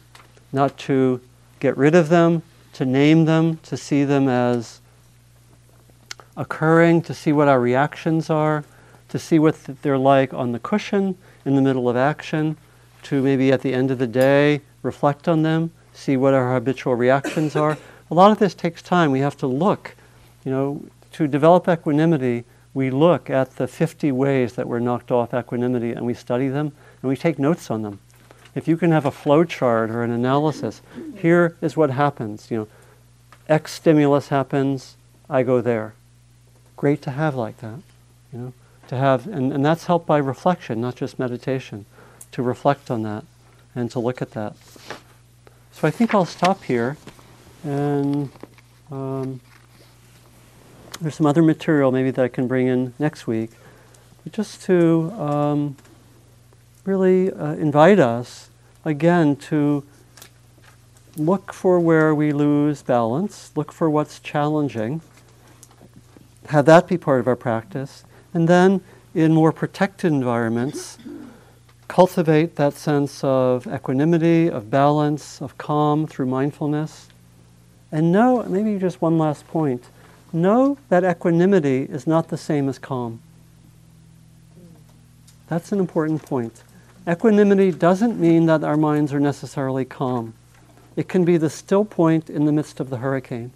not 0.53 0.77
to 0.79 1.21
get 1.61 1.77
rid 1.77 1.95
of 1.95 2.09
them, 2.09 2.43
to 2.81 2.87
name 2.87 3.27
them, 3.27 3.59
to 3.59 3.77
see 3.77 4.05
them 4.05 4.27
as 4.27 4.81
occurring, 6.35 7.03
to 7.03 7.13
see 7.13 7.31
what 7.31 7.47
our 7.47 7.61
reactions 7.61 8.31
are, 8.31 8.65
to 9.11 9.19
see 9.19 9.39
what 9.39 9.55
they're 9.83 9.99
like 9.99 10.33
on 10.33 10.53
the 10.53 10.59
cushion 10.59 11.15
in 11.45 11.57
the 11.57 11.61
middle 11.61 11.91
of 11.91 11.97
action, 11.99 12.57
to 13.03 13.21
maybe 13.21 13.53
at 13.53 13.61
the 13.61 13.75
end 13.75 13.91
of 13.91 13.99
the 13.99 14.07
day 14.07 14.63
reflect 14.83 15.29
on 15.29 15.43
them, 15.43 15.71
see 15.93 16.17
what 16.17 16.33
our 16.33 16.55
habitual 16.55 16.95
reactions 16.95 17.55
are. 17.55 17.77
A 18.11 18.15
lot 18.15 18.33
of 18.33 18.39
this 18.39 18.55
takes 18.55 18.81
time. 18.81 19.11
We 19.11 19.21
have 19.21 19.37
to 19.37 19.47
look. 19.47 19.95
You 20.47 20.51
know, 20.51 20.83
to 21.13 21.29
develop 21.29 21.69
equanimity, 21.69 22.45
we 22.73 22.89
look 22.89 23.29
at 23.29 23.57
the 23.57 23.69
50 23.69 24.11
ways 24.11 24.55
that 24.55 24.67
we're 24.67 24.81
knocked 24.81 25.11
off 25.11 25.35
equanimity 25.35 25.93
and 25.93 26.07
we 26.07 26.15
study 26.15 26.49
them 26.49 26.73
and 27.03 27.11
we 27.11 27.17
take 27.19 27.39
notes 27.39 27.71
on 27.71 27.83
them. 27.83 27.99
If 28.55 28.67
you 28.67 28.77
can 28.77 28.91
have 28.91 29.07
a 29.07 29.11
flow 29.11 29.45
chart 29.45 29.91
or 29.91 30.03
an 30.03 30.11
analysis, 30.11 30.83
here 31.17 31.57
is 31.61 31.77
what 31.77 31.91
happens. 31.91 32.51
You 32.51 32.57
know, 32.59 32.69
X 33.49 33.73
stimulus 33.73 34.29
happens, 34.29 34.97
I 35.29 35.43
go 35.43 35.61
there. 35.61 35.95
Great 36.77 37.03
to 37.03 37.11
have 37.11 37.35
like 37.35 37.59
that. 37.59 37.81
You 38.33 38.39
know, 38.39 38.53
to 38.89 38.97
have, 38.97 39.27
and, 39.27 39.53
and 39.53 39.65
that's 39.65 39.87
helped 39.87 40.07
by 40.07 40.19
reflection, 40.19 40.81
not 40.81 40.97
just 40.97 41.19
meditation, 41.19 41.87
to 42.33 42.43
reflect 42.43 42.91
on 42.91 43.03
that 43.03 43.25
and 43.75 43.91
to 43.91 43.99
look 43.99 44.21
at 44.21 44.33
that. 44.33 44.57
So 45.73 45.87
I 45.87 45.91
think 45.91 46.15
I'll 46.15 46.25
stop 46.25 46.65
here 46.65 46.97
and 47.65 48.31
um, 48.91 49.41
there's 51.01 51.15
some 51.15 51.27
other 51.27 51.43
material 51.43 51.93
maybe 51.93 52.11
that 52.11 52.25
I 52.25 52.29
can 52.29 52.47
bring 52.47 52.67
in 52.67 52.95
next 52.99 53.27
week, 53.27 53.51
but 54.25 54.33
just 54.33 54.63
to 54.63 55.11
um, 55.13 55.77
really 56.85 57.33
uh, 57.33 57.53
invite 57.55 57.99
us 57.99 58.51
again 58.85 59.37
to 59.37 59.85
look 61.17 61.53
for 61.53 61.79
where 61.79 62.15
we 62.15 62.33
lose 62.33 62.83
balance, 62.83 63.53
look 63.55 63.73
for 63.73 63.91
what's 63.91 64.21
challenging, 64.21 65.01
have 66.49 66.65
that 66.67 66.89
be 66.89 66.97
part 66.97 67.21
of 67.21 67.29
our 67.29 67.37
practice, 67.37 68.05
and 68.33 68.49
then 68.49 68.81
in 69.15 69.33
more 69.33 69.53
protected 69.53 70.13
environments, 70.13 70.99
cultivate 71.89 72.57
that 72.57 72.75
sense 72.75 73.23
of 73.25 73.67
equanimity, 73.67 74.49
of 74.49 74.71
balance, 74.71 75.43
of 75.43 75.59
calm 75.59 76.07
through 76.07 76.27
mindfulness. 76.27 77.09
And 77.93 78.13
know, 78.13 78.45
maybe 78.45 78.79
just 78.79 79.03
one 79.03 79.19
last 79.19 79.47
point, 79.49 79.85
know 80.33 80.79
that 80.89 81.03
equanimity 81.03 81.83
is 81.83 82.07
not 82.07 82.29
the 82.29 82.37
same 82.37 82.69
as 82.69 82.79
calm. 82.79 83.21
That's 85.49 85.73
an 85.73 85.81
important 85.81 86.23
point. 86.23 86.63
Equanimity 87.09 87.73
doesn't 87.73 88.21
mean 88.21 88.47
that 88.47 88.63
our 88.63 88.77
minds 88.77 89.13
are 89.13 89.21
necessarily 89.21 89.85
calm. 89.87 90.35
It 90.97 91.09
can 91.09 91.25
be 91.25 91.39
the 91.39 91.49
still 91.49 91.85
point 91.85 92.29
in 92.29 92.45
the 92.45 92.53
midst 92.53 92.79
of 92.79 92.91
the 92.91 92.99
hurricane. 92.99 93.53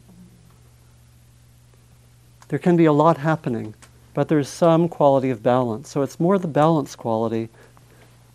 There 2.49 2.59
can 2.59 2.77
be 2.77 2.87
a 2.87 2.93
lot 2.93 3.19
happening, 3.19 3.75
but 4.15 4.29
there's 4.29 4.49
some 4.49 4.89
quality 4.89 5.29
of 5.29 5.43
balance. 5.43 5.91
So 5.91 6.01
it's 6.01 6.19
more 6.19 6.39
the 6.39 6.49
balance 6.49 6.97
quality. 6.97 7.51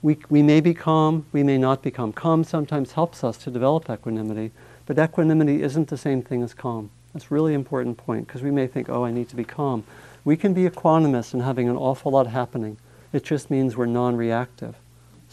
We, 0.04 0.18
we 0.30 0.44
may 0.44 0.62
be 0.62 0.74
calm, 0.76 1.26
we 1.32 1.42
may 1.42 1.58
not 1.58 1.82
become 1.82 2.14
calm. 2.14 2.44
Sometimes 2.44 2.92
helps 2.92 3.24
us 3.24 3.38
to 3.40 3.52
develop 3.52 3.90
equanimity, 3.90 4.52
but 4.86 5.00
equanimity 5.00 5.64
isn't 5.64 5.88
the 5.88 5.98
same 5.98 6.22
thing 6.22 6.44
as 6.44 6.54
calm. 6.54 6.92
That's 7.14 7.32
a 7.32 7.34
really 7.34 7.56
important 7.56 7.98
point 7.98 8.28
because 8.28 8.44
we 8.44 8.52
may 8.52 8.68
think, 8.68 8.90
oh, 8.90 9.06
I 9.06 9.12
need 9.12 9.30
to 9.30 9.36
be 9.36 9.44
calm. 9.44 9.84
We 10.24 10.38
can 10.38 10.54
be 10.54 10.70
equanimous 10.70 11.34
and 11.34 11.42
having 11.42 11.68
an 11.68 11.76
awful 11.76 12.12
lot 12.12 12.28
happening. 12.28 12.78
It 13.12 13.24
just 13.24 13.50
means 13.50 13.76
we're 13.76 13.88
non 13.88 14.16
reactive. 14.16 14.76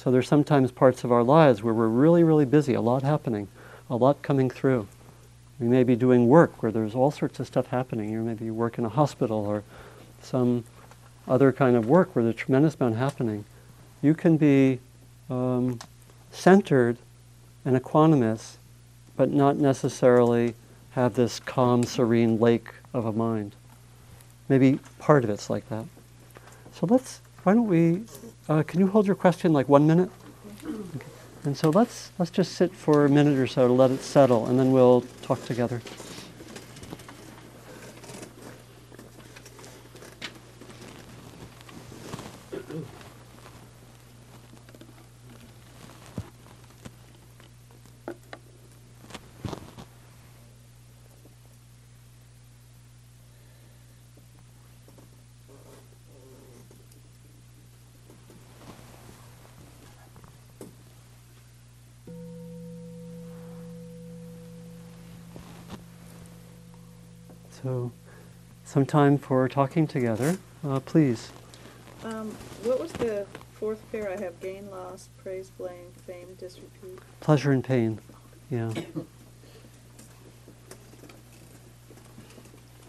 So 0.06 0.12
there's 0.12 0.28
sometimes 0.28 0.70
parts 0.70 1.02
of 1.02 1.10
our 1.10 1.24
lives 1.24 1.64
where 1.64 1.74
we're 1.74 1.88
really, 1.88 2.22
really 2.22 2.44
busy, 2.44 2.74
a 2.74 2.80
lot 2.80 3.02
happening, 3.02 3.48
a 3.90 3.96
lot 3.96 4.22
coming 4.22 4.48
through. 4.48 4.86
We 5.58 5.66
may 5.66 5.82
be 5.82 5.96
doing 5.96 6.28
work 6.28 6.62
where 6.62 6.70
there's 6.70 6.94
all 6.94 7.10
sorts 7.10 7.40
of 7.40 7.48
stuff 7.48 7.66
happening. 7.66 8.10
You 8.10 8.20
maybe 8.20 8.44
you 8.44 8.54
work 8.54 8.78
in 8.78 8.84
a 8.84 8.88
hospital 8.88 9.44
or 9.44 9.64
some 10.22 10.62
other 11.26 11.50
kind 11.50 11.74
of 11.74 11.88
work 11.88 12.14
where 12.14 12.22
there's 12.22 12.36
a 12.36 12.38
tremendous 12.38 12.76
amount 12.76 12.94
happening. 12.94 13.46
You 14.00 14.14
can 14.14 14.36
be 14.36 14.78
um, 15.28 15.80
centered 16.30 16.98
and 17.64 17.76
equanimous, 17.76 18.58
but 19.16 19.32
not 19.32 19.56
necessarily 19.56 20.54
have 20.90 21.14
this 21.14 21.40
calm, 21.40 21.82
serene 21.82 22.38
lake 22.38 22.68
of 22.94 23.06
a 23.06 23.12
mind. 23.12 23.56
Maybe 24.48 24.78
part 25.00 25.24
of 25.24 25.30
it's 25.30 25.50
like 25.50 25.68
that. 25.68 25.84
So 26.74 26.86
let's, 26.86 27.20
why 27.42 27.54
don't 27.54 27.66
we, 27.66 28.04
uh, 28.48 28.62
can 28.62 28.80
you 28.80 28.86
hold 28.86 29.06
your 29.06 29.16
question 29.16 29.52
like 29.52 29.68
one 29.68 29.86
minute? 29.86 30.10
Okay. 30.64 31.06
And 31.44 31.56
so 31.56 31.70
let's, 31.70 32.10
let's 32.18 32.30
just 32.30 32.52
sit 32.52 32.72
for 32.72 33.04
a 33.04 33.08
minute 33.08 33.38
or 33.38 33.46
so 33.46 33.68
to 33.68 33.72
let 33.72 33.90
it 33.90 34.00
settle, 34.00 34.46
and 34.46 34.58
then 34.58 34.72
we'll 34.72 35.04
talk 35.22 35.44
together. 35.44 35.80
So, 67.62 67.90
some 68.64 68.84
time 68.84 69.16
for 69.16 69.48
talking 69.48 69.86
together, 69.86 70.36
uh, 70.66 70.80
please. 70.80 71.30
Um, 72.04 72.30
what 72.64 72.78
was 72.80 72.92
the 72.92 73.24
fourth 73.52 73.80
pair? 73.90 74.10
I 74.10 74.20
have 74.20 74.38
gain, 74.40 74.70
loss, 74.70 75.08
praise, 75.22 75.50
blame, 75.56 75.92
fame, 76.06 76.34
disrepute. 76.38 77.00
Pleasure 77.20 77.52
and 77.52 77.64
pain, 77.64 77.98
yeah. 78.50 78.72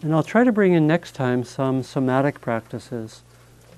and 0.02 0.14
I'll 0.14 0.24
try 0.24 0.44
to 0.44 0.52
bring 0.52 0.74
in 0.74 0.86
next 0.86 1.14
time 1.14 1.46
some 1.46 1.82
somatic 1.82 2.42
practices, 2.42 3.22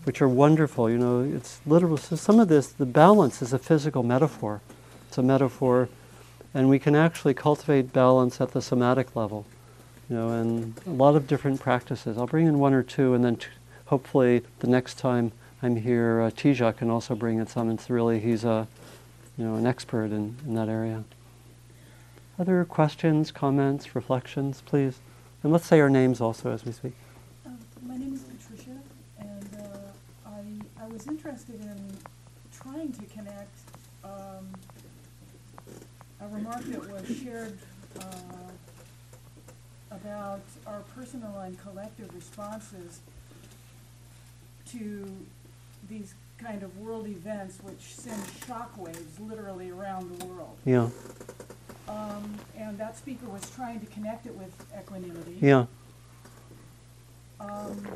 which 0.06 0.24
are 0.24 0.30
wonderful. 0.30 0.90
You 0.90 0.98
know, 0.98 1.22
it's 1.22 1.62
literal. 1.68 1.98
So 1.98 2.16
some 2.16 2.40
of 2.40 2.48
this, 2.48 2.68
the 2.68 2.88
balance 2.88 3.44
is 3.44 3.54
a 3.54 3.60
physical 3.60 4.02
metaphor. 4.02 4.62
It's 5.08 5.20
a 5.20 5.24
metaphor, 5.24 5.88
and 6.54 6.68
we 6.68 6.80
can 6.80 6.96
actually 6.96 7.36
cultivate 7.36 7.94
balance 7.94 8.42
at 8.42 8.54
the 8.54 8.62
somatic 8.62 9.16
level 9.16 9.46
you 10.10 10.16
know, 10.16 10.30
and 10.30 10.74
a 10.88 10.90
lot 10.90 11.16
of 11.16 11.28
different 11.28 11.60
practices. 11.60 12.18
I'll 12.18 12.28
bring 12.28 12.48
in 12.48 12.60
one 12.60 12.74
or 12.74 12.82
two, 12.82 13.14
and 13.14 13.24
then 13.24 13.36
t- 13.36 13.48
hopefully 13.86 14.42
the 14.60 14.68
next 14.68 14.98
time 14.98 15.32
I'm 15.62 15.76
here, 15.76 16.22
uh, 16.22 16.32
Tija 16.32 16.76
can 16.76 16.90
also 16.90 17.16
bring 17.16 17.38
in 17.38 17.46
some. 17.46 17.70
It's 17.70 17.90
really 17.90 18.20
he's 18.20 18.44
a, 18.44 18.68
you 19.38 19.46
know, 19.46 19.56
an 19.56 19.68
expert 19.68 20.06
in, 20.06 20.36
in 20.46 20.56
that 20.56 20.68
area. 20.68 21.04
Other 22.40 22.66
questions, 22.66 23.32
comments, 23.32 23.94
reflections, 23.96 24.64
please, 24.66 25.00
and 25.44 25.52
let's 25.52 25.68
say 25.68 25.80
our 25.80 25.90
names 25.90 26.22
also 26.22 26.52
as 26.52 26.66
we 26.66 26.72
speak. 26.72 26.94
Um, 27.46 27.60
my 27.86 27.98
name 27.98 28.14
is 28.14 28.24
Patricia, 28.24 28.78
and 29.20 29.50
uh, 29.60 30.30
I 30.30 30.84
I 30.84 30.88
was 30.88 31.06
interested 31.08 31.60
in 31.62 31.98
trying 32.52 32.94
to 32.94 33.06
connect 33.06 33.60
um, 34.04 34.50
a 36.22 36.28
remark 36.30 36.64
that 36.64 36.90
was 36.90 37.18
shared. 37.18 37.58
Uh, 38.00 38.04
about 39.92 40.42
our 40.68 40.82
personal 40.96 41.40
and 41.40 41.60
collective 41.62 42.14
responses 42.14 43.00
to 44.72 45.06
these 45.90 46.14
kind 46.38 46.64
of 46.64 46.78
world 46.78 47.08
events 47.08 47.60
which 47.64 47.96
send 47.96 48.22
shockwaves 48.48 49.20
literally 49.20 49.70
around 49.72 50.20
the 50.20 50.26
world. 50.26 50.58
Yeah. 50.66 50.90
Um, 51.88 52.36
and 52.56 52.78
that 52.78 52.98
speaker 52.98 53.28
was 53.28 53.50
trying 53.56 53.80
to 53.80 53.86
connect 53.88 54.26
it 54.26 54.36
with 54.36 54.54
equanimity. 54.78 55.38
Yeah. 55.42 55.66
Um, 57.40 57.88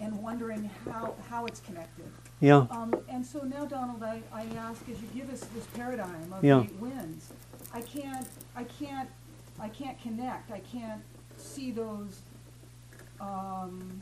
and 0.00 0.22
wondering 0.22 0.70
how, 0.84 1.14
how 1.28 1.46
it's 1.46 1.60
connected. 1.60 2.06
Yeah. 2.40 2.66
Um, 2.70 2.94
and 3.08 3.24
so 3.24 3.40
now, 3.40 3.64
Donald, 3.64 4.02
I, 4.02 4.22
I 4.32 4.44
ask 4.56 4.82
as 4.90 5.00
you 5.00 5.08
give 5.14 5.32
us 5.32 5.40
this 5.54 5.64
paradigm 5.74 6.32
of 6.32 6.44
yeah. 6.44 6.62
eight 6.62 6.74
winds, 6.74 7.32
I 7.72 7.80
can't, 7.82 8.26
I 8.56 8.64
can't 8.64 9.08
I 9.62 9.68
can't 9.68 10.00
connect. 10.02 10.50
I 10.50 10.58
can't 10.58 11.00
see 11.36 11.70
those. 11.70 12.20
Um, 13.20 14.00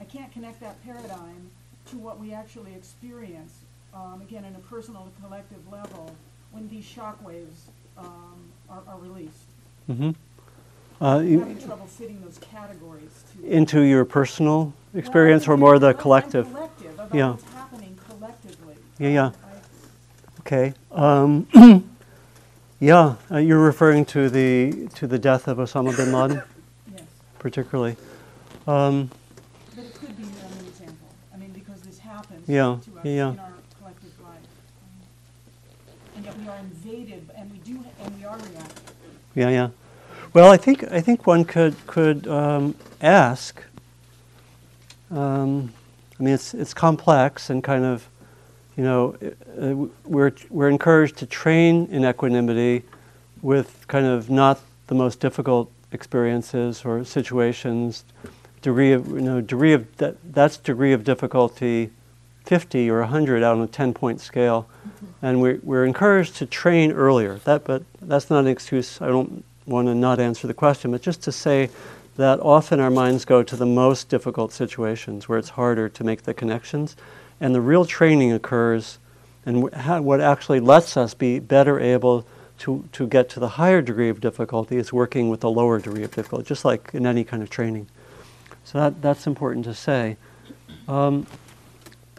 I 0.00 0.04
can't 0.04 0.32
connect 0.32 0.60
that 0.60 0.82
paradigm 0.82 1.50
to 1.90 1.98
what 1.98 2.18
we 2.18 2.32
actually 2.32 2.74
experience. 2.74 3.52
Um, 3.92 4.22
again, 4.22 4.44
in 4.44 4.54
a 4.54 4.58
personal 4.60 5.02
and 5.02 5.22
collective 5.22 5.70
level, 5.70 6.10
when 6.52 6.68
these 6.68 6.84
shock 6.84 7.24
waves 7.24 7.66
um, 7.98 8.38
are, 8.70 8.82
are, 8.88 8.98
released. 8.98 9.34
Mm-hmm. 9.90 10.10
Uh, 11.00 11.18
I'm 11.18 11.38
having 11.38 11.58
trouble 11.58 11.86
fitting 11.86 12.20
those 12.22 12.38
categories 12.38 13.24
into 13.44 13.80
your 13.80 14.04
personal 14.04 14.72
experience, 14.94 15.46
well, 15.46 15.54
or 15.54 15.58
more 15.58 15.78
the 15.78 15.92
collective. 15.94 16.50
collective 16.50 17.00
yeah. 17.12 17.30
what's 17.30 17.52
happening 17.52 17.98
collectively. 18.08 18.74
Yeah, 18.98 19.08
yeah. 19.08 19.30
I, 19.44 20.40
okay. 20.40 20.74
Yeah, 22.80 23.16
uh, 23.28 23.38
you're 23.38 23.58
referring 23.58 24.04
to 24.06 24.30
the 24.30 24.88
to 24.94 25.08
the 25.08 25.18
death 25.18 25.48
of 25.48 25.58
Osama 25.58 25.96
bin 25.96 26.12
Laden, 26.12 26.42
yes. 26.94 27.02
particularly. 27.40 27.96
Um, 28.68 29.10
but 29.74 29.84
it 29.84 29.94
could 29.94 30.16
be 30.16 30.22
an 30.22 30.66
example. 30.68 31.08
I 31.34 31.38
mean, 31.38 31.50
because 31.50 31.80
this 31.80 31.98
happens 31.98 32.48
yeah, 32.48 32.78
to 32.84 32.98
us 32.98 33.04
yeah. 33.04 33.30
in 33.30 33.38
our 33.40 33.52
collective 33.80 34.20
life, 34.22 34.36
um, 34.36 36.14
and 36.14 36.24
yet 36.24 36.38
we 36.38 36.48
are 36.48 36.58
invaded, 36.58 37.28
and 37.36 37.50
we 37.50 37.58
do, 37.58 37.84
and 38.04 38.16
we 38.16 38.24
are 38.24 38.36
reacting. 38.36 38.84
Yeah, 39.34 39.48
yeah. 39.48 39.68
Well, 40.32 40.52
I 40.52 40.56
think 40.56 40.84
I 40.92 41.00
think 41.00 41.26
one 41.26 41.44
could 41.44 41.74
could 41.88 42.28
um, 42.28 42.76
ask. 43.02 43.60
Um, 45.10 45.72
I 46.20 46.22
mean, 46.22 46.34
it's 46.34 46.54
it's 46.54 46.74
complex 46.74 47.50
and 47.50 47.64
kind 47.64 47.84
of 47.84 48.08
you 48.78 48.84
know, 48.84 49.16
uh, 49.60 49.88
we're, 50.04 50.32
we're 50.50 50.68
encouraged 50.68 51.16
to 51.16 51.26
train 51.26 51.88
in 51.90 52.04
equanimity 52.04 52.84
with 53.42 53.84
kind 53.88 54.06
of 54.06 54.30
not 54.30 54.60
the 54.86 54.94
most 54.94 55.18
difficult 55.18 55.68
experiences 55.90 56.84
or 56.84 57.04
situations. 57.04 58.04
Degree 58.62 58.92
of, 58.92 59.08
you 59.08 59.20
know, 59.20 59.40
degree 59.40 59.72
of 59.72 59.96
that, 59.96 60.16
that's 60.32 60.58
degree 60.58 60.92
of 60.92 61.02
difficulty 61.02 61.90
50 62.44 62.88
or 62.88 63.00
100 63.00 63.42
out 63.42 63.56
on 63.56 63.62
a 63.62 63.66
10 63.66 63.94
point 63.94 64.20
scale. 64.20 64.68
Mm-hmm. 64.86 65.26
And 65.26 65.42
we're, 65.42 65.58
we're 65.64 65.84
encouraged 65.84 66.36
to 66.36 66.46
train 66.46 66.92
earlier. 66.92 67.38
That, 67.38 67.64
but 67.64 67.82
that's 68.00 68.30
not 68.30 68.40
an 68.44 68.46
excuse. 68.46 69.02
I 69.02 69.08
don't 69.08 69.44
want 69.66 69.88
to 69.88 69.94
not 69.94 70.20
answer 70.20 70.46
the 70.46 70.54
question, 70.54 70.92
but 70.92 71.02
just 71.02 71.20
to 71.24 71.32
say 71.32 71.68
that 72.16 72.38
often 72.38 72.78
our 72.78 72.90
minds 72.90 73.24
go 73.24 73.42
to 73.42 73.56
the 73.56 73.66
most 73.66 74.08
difficult 74.08 74.52
situations 74.52 75.28
where 75.28 75.38
it's 75.38 75.50
harder 75.50 75.88
to 75.88 76.04
make 76.04 76.22
the 76.22 76.32
connections. 76.32 76.94
And 77.40 77.54
the 77.54 77.60
real 77.60 77.84
training 77.84 78.32
occurs, 78.32 78.98
and 79.46 79.62
what 79.62 80.20
actually 80.20 80.60
lets 80.60 80.96
us 80.96 81.14
be 81.14 81.38
better 81.38 81.78
able 81.78 82.26
to, 82.58 82.84
to 82.92 83.06
get 83.06 83.28
to 83.30 83.40
the 83.40 83.48
higher 83.48 83.80
degree 83.80 84.08
of 84.08 84.20
difficulty 84.20 84.76
is 84.76 84.92
working 84.92 85.28
with 85.28 85.40
the 85.40 85.50
lower 85.50 85.78
degree 85.78 86.02
of 86.02 86.14
difficulty, 86.14 86.44
just 86.44 86.64
like 86.64 86.90
in 86.92 87.06
any 87.06 87.24
kind 87.24 87.42
of 87.42 87.50
training. 87.50 87.86
So 88.64 88.78
that, 88.78 89.00
that's 89.00 89.26
important 89.26 89.64
to 89.66 89.74
say. 89.74 90.16
Um, 90.88 91.26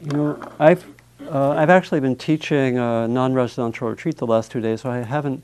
you 0.02 0.12
know, 0.12 0.52
I've, 0.58 0.86
uh, 1.30 1.52
I've 1.52 1.70
actually 1.70 2.00
been 2.00 2.16
teaching 2.16 2.78
a 2.78 3.08
non-residential 3.08 3.90
retreat 3.90 4.18
the 4.18 4.28
last 4.28 4.52
two 4.52 4.62
days, 4.62 4.82
so 4.82 4.90
I 4.90 5.00
haven't 5.00 5.44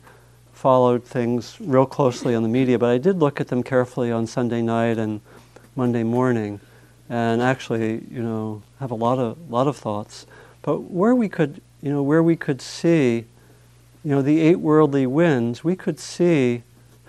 followed 0.54 1.04
things 1.04 1.58
real 1.60 1.86
closely 1.86 2.34
on 2.34 2.42
the 2.42 2.50
media, 2.50 2.80
but 2.80 2.90
I 2.90 2.98
did 2.98 3.20
look 3.20 3.42
at 3.42 3.50
them 3.50 3.62
carefully 3.62 4.12
on 4.12 4.26
Sunday 4.26 4.62
night 4.62 4.98
and 4.98 5.20
Monday 5.76 6.04
morning, 6.04 6.62
and 7.10 7.42
actually, 7.42 8.04
you 8.10 8.22
know, 8.22 8.64
have 8.80 8.92
a 8.92 8.96
lot 8.96 9.20
of 9.20 9.50
lot 9.50 9.68
of 9.68 9.78
thoughts. 9.78 10.26
But 10.62 10.92
where 10.92 11.14
we 11.14 11.30
could, 11.30 11.62
you 11.82 11.92
know, 11.92 12.02
where 12.02 12.24
we 12.24 12.36
could 12.36 12.62
see, 12.62 13.26
you 14.04 14.12
know, 14.12 14.22
the 14.22 14.40
eight 14.42 14.60
worldly 14.60 15.06
winds, 15.06 15.64
we 15.64 15.76
could 15.76 16.00
see 16.00 16.64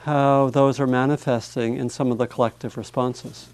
how 0.05 0.51
those 0.51 0.78
are 0.78 0.86
manifesting 0.86 1.76
in 1.76 1.88
some 1.88 2.12
of 2.12 2.18
the 2.18 2.26
collective 2.26 2.76
responses. 2.76 3.49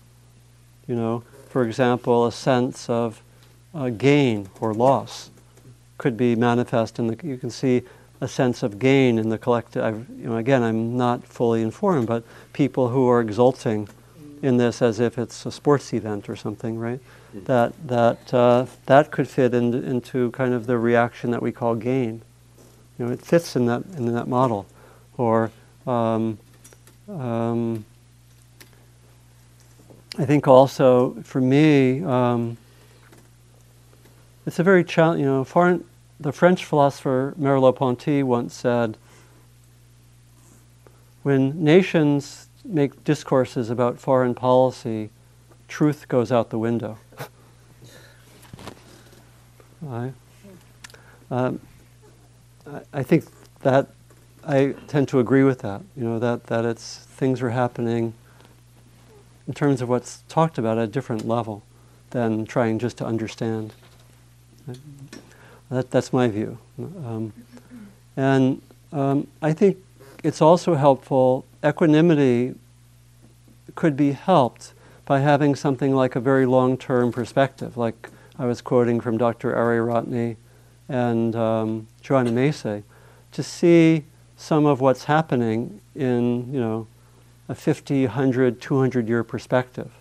You 0.86 0.96
know, 0.96 1.22
for 1.48 1.64
example, 1.64 2.26
a 2.26 2.32
sense 2.32 2.90
of 2.90 3.22
uh, 3.74 3.90
gain 3.90 4.48
or 4.60 4.74
loss 4.74 5.30
could 5.98 6.16
be 6.16 6.34
manifest 6.34 6.98
in 6.98 7.06
the. 7.06 7.18
You 7.26 7.36
can 7.36 7.50
see 7.50 7.82
a 8.20 8.28
sense 8.28 8.62
of 8.62 8.78
gain 8.78 9.18
in 9.18 9.28
the 9.28 9.38
collective. 9.38 9.84
I've, 9.84 10.06
you 10.10 10.28
know, 10.28 10.36
again, 10.36 10.62
I'm 10.62 10.96
not 10.96 11.24
fully 11.24 11.62
informed, 11.62 12.06
but 12.06 12.24
people 12.52 12.88
who 12.88 13.08
are 13.08 13.20
exulting 13.20 13.88
in 14.42 14.56
this 14.58 14.82
as 14.82 15.00
if 15.00 15.16
it's 15.16 15.46
a 15.46 15.52
sports 15.52 15.94
event 15.94 16.28
or 16.28 16.36
something, 16.36 16.78
right? 16.78 17.00
Mm. 17.34 17.44
That 17.46 17.86
that 17.86 18.34
uh, 18.34 18.66
that 18.86 19.10
could 19.10 19.28
fit 19.28 19.54
in, 19.54 19.72
into 19.72 20.30
kind 20.32 20.52
of 20.52 20.66
the 20.66 20.76
reaction 20.76 21.30
that 21.30 21.40
we 21.40 21.52
call 21.52 21.76
gain. 21.76 22.22
You 22.98 23.06
know, 23.06 23.12
it 23.12 23.22
fits 23.22 23.56
in 23.56 23.66
that 23.66 23.84
in 23.96 24.12
that 24.12 24.28
model, 24.28 24.66
or. 25.16 25.50
Um, 25.86 26.38
um, 27.08 27.84
I 30.18 30.26
think 30.26 30.46
also 30.46 31.14
for 31.22 31.40
me, 31.40 32.02
um, 32.04 32.58
it's 34.46 34.58
a 34.58 34.62
very 34.62 34.84
challenge. 34.84 35.20
You 35.20 35.26
know, 35.26 35.44
foreign, 35.44 35.84
the 36.20 36.32
French 36.32 36.64
philosopher 36.64 37.34
Merleau-Ponty 37.40 38.22
once 38.22 38.54
said, 38.54 38.98
"When 41.22 41.64
nations 41.64 42.48
make 42.64 43.04
discourses 43.04 43.70
about 43.70 43.98
foreign 43.98 44.34
policy, 44.34 45.10
truth 45.68 46.08
goes 46.08 46.30
out 46.32 46.50
the 46.50 46.58
window." 46.58 46.98
I, 49.90 50.12
um, 51.30 51.60
I, 52.66 52.80
I 52.92 53.02
think 53.02 53.24
that 53.62 53.88
I 54.46 54.74
tend 54.86 55.08
to 55.08 55.18
agree 55.20 55.44
with 55.44 55.60
that. 55.60 55.82
You 55.96 56.04
know 56.04 56.18
that 56.18 56.44
that 56.44 56.64
it's 56.64 56.98
things 56.98 57.42
are 57.42 57.50
happening 57.50 58.14
in 59.46 59.54
terms 59.54 59.80
of 59.80 59.88
what's 59.88 60.22
talked 60.28 60.58
about 60.58 60.78
at 60.78 60.84
a 60.84 60.86
different 60.86 61.26
level 61.26 61.62
than 62.10 62.44
trying 62.46 62.78
just 62.78 62.98
to 62.98 63.06
understand. 63.06 63.72
That, 65.70 65.90
that's 65.90 66.12
my 66.12 66.28
view. 66.28 66.58
Um, 66.78 67.32
and 68.16 68.60
um, 68.92 69.26
I 69.40 69.52
think 69.52 69.78
it's 70.22 70.42
also 70.42 70.74
helpful, 70.74 71.44
equanimity 71.64 72.54
could 73.74 73.96
be 73.96 74.12
helped 74.12 74.74
by 75.04 75.20
having 75.20 75.54
something 75.54 75.94
like 75.94 76.16
a 76.16 76.20
very 76.20 76.46
long 76.46 76.76
term 76.76 77.12
perspective, 77.12 77.76
like 77.76 78.10
I 78.38 78.46
was 78.46 78.60
quoting 78.60 79.00
from 79.00 79.18
Dr. 79.18 79.52
Ariyaratne 79.52 80.36
and 80.88 81.36
um, 81.36 81.86
Joanna 82.00 82.32
Macy, 82.32 82.82
to 83.32 83.42
see 83.42 84.04
some 84.36 84.66
of 84.66 84.80
what's 84.80 85.04
happening 85.04 85.80
in, 85.94 86.52
you 86.52 86.60
know, 86.60 86.86
a 87.48 87.54
50, 87.54 88.06
100, 88.06 88.60
200 88.60 89.08
year 89.08 89.24
perspective. 89.24 89.92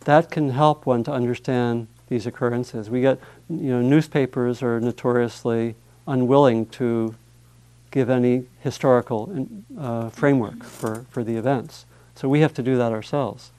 That 0.00 0.30
can 0.30 0.50
help 0.50 0.86
one 0.86 1.04
to 1.04 1.12
understand 1.12 1.88
these 2.08 2.26
occurrences. 2.26 2.88
We 2.88 3.00
get, 3.00 3.18
you 3.48 3.70
know, 3.70 3.82
newspapers 3.82 4.62
are 4.62 4.80
notoriously 4.80 5.74
unwilling 6.06 6.66
to 6.66 7.14
give 7.96 8.10
any 8.10 8.44
historical 8.60 9.48
uh, 9.78 10.10
framework 10.10 10.62
for, 10.62 11.06
for 11.08 11.24
the 11.24 11.34
events. 11.36 11.86
So 12.14 12.28
we 12.28 12.40
have 12.40 12.52
to 12.52 12.62
do 12.62 12.76
that 12.76 12.92
ourselves. 12.92 13.52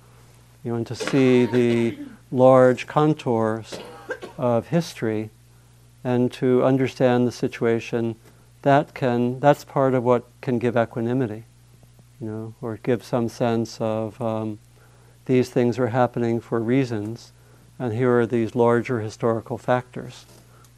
You 0.63 0.73
know, 0.73 0.77
and 0.77 0.85
to 0.85 0.93
see 0.93 1.47
the 1.47 1.97
large 2.31 2.85
contours 2.85 3.79
of 4.37 4.67
history 4.67 5.31
and 6.03 6.31
to 6.33 6.63
understand 6.63 7.25
the 7.25 7.31
situation, 7.31 8.15
that 8.61 8.93
can, 8.93 9.39
that's 9.39 9.63
part 9.63 9.95
of 9.95 10.03
what 10.03 10.23
can 10.41 10.59
give 10.59 10.77
equanimity 10.77 11.45
you 12.21 12.27
know, 12.27 12.53
or 12.61 12.77
give 12.83 13.03
some 13.03 13.29
sense 13.29 13.81
of 13.81 14.21
um, 14.21 14.59
these 15.25 15.49
things 15.49 15.79
are 15.79 15.87
happening 15.87 16.39
for 16.39 16.59
reasons, 16.59 17.31
and 17.79 17.91
here 17.91 18.19
are 18.19 18.27
these 18.27 18.53
larger 18.53 18.99
historical 18.99 19.57
factors 19.57 20.27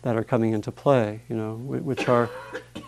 that 0.02 0.16
are 0.16 0.24
coming 0.24 0.54
into 0.54 0.72
play, 0.72 1.22
you 1.30 1.36
know, 1.36 1.56
which 1.56 2.08
are, 2.08 2.30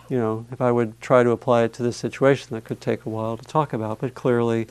you 0.08 0.18
know, 0.18 0.46
if 0.50 0.60
I 0.60 0.72
would 0.72 1.00
try 1.00 1.22
to 1.22 1.30
apply 1.30 1.64
it 1.64 1.72
to 1.74 1.82
this 1.82 1.96
situation, 1.96 2.54
that 2.54 2.64
could 2.64 2.80
take 2.80 3.04
a 3.04 3.10
while 3.10 3.36
to 3.36 3.44
talk 3.44 3.72
about, 3.72 4.00
but 4.00 4.14
clearly 4.14 4.66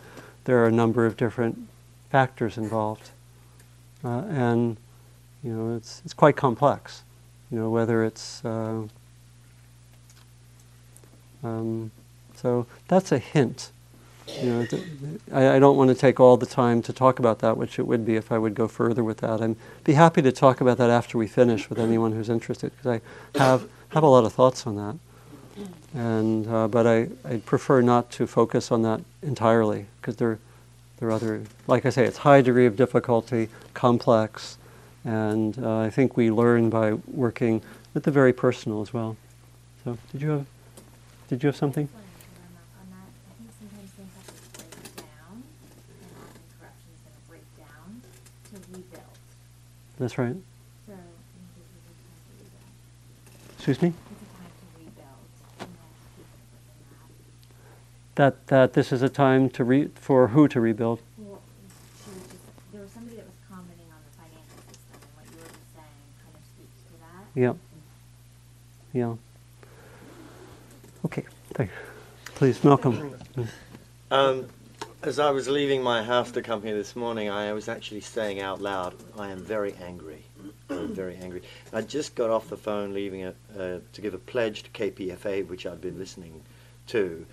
there 0.46 0.58
are 0.64 0.68
a 0.68 0.72
number 0.72 1.06
of 1.06 1.18
different 1.18 1.68
factors 2.10 2.58
involved. 2.58 3.12
Uh, 4.04 4.24
and, 4.30 4.78
you 5.44 5.54
know, 5.54 5.76
it's, 5.76 6.02
it's 6.04 6.14
quite 6.14 6.36
complex, 6.36 7.04
you 7.52 7.60
know, 7.60 7.70
whether 7.70 8.04
it's, 8.04 8.44
uh, 8.44 8.82
um, 11.44 11.92
so 12.36 12.66
that's 12.88 13.12
a 13.12 13.20
hint. 13.20 13.72
You 14.40 14.50
know, 14.50 14.68
I, 15.32 15.56
I, 15.56 15.60
don't 15.60 15.78
want 15.78 15.90
to 15.90 15.96
take 15.96 16.20
all 16.20 16.38
the 16.38 16.46
time 16.46 16.82
to 16.84 16.94
talk 16.94 17.20
about 17.20 17.40
that, 17.40 17.58
which 17.58 17.78
it 17.78 17.86
would 17.86 18.06
be 18.06 18.16
if 18.16 18.32
I 18.32 18.38
would 18.38 18.56
go 18.56 18.68
further 18.68 19.04
with 19.04 19.18
that. 19.18 19.42
I'd 19.42 19.56
be 19.84 19.94
happy 19.94 20.22
to 20.22 20.32
talk 20.32 20.62
about 20.62 20.78
that 20.78 20.90
after 20.90 21.18
we 21.18 21.28
finish 21.28 21.70
with 21.70 21.80
anyone 21.80 22.14
who's 22.14 22.30
interested, 22.30 22.72
because 22.72 23.02
I 23.36 23.40
have, 23.40 23.68
have 23.90 24.04
a 24.04 24.08
lot 24.08 24.24
of 24.24 24.34
thoughts 24.34 24.66
on 24.66 24.76
that. 24.78 24.98
And, 25.94 26.48
uh, 26.48 26.68
but 26.68 26.88
I, 26.88 27.10
I 27.26 27.38
prefer 27.38 27.82
not 27.82 28.10
to 28.12 28.26
focus 28.26 28.72
on 28.72 28.82
that 28.84 29.02
entirely, 29.22 29.88
because 30.00 30.16
there, 30.16 30.40
there 30.98 31.10
are 31.10 31.12
other, 31.12 31.44
like 31.68 31.86
I 31.86 31.90
say, 31.90 32.06
it's 32.06 32.18
high 32.18 32.42
degree 32.42 32.66
of 32.66 32.76
difficulty, 32.76 33.50
complex, 33.74 34.58
and 35.04 35.58
uh, 35.62 35.80
I 35.80 35.90
think 35.90 36.16
we 36.16 36.32
learn 36.32 36.70
by 36.70 36.94
working 36.94 37.62
with 37.94 38.04
the 38.04 38.12
very 38.12 38.34
personal 38.34 38.82
as 38.82 38.94
well. 38.94 39.18
So, 39.84 39.98
did 40.12 40.22
you 40.22 40.30
have, 40.30 40.46
did 41.28 41.44
you 41.44 41.48
have 41.48 41.56
something? 41.56 41.90
That's 50.02 50.18
right. 50.18 50.36
So, 50.88 50.94
Excuse 53.56 53.80
me? 53.84 53.90
it's 53.90 54.24
a 54.24 54.26
time 54.36 54.50
to 54.50 54.80
rebuild, 54.80 55.06
and 55.60 55.70
that's 55.78 56.02
keeping 56.18 56.26
That, 58.16 58.48
that 58.48 58.74
this 58.74 58.92
is 58.92 59.04
a 59.04 59.10
time 59.10 59.48
to 59.52 59.64
re- 59.64 59.92
for 59.94 60.30
who 60.30 60.48
to 60.48 60.60
rebuild? 60.60 61.02
Well, 61.20 61.40
she 62.04 62.10
was 62.10 62.24
just, 62.32 62.34
there 62.74 62.82
was 62.82 62.90
somebody 62.90 63.18
that 63.18 63.26
was 63.26 63.36
commenting 63.48 63.86
on 63.94 64.00
the 64.04 64.18
financial 64.18 64.58
system, 64.70 64.98
and 65.04 65.12
what 65.14 65.26
you 65.30 65.38
were 65.38 65.46
just 65.46 65.70
saying 65.76 66.10
kind 66.26 66.34
of 66.34 66.42
speaks 66.50 66.82
to 66.88 66.94
that. 67.06 67.40
Yeah. 67.40 67.54
Yeah. 68.94 69.16
Okay, 71.06 71.26
thank 71.54 71.70
you. 71.70 71.76
Please, 72.34 72.64
Malcolm. 72.64 73.16
Um, 74.10 74.48
as 75.04 75.18
I 75.18 75.32
was 75.32 75.48
leaving 75.48 75.82
my 75.82 76.04
house 76.04 76.32
to 76.32 76.42
come 76.42 76.62
here 76.62 76.76
this 76.76 76.96
morning, 76.96 77.30
I 77.30 77.54
was 77.54 77.68
actually 77.68 78.02
saying 78.02 78.40
out 78.40 78.62
loud, 78.62 78.94
I 79.18 79.30
am 79.30 79.44
very 79.44 79.74
angry. 79.82 80.24
I'm 80.70 80.94
very 80.94 81.18
angry. 81.18 81.42
I 81.74 81.82
just 81.82 82.16
got 82.16 82.30
off 82.30 82.50
the 82.50 82.58
phone 82.58 82.94
leaving 82.94 83.26
a, 83.26 83.34
uh, 83.58 83.80
to 83.94 84.02
give 84.02 84.14
a 84.14 84.20
pledge 84.20 84.64
to 84.64 84.70
KPFA, 84.70 85.48
which 85.48 85.66
I'd 85.66 85.82
been 85.82 85.98
listening 85.98 86.42
to. 86.88 87.26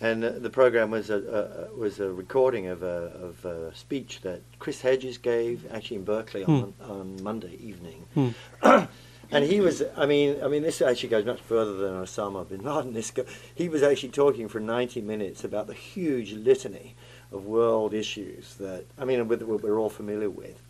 And 0.00 0.24
uh, 0.24 0.30
the 0.38 0.50
program 0.50 0.90
was 0.90 1.10
a, 1.10 1.68
a, 1.72 1.78
was 1.78 2.00
a 2.00 2.10
recording 2.10 2.68
of 2.68 2.82
a, 2.82 3.12
of 3.22 3.44
a 3.44 3.74
speech 3.74 4.20
that 4.22 4.40
Chris 4.58 4.80
Hedges 4.80 5.18
gave 5.18 5.70
actually 5.70 5.98
in 5.98 6.04
Berkeley 6.04 6.44
on, 6.44 6.72
on 6.82 7.22
Monday 7.22 7.58
evening. 7.62 8.34
Hmm. 8.62 8.84
And 9.32 9.44
he 9.44 9.60
was, 9.60 9.82
I 9.96 10.06
mean, 10.06 10.38
I 10.42 10.48
mean, 10.48 10.62
this 10.62 10.82
actually 10.82 11.10
goes 11.10 11.24
much 11.24 11.40
further 11.40 11.74
than 11.74 11.92
Osama 11.92 12.48
bin 12.48 12.62
Laden. 12.62 12.94
This 12.94 13.10
go, 13.10 13.24
he 13.54 13.68
was 13.68 13.82
actually 13.82 14.08
talking 14.08 14.48
for 14.48 14.58
90 14.58 15.00
minutes 15.02 15.44
about 15.44 15.68
the 15.68 15.74
huge 15.74 16.32
litany 16.32 16.96
of 17.30 17.46
world 17.46 17.94
issues 17.94 18.54
that, 18.54 18.86
I 18.98 19.04
mean, 19.04 19.28
with, 19.28 19.42
we're 19.42 19.78
all 19.78 19.90
familiar 19.90 20.30
with. 20.30 20.60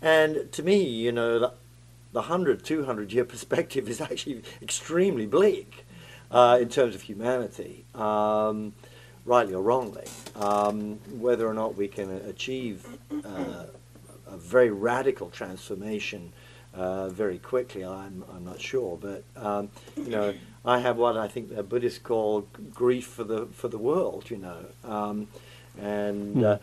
And 0.00 0.50
to 0.50 0.62
me, 0.64 0.82
you 0.82 1.12
know, 1.12 1.38
the, 1.38 1.52
the 2.12 2.20
100, 2.20 2.64
200 2.64 3.12
year 3.12 3.24
perspective 3.26 3.88
is 3.88 4.00
actually 4.00 4.42
extremely 4.60 5.26
bleak 5.26 5.84
uh, 6.32 6.58
in 6.60 6.68
terms 6.68 6.96
of 6.96 7.02
humanity. 7.02 7.84
Um, 7.94 8.72
rightly 9.24 9.54
or 9.54 9.62
wrongly. 9.62 10.06
Um, 10.36 10.98
whether 11.18 11.46
or 11.46 11.54
not 11.54 11.76
we 11.76 11.88
can 11.88 12.10
achieve 12.10 12.86
uh, 13.24 13.66
a 14.26 14.36
very 14.36 14.70
radical 14.70 15.30
transformation 15.30 16.32
uh, 16.74 17.08
very 17.08 17.38
quickly, 17.38 17.84
I'm, 17.84 18.24
I'm 18.34 18.44
not 18.44 18.60
sure. 18.60 18.98
But 19.00 19.24
um, 19.36 19.68
you 19.96 20.10
know, 20.10 20.34
I 20.64 20.78
have 20.80 20.96
what 20.96 21.16
I 21.16 21.28
think 21.28 21.54
the 21.54 21.62
Buddhists 21.62 21.98
call 21.98 22.46
grief 22.72 23.06
for 23.06 23.24
the 23.24 23.46
for 23.46 23.68
the 23.68 23.78
world. 23.78 24.30
You 24.30 24.38
know, 24.38 24.64
um, 24.84 25.28
and 25.80 26.42
uh, 26.44 26.58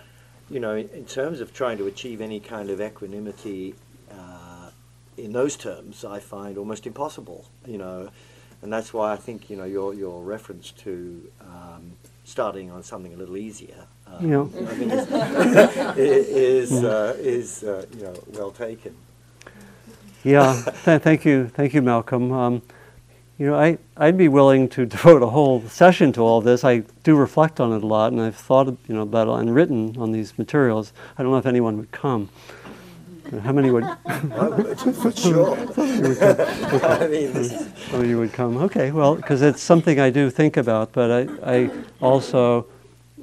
you 0.49 0.60
know, 0.60 0.76
in, 0.76 0.89
in 0.89 1.05
terms 1.05 1.41
of 1.41 1.53
trying 1.53 1.78
to 1.78 1.88
achieve 1.88 2.22
any 2.22 2.39
kind 2.39 2.70
of 2.70 2.82
equanimity 2.82 3.76
uh, 4.12 4.70
in 5.18 5.34
those 5.34 5.55
terms, 5.55 6.03
I 6.03 6.20
find 6.20 6.57
almost 6.57 6.88
impossible. 6.88 7.45
You 7.68 7.78
know, 7.78 8.10
and 8.62 8.74
that's 8.74 8.93
why 8.93 9.14
I 9.14 9.16
think 9.16 9.49
you 9.49 9.57
know 9.57 9.66
your 9.66 9.93
your 9.93 10.24
reference 10.24 10.72
to 10.84 11.32
um, 11.41 11.97
starting 12.24 12.72
on 12.72 12.84
something 12.84 13.14
a 13.14 13.18
little 13.18 13.38
easier. 13.38 13.86
Um, 14.07 14.32
Yeah. 14.32 14.41
I 14.70 14.74
mean, 14.76 14.91
is 14.91 16.72
is, 16.72 16.84
uh, 16.84 17.16
is 17.20 17.64
uh, 17.64 17.86
you 17.95 18.03
know 18.03 18.16
well 18.34 18.51
taken. 18.51 18.95
Yeah, 20.24 20.61
th- 20.84 21.01
thank 21.01 21.26
you, 21.26 21.47
thank 21.47 21.74
you, 21.74 21.82
Malcolm. 21.82 22.32
Um, 22.32 22.61
you 23.38 23.47
know, 23.47 23.55
I, 23.55 23.78
I'd 23.95 24.17
be 24.17 24.28
willing 24.28 24.67
to 24.70 24.86
devote 24.97 25.24
a 25.24 25.28
whole 25.28 25.61
session 25.70 26.11
to 26.13 26.22
all 26.22 26.41
this. 26.41 26.63
I 26.63 26.84
do 27.03 27.15
reflect 27.15 27.59
on 27.59 27.72
it 27.72 27.84
a 27.84 27.88
lot, 27.88 28.11
and 28.11 28.22
I've 28.22 28.36
thought, 28.36 28.67
you 28.67 28.95
know, 28.95 29.01
about 29.01 29.28
it 29.28 29.39
and 29.41 29.55
written 29.55 29.95
on 29.97 30.11
these 30.11 30.38
materials. 30.38 30.91
I 31.17 31.24
don't 31.24 31.32
know 31.32 31.38
if 31.38 31.45
anyone 31.45 31.78
would 31.78 31.91
come. 31.91 32.30
How 33.43 33.51
many 33.51 33.70
would? 33.70 33.86
For 34.95 35.11
sure. 35.15 35.55
I 36.84 37.07
mean, 37.07 37.32
Oh, 37.93 38.01
you 38.01 38.17
would 38.17 38.34
come. 38.34 38.57
Okay, 38.57 38.91
well, 38.91 39.15
because 39.15 39.41
it's 39.43 39.61
something 39.61 39.99
I 39.99 40.09
do 40.09 40.30
think 40.32 40.57
about, 40.57 40.91
but 40.93 41.11
I, 41.43 41.59
I 41.63 41.70
also 42.01 42.65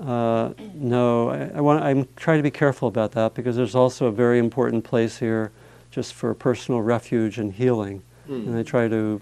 uh, 0.01 0.53
know 0.75 1.31
I, 1.31 1.51
I 1.57 1.61
want. 1.61 1.83
I'm 1.83 2.07
trying 2.15 2.39
to 2.39 2.43
be 2.45 2.53
careful 2.53 2.87
about 2.87 3.13
that 3.13 3.35
because 3.35 3.57
there's 3.57 3.75
also 3.75 4.07
a 4.07 4.13
very 4.13 4.39
important 4.39 4.85
place 4.85 5.19
here, 5.19 5.51
just 5.97 6.13
for 6.13 6.35
personal 6.35 6.83
refuge 6.83 7.39
and 7.39 7.55
healing, 7.55 8.03
Hmm. 8.27 8.47
and 8.49 8.57
I 8.59 8.63
try 8.63 8.87
to 8.87 9.21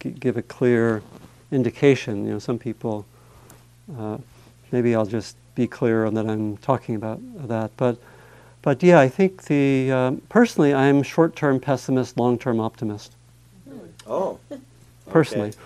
g- 0.00 0.10
give 0.10 0.36
a 0.36 0.42
clear 0.42 1.00
indication. 1.52 2.26
You 2.26 2.32
know, 2.32 2.38
some 2.40 2.58
people. 2.58 3.06
Uh, 3.96 4.18
maybe 4.72 4.92
I'll 4.96 5.06
just 5.06 5.36
be 5.54 5.68
clear 5.68 6.04
on 6.04 6.14
that 6.14 6.26
I'm 6.28 6.56
talking 6.58 6.94
about 6.96 7.20
that, 7.48 7.70
but. 7.78 7.96
But 8.62 8.82
yeah, 8.82 8.98
I 8.98 9.08
think 9.08 9.44
the 9.44 9.92
um, 9.92 10.22
personally, 10.28 10.74
I'm 10.74 11.04
short-term 11.04 11.60
pessimist, 11.60 12.16
long-term 12.18 12.58
optimist. 12.58 13.12
oh, 14.08 14.40
Personally, 15.08 15.50
okay. 15.50 15.58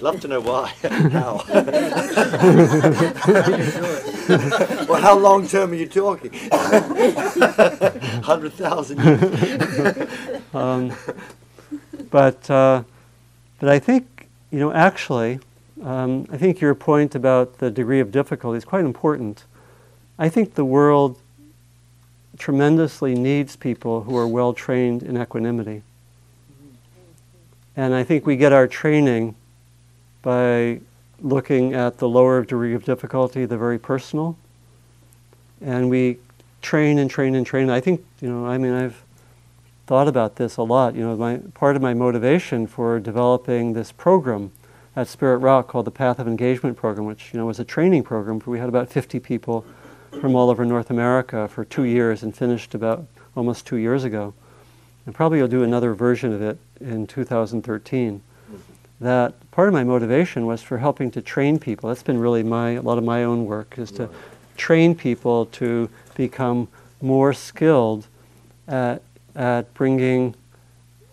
Love 0.00 0.20
to 0.20 0.28
know 0.28 0.40
why. 0.40 0.68
how? 1.10 1.42
well, 4.86 5.00
how 5.00 5.18
long 5.18 5.48
term 5.48 5.72
are 5.72 5.74
you 5.74 5.86
talking? 5.86 6.32
Hundred 8.22 8.52
thousand 8.52 9.02
years. 9.02 10.08
Um, 10.54 10.94
but 12.10 12.50
uh, 12.50 12.82
but 13.58 13.68
I 13.68 13.78
think 13.78 14.28
you 14.50 14.58
know 14.58 14.72
actually, 14.72 15.38
um, 15.82 16.26
I 16.30 16.38
think 16.38 16.62
your 16.62 16.74
point 16.74 17.14
about 17.14 17.58
the 17.58 17.70
degree 17.70 18.00
of 18.00 18.10
difficulty 18.10 18.56
is 18.56 18.64
quite 18.64 18.84
important. 18.84 19.44
I 20.18 20.30
think 20.30 20.54
the 20.54 20.64
world 20.64 21.20
tremendously 22.38 23.14
needs 23.14 23.54
people 23.54 24.04
who 24.04 24.16
are 24.16 24.26
well 24.26 24.54
trained 24.54 25.02
in 25.02 25.20
equanimity, 25.20 25.82
and 27.76 27.94
I 27.94 28.02
think 28.02 28.24
we 28.24 28.36
get 28.36 28.52
our 28.52 28.66
training 28.66 29.34
by 30.26 30.80
looking 31.20 31.72
at 31.72 31.98
the 31.98 32.08
lower 32.08 32.40
degree 32.40 32.74
of 32.74 32.84
difficulty, 32.84 33.44
the 33.44 33.56
very 33.56 33.78
personal, 33.78 34.36
and 35.60 35.88
we 35.88 36.18
train 36.62 36.98
and 36.98 37.08
train 37.08 37.36
and 37.36 37.46
train. 37.46 37.70
I 37.70 37.80
think 37.80 38.04
you 38.20 38.28
know. 38.28 38.44
I 38.44 38.58
mean, 38.58 38.72
I've 38.72 39.04
thought 39.86 40.08
about 40.08 40.34
this 40.34 40.56
a 40.56 40.64
lot. 40.64 40.96
You 40.96 41.02
know, 41.02 41.16
my 41.16 41.36
part 41.54 41.76
of 41.76 41.82
my 41.82 41.94
motivation 41.94 42.66
for 42.66 42.98
developing 42.98 43.74
this 43.74 43.92
program 43.92 44.50
at 44.96 45.06
Spirit 45.06 45.38
Rock 45.38 45.68
called 45.68 45.84
the 45.84 45.92
Path 45.92 46.18
of 46.18 46.26
Engagement 46.26 46.76
Program, 46.76 47.06
which 47.06 47.32
you 47.32 47.38
know 47.38 47.46
was 47.46 47.60
a 47.60 47.64
training 47.64 48.02
program. 48.02 48.42
We 48.46 48.58
had 48.58 48.68
about 48.68 48.88
50 48.88 49.20
people 49.20 49.64
from 50.20 50.34
all 50.34 50.50
over 50.50 50.64
North 50.64 50.90
America 50.90 51.46
for 51.46 51.64
two 51.64 51.84
years 51.84 52.24
and 52.24 52.36
finished 52.36 52.74
about 52.74 53.06
almost 53.36 53.64
two 53.64 53.76
years 53.76 54.02
ago. 54.02 54.34
And 55.06 55.14
probably 55.14 55.40
will 55.40 55.46
do 55.46 55.62
another 55.62 55.94
version 55.94 56.32
of 56.32 56.42
it 56.42 56.58
in 56.80 57.06
2013. 57.06 58.22
That 59.00 59.34
part 59.50 59.68
of 59.68 59.74
my 59.74 59.84
motivation 59.84 60.46
was 60.46 60.62
for 60.62 60.78
helping 60.78 61.10
to 61.12 61.22
train 61.22 61.58
people. 61.58 61.88
That's 61.88 62.02
been 62.02 62.18
really 62.18 62.42
my 62.42 62.70
a 62.70 62.82
lot 62.82 62.98
of 62.98 63.04
my 63.04 63.24
own 63.24 63.46
work 63.46 63.78
is 63.78 63.90
to 63.92 64.08
train 64.56 64.94
people 64.94 65.46
to 65.46 65.90
become 66.14 66.68
more 67.02 67.32
skilled 67.32 68.06
at 68.66 69.02
at 69.34 69.72
bringing 69.74 70.34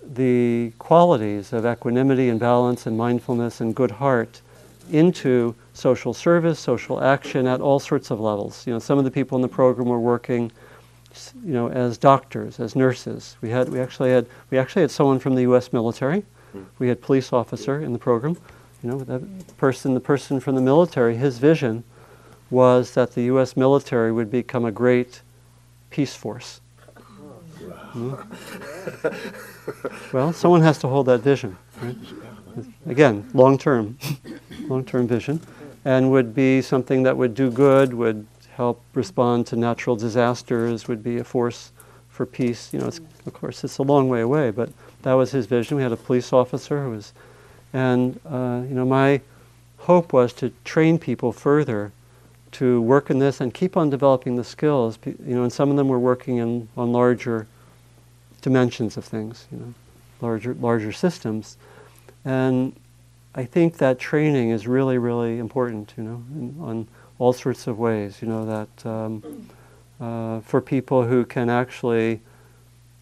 the 0.01 0.71
qualities 0.79 1.53
of 1.53 1.65
equanimity 1.65 2.29
and 2.29 2.39
balance 2.39 2.85
and 2.85 2.97
mindfulness 2.97 3.61
and 3.61 3.75
good 3.75 3.91
heart 3.91 4.41
into 4.91 5.55
social 5.73 6.13
service, 6.13 6.59
social 6.59 7.01
action 7.01 7.47
at 7.47 7.61
all 7.61 7.79
sorts 7.79 8.11
of 8.11 8.19
levels. 8.19 8.65
You 8.67 8.73
know, 8.73 8.79
some 8.79 8.97
of 8.97 9.05
the 9.05 9.11
people 9.11 9.37
in 9.37 9.41
the 9.41 9.47
program 9.47 9.87
were 9.87 9.99
working, 9.99 10.51
you 11.43 11.53
know, 11.53 11.69
as 11.69 11.97
doctors, 11.97 12.59
as 12.59 12.75
nurses. 12.75 13.37
We 13.41 13.49
had, 13.49 13.69
we 13.69 13.79
actually 13.79 14.11
had, 14.11 14.27
we 14.51 14.57
actually 14.57 14.83
had 14.83 14.91
someone 14.91 15.19
from 15.19 15.35
the 15.35 15.41
U.S. 15.43 15.71
military. 15.71 16.23
We 16.79 16.87
had 16.87 17.01
police 17.01 17.33
officer 17.33 17.81
in 17.81 17.93
the 17.93 17.99
program. 17.99 18.37
You 18.81 18.89
know, 18.89 18.99
that 18.99 19.57
person, 19.57 19.93
the 19.93 19.99
person 19.99 20.39
from 20.39 20.55
the 20.55 20.61
military, 20.61 21.15
his 21.15 21.37
vision 21.37 21.83
was 22.49 22.93
that 22.93 23.13
the 23.13 23.23
U.S. 23.23 23.55
military 23.55 24.11
would 24.11 24.29
become 24.29 24.65
a 24.65 24.71
great 24.71 25.21
peace 25.89 26.15
force. 26.15 26.61
Hmm? 27.93 28.15
Well, 30.11 30.33
someone 30.33 30.61
has 30.61 30.77
to 30.79 30.87
hold 30.87 31.05
that 31.05 31.21
vision. 31.21 31.57
Right? 31.81 31.95
Again, 32.85 33.29
long 33.33 33.57
term, 33.57 33.97
long 34.67 34.83
term 34.83 35.07
vision, 35.07 35.39
and 35.85 36.11
would 36.11 36.35
be 36.35 36.61
something 36.61 37.03
that 37.03 37.15
would 37.15 37.33
do 37.33 37.49
good, 37.49 37.93
would 37.93 38.27
help 38.55 38.83
respond 38.93 39.47
to 39.47 39.55
natural 39.55 39.95
disasters, 39.95 40.87
would 40.87 41.03
be 41.03 41.17
a 41.17 41.23
force 41.23 41.71
for 42.09 42.25
peace. 42.25 42.73
You 42.73 42.79
know, 42.79 42.87
of 42.87 43.33
course, 43.33 43.63
it's 43.63 43.77
a 43.79 43.83
long 43.83 44.09
way 44.09 44.21
away, 44.21 44.51
but 44.51 44.69
that 45.03 45.13
was 45.13 45.31
his 45.31 45.45
vision. 45.45 45.77
We 45.77 45.83
had 45.83 45.91
a 45.91 45.97
police 45.97 46.33
officer 46.33 46.83
who 46.83 46.91
was, 46.91 47.13
and 47.71 48.19
uh, 48.25 48.63
you 48.67 48.75
know, 48.75 48.85
my 48.85 49.21
hope 49.77 50.11
was 50.11 50.33
to 50.33 50.51
train 50.63 50.97
people 50.97 51.31
further 51.31 51.91
to 52.53 52.81
work 52.81 53.09
in 53.09 53.19
this 53.19 53.41
and 53.41 53.53
keep 53.53 53.77
on 53.77 53.89
developing 53.89 54.35
the 54.35 54.43
skills. 54.43 54.97
You 55.05 55.35
know, 55.35 55.43
and 55.43 55.53
some 55.53 55.69
of 55.69 55.77
them 55.77 55.87
were 55.87 55.99
working 55.99 56.37
in 56.37 56.67
on 56.75 56.91
larger 56.91 57.47
dimensions 58.41 58.97
of 58.97 59.05
things, 59.05 59.47
you 59.51 59.59
know, 59.59 59.73
larger 60.21 60.53
larger 60.55 60.91
systems, 60.91 61.57
and 62.25 62.75
I 63.35 63.45
think 63.45 63.77
that 63.77 63.99
training 63.99 64.51
is 64.51 64.67
really 64.67 64.97
really 64.97 65.37
important, 65.37 65.93
you 65.97 66.03
know, 66.03 66.23
in, 66.33 66.55
on 66.61 66.87
all 67.19 67.33
sorts 67.33 67.67
of 67.67 67.77
ways. 67.77 68.21
You 68.21 68.29
know 68.29 68.45
that 68.45 68.85
um, 68.85 69.49
uh, 69.99 70.39
for 70.41 70.61
people 70.61 71.03
who 71.03 71.25
can 71.25 71.49
actually 71.49 72.21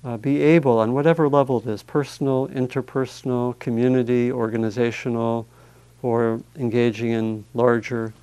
uh, 0.03 0.17
be 0.17 0.41
able, 0.41 0.79
on 0.79 0.93
whatever 0.93 1.29
level 1.29 1.59
it 1.59 1.67
is, 1.67 1.83
personal, 1.83 2.47
interpersonal, 2.49 3.57
community, 3.59 4.31
organizational, 4.31 5.45
or 6.01 6.41
engaging 6.57 7.11
in 7.11 7.45
larger 7.53 8.13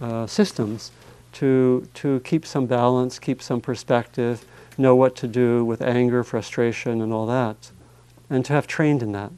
uh, 0.00 0.26
systems, 0.26 0.92
to 1.32 1.86
to 1.94 2.20
keep 2.20 2.46
some 2.46 2.66
balance, 2.66 3.18
keep 3.18 3.42
some 3.42 3.60
perspective, 3.60 4.44
know 4.78 4.94
what 4.94 5.14
to 5.16 5.26
do 5.28 5.64
with 5.64 5.82
anger, 5.82 6.24
frustration, 6.24 7.00
and 7.00 7.12
all 7.12 7.26
that, 7.26 7.70
and 8.30 8.44
to 8.44 8.52
have 8.52 8.66
trained 8.66 9.02
in 9.02 9.12
that. 9.12 9.30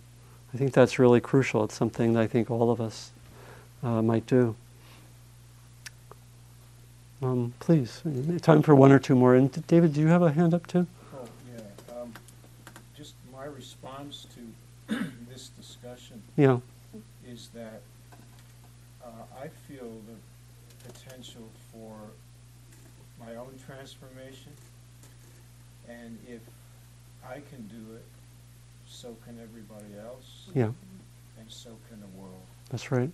I 0.54 0.56
think 0.56 0.72
that's 0.72 0.98
really 0.98 1.20
crucial. 1.20 1.64
It's 1.64 1.74
something 1.74 2.14
that 2.14 2.22
I 2.22 2.26
think 2.26 2.50
all 2.50 2.70
of 2.70 2.80
us 2.80 3.10
uh, 3.82 4.02
might 4.02 4.26
do. 4.26 4.56
Um, 7.20 7.52
please, 7.58 8.00
time 8.42 8.62
for 8.62 8.74
one 8.74 8.92
or 8.92 8.98
two 8.98 9.16
more. 9.16 9.34
And 9.34 9.66
David, 9.66 9.92
do 9.92 10.00
you 10.00 10.06
have 10.06 10.22
a 10.22 10.30
hand 10.30 10.54
up 10.54 10.66
too? 10.68 10.86
Oh, 11.12 11.28
yeah, 11.52 12.00
um, 12.00 12.14
just 12.96 13.14
my 13.32 13.46
response 14.08 14.26
to 14.88 14.94
this 15.28 15.48
discussion 15.48 16.22
Yeah. 16.36 16.58
is 17.26 17.48
that, 17.54 17.82
uh, 19.04 19.08
I 19.42 19.48
feel 19.48 20.00
the 20.06 20.92
potential 20.92 21.48
for 21.72 21.94
my 23.20 23.36
own 23.36 23.54
transformation, 23.66 24.52
and 25.88 26.18
if 26.26 26.40
I 27.26 27.40
can 27.50 27.66
do 27.68 27.94
it, 27.94 28.04
so 28.86 29.16
can 29.24 29.38
everybody 29.42 29.98
else, 30.02 30.48
Yeah. 30.54 30.72
and 31.38 31.48
so 31.48 31.70
can 31.88 32.00
the 32.00 32.20
world. 32.20 32.42
That's 32.70 32.90
right. 32.90 33.10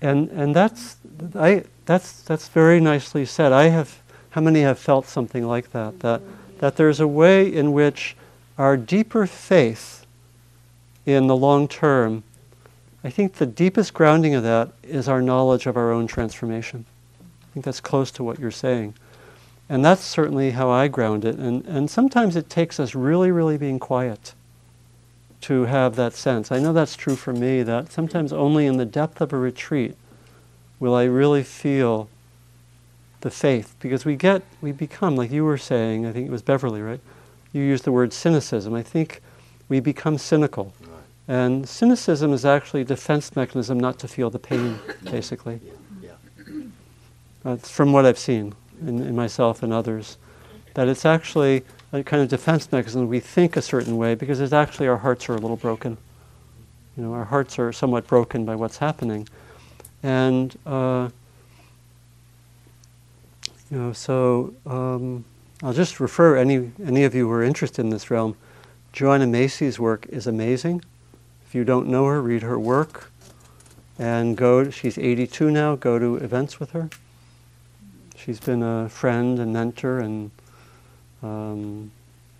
And 0.00 0.30
and 0.30 0.56
that's 0.56 0.96
I 1.36 1.62
that's 1.86 2.22
that's 2.22 2.48
very 2.48 2.80
nicely 2.80 3.24
said. 3.24 3.52
I 3.52 3.68
have 3.68 4.00
how 4.30 4.40
many 4.40 4.62
have 4.62 4.78
felt 4.78 5.06
something 5.06 5.46
like 5.46 5.70
that 5.70 6.00
that 6.00 6.22
that 6.58 6.76
there's 6.76 6.98
a 6.98 7.06
way 7.06 7.46
in 7.46 7.72
which 7.72 8.16
our 8.58 8.76
deeper 8.76 9.26
faith 9.26 10.06
in 11.06 11.26
the 11.26 11.36
long 11.36 11.68
term 11.68 12.22
I 13.04 13.10
think 13.10 13.34
the 13.34 13.46
deepest 13.46 13.94
grounding 13.94 14.34
of 14.34 14.42
that 14.44 14.70
is 14.82 15.08
our 15.08 15.20
knowledge 15.20 15.66
of 15.66 15.76
our 15.76 15.90
own 15.90 16.06
transformation. 16.06 16.84
I 17.20 17.46
think 17.52 17.64
that's 17.64 17.80
close 17.80 18.10
to 18.12 18.24
what 18.24 18.38
you're 18.38 18.52
saying. 18.52 18.94
And 19.68 19.84
that's 19.84 20.02
certainly 20.02 20.52
how 20.52 20.70
I 20.70 20.88
ground 20.88 21.24
it. 21.24 21.36
And, 21.36 21.64
and 21.66 21.90
sometimes 21.90 22.36
it 22.36 22.48
takes 22.48 22.78
us 22.78 22.94
really, 22.94 23.30
really 23.30 23.58
being 23.58 23.78
quiet 23.78 24.34
to 25.42 25.64
have 25.64 25.96
that 25.96 26.12
sense. 26.12 26.52
I 26.52 26.60
know 26.60 26.72
that's 26.72 26.94
true 26.94 27.16
for 27.16 27.32
me, 27.32 27.64
that 27.64 27.90
sometimes 27.90 28.32
only 28.32 28.66
in 28.66 28.76
the 28.76 28.84
depth 28.84 29.20
of 29.20 29.32
a 29.32 29.36
retreat 29.36 29.96
will 30.78 30.94
I 30.94 31.04
really 31.04 31.42
feel 31.42 32.08
the 33.22 33.30
faith. 33.30 33.74
Because 33.80 34.04
we 34.04 34.14
get, 34.14 34.42
we 34.60 34.70
become, 34.70 35.16
like 35.16 35.32
you 35.32 35.44
were 35.44 35.58
saying, 35.58 36.06
I 36.06 36.12
think 36.12 36.28
it 36.28 36.32
was 36.32 36.42
Beverly, 36.42 36.82
right? 36.82 37.00
You 37.52 37.62
used 37.62 37.84
the 37.84 37.92
word 37.92 38.12
cynicism. 38.12 38.74
I 38.74 38.82
think 38.82 39.20
we 39.68 39.80
become 39.80 40.18
cynical. 40.18 40.72
Right. 40.80 40.90
And 41.28 41.68
cynicism 41.68 42.32
is 42.32 42.44
actually 42.44 42.82
a 42.82 42.84
defense 42.84 43.36
mechanism 43.36 43.78
not 43.78 43.98
to 44.00 44.08
feel 44.08 44.30
the 44.30 44.38
pain, 44.38 44.78
basically. 45.04 45.60
Yeah. 45.64 46.12
That's 47.44 47.70
from 47.70 47.92
what 47.92 48.06
I've 48.06 48.18
seen 48.18 48.54
in, 48.80 49.00
in 49.00 49.16
myself 49.16 49.62
and 49.62 49.72
others. 49.72 50.16
That 50.74 50.88
it's 50.88 51.04
actually 51.04 51.64
a 51.92 52.02
kind 52.02 52.22
of 52.22 52.28
defense 52.28 52.70
mechanism. 52.72 53.08
We 53.08 53.20
think 53.20 53.56
a 53.56 53.62
certain 53.62 53.96
way 53.96 54.14
because 54.14 54.40
it's 54.40 54.52
actually 54.52 54.88
our 54.88 54.96
hearts 54.96 55.28
are 55.28 55.34
a 55.34 55.38
little 55.38 55.56
broken. 55.56 55.98
You 56.96 57.04
know, 57.04 57.14
our 57.14 57.24
hearts 57.24 57.58
are 57.58 57.72
somewhat 57.72 58.06
broken 58.06 58.44
by 58.44 58.54
what's 58.54 58.78
happening. 58.78 59.28
And, 60.02 60.56
uh, 60.66 61.08
you 63.70 63.78
know, 63.78 63.92
so 63.92 64.54
um, 64.66 65.24
I'll 65.62 65.72
just 65.72 66.00
refer 66.00 66.36
any, 66.36 66.72
any 66.84 67.04
of 67.04 67.14
you 67.14 67.28
who 67.28 67.32
are 67.32 67.42
interested 67.42 67.82
in 67.82 67.90
this 67.90 68.10
realm. 68.10 68.36
Joanna 68.92 69.28
Macy's 69.28 69.78
work 69.78 70.06
is 70.08 70.26
amazing. 70.26 70.82
If 71.46 71.54
you 71.54 71.62
don't 71.62 71.86
know 71.86 72.06
her, 72.06 72.20
read 72.20 72.42
her 72.42 72.58
work. 72.58 73.10
And 73.96 74.36
go, 74.36 74.70
she's 74.70 74.98
82 74.98 75.52
now, 75.52 75.76
go 75.76 76.00
to 76.00 76.16
events 76.16 76.58
with 76.58 76.72
her. 76.72 76.90
She's 78.16 78.40
been 78.40 78.62
a 78.62 78.88
friend 78.88 79.38
and 79.38 79.52
mentor, 79.52 80.00
and 80.00 80.30
um, 81.22 81.92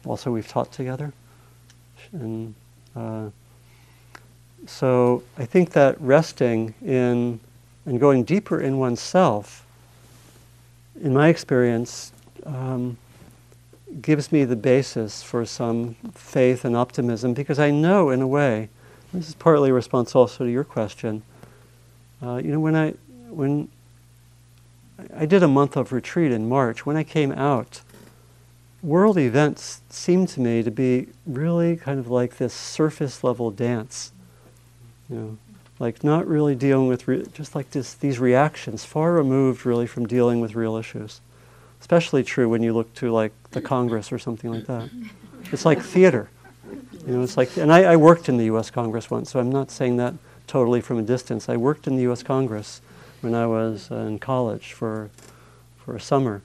also 0.05 0.33
we've 0.33 0.49
taught 0.49 0.73
together. 0.73 1.13
And 2.13 2.55
uh, 2.97 3.31
so 4.67 5.23
I 5.39 5.45
think 5.45 5.71
that 5.71 6.01
resting 6.01 6.75
in 6.83 7.39
and 7.87 8.01
going 8.01 8.25
deeper 8.25 8.61
in 8.61 8.79
oneself, 8.79 9.65
in 11.01 11.13
my 11.13 11.29
experience, 11.29 12.13
um, 12.47 12.97
gives 14.01 14.33
me 14.33 14.45
the 14.45 14.57
basis 14.57 15.23
for 15.23 15.45
some 15.45 15.97
faith 16.15 16.65
and 16.65 16.77
optimism 16.77 17.35
because 17.35 17.59
I 17.59 17.71
know, 17.71 18.11
in 18.11 18.23
a 18.23 18.27
way, 18.27 18.69
this 19.13 19.29
is 19.29 19.35
partly 19.35 19.71
a 19.71 19.75
response 19.75 20.15
also 20.15 20.45
to 20.45 20.51
your 20.51 20.65
question. 20.65 21.23
Uh, 22.23 22.37
you 22.37 22.53
know, 22.53 22.61
when 22.61 22.75
I 22.75 22.95
when 23.29 23.69
I 25.17 25.27
did 25.27 25.43
a 25.43 25.49
month 25.49 25.77
of 25.77 25.93
retreat 25.93 26.33
in 26.33 26.49
March, 26.49 26.87
when 26.87 26.97
I 26.97 27.03
came 27.03 27.33
out, 27.33 27.83
world 28.83 29.19
events 29.19 29.83
seemed 29.91 30.29
to 30.31 30.41
me 30.41 30.63
to 30.63 30.71
be 30.71 31.09
really 31.27 31.77
kind 31.77 31.99
of 31.99 32.09
like 32.09 32.39
this 32.39 32.55
surface 32.55 33.25
level 33.25 33.51
dance. 33.51 34.13
You 35.11 35.17
know, 35.17 35.39
like 35.79 36.05
not 36.05 36.27
really 36.27 36.55
dealing 36.55 36.87
with 36.87 37.09
re- 37.09 37.27
just 37.35 37.55
like 37.55 37.71
this, 37.71 37.95
these 37.95 38.19
reactions, 38.19 38.85
far 38.85 39.13
removed 39.13 39.67
really 39.67 39.87
from 39.87 40.07
dealing 40.07 40.41
with 40.41 40.55
real 40.55 40.77
issues. 40.77 41.21
Especially 41.83 42.23
true 42.23 42.49
when 42.49 42.63
you 42.63 42.73
look 42.73 42.95
to 42.95 43.11
like 43.11 43.33
the 43.51 43.61
Congress 43.61 44.13
or 44.13 44.19
something 44.19 44.53
like 44.53 44.67
that. 44.67 44.89
It's 45.51 45.65
like 45.65 45.83
theater. 45.83 46.31
You 47.05 47.17
know, 47.17 47.23
it's 47.23 47.37
like, 47.37 47.57
and 47.57 47.73
I, 47.73 47.83
I 47.83 47.97
worked 47.97 48.29
in 48.29 48.37
the 48.37 48.45
U.S. 48.45 48.71
Congress 48.71 49.11
once, 49.11 49.33
so 49.33 49.41
I'm 49.41 49.51
not 49.51 49.69
saying 49.69 49.97
that 49.97 50.15
totally 50.47 50.81
from 50.81 50.99
a 50.99 51.03
distance. 51.03 51.49
I 51.49 51.57
worked 51.57 51.89
in 51.89 51.97
the 51.97 52.03
U.S. 52.03 52.23
Congress 52.23 52.81
when 53.21 53.35
I 53.35 53.47
was 53.47 53.91
uh, 53.91 53.97
in 53.97 54.21
college 54.21 54.73
for 54.73 55.11
for 55.77 55.97
a 55.97 56.01
summer, 56.01 56.41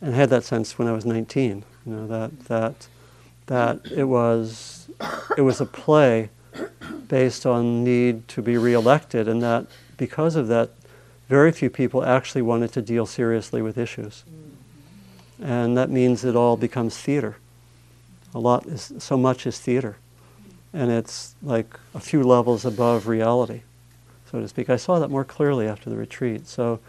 and 0.00 0.14
I 0.14 0.16
had 0.16 0.30
that 0.30 0.44
sense 0.44 0.78
when 0.78 0.88
I 0.88 0.92
was 0.92 1.04
19. 1.04 1.62
You 1.84 1.92
know 1.92 2.06
that 2.06 2.46
that 2.46 2.88
that 3.46 3.80
it 3.92 4.04
was 4.04 4.88
it 5.36 5.42
was 5.42 5.60
a 5.60 5.66
play 5.66 6.30
based 7.06 7.44
on 7.44 7.84
need 7.84 8.26
to 8.28 8.40
be 8.40 8.56
reelected, 8.56 9.28
and 9.28 9.42
that 9.42 9.66
because 9.98 10.36
of 10.36 10.48
that, 10.48 10.70
very 11.28 11.52
few 11.52 11.68
people 11.68 12.02
actually 12.02 12.42
wanted 12.42 12.72
to 12.72 12.80
deal 12.80 13.04
seriously 13.04 13.60
with 13.60 13.76
issues, 13.76 14.24
and 15.40 15.76
that 15.76 15.90
means 15.90 16.24
it 16.24 16.36
all 16.36 16.56
becomes 16.56 16.96
theater. 16.96 17.36
A 18.34 18.38
lot 18.38 18.66
is 18.66 18.92
so 18.98 19.16
much 19.16 19.46
is 19.46 19.58
theater, 19.58 19.96
and 20.72 20.90
it's 20.90 21.34
like 21.42 21.78
a 21.94 22.00
few 22.00 22.22
levels 22.22 22.64
above 22.64 23.08
reality, 23.08 23.62
so 24.30 24.40
to 24.40 24.48
speak. 24.48 24.70
I 24.70 24.76
saw 24.76 24.98
that 24.98 25.08
more 25.10 25.24
clearly 25.24 25.66
after 25.66 25.90
the 25.90 25.96
retreat. 25.96 26.46
So. 26.46 26.80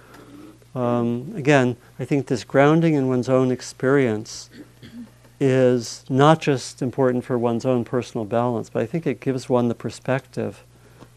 Um, 0.73 1.33
again, 1.35 1.75
I 1.99 2.05
think 2.05 2.27
this 2.27 2.45
grounding 2.45 2.93
in 2.93 3.09
one's 3.09 3.27
own 3.27 3.51
experience 3.51 4.49
is 5.39 6.05
not 6.07 6.39
just 6.39 6.81
important 6.81 7.25
for 7.25 7.37
one's 7.37 7.65
own 7.65 7.83
personal 7.83 8.25
balance, 8.25 8.69
but 8.69 8.81
I 8.81 8.85
think 8.85 9.05
it 9.07 9.19
gives 9.19 9.49
one 9.49 9.67
the 9.67 9.75
perspective 9.75 10.63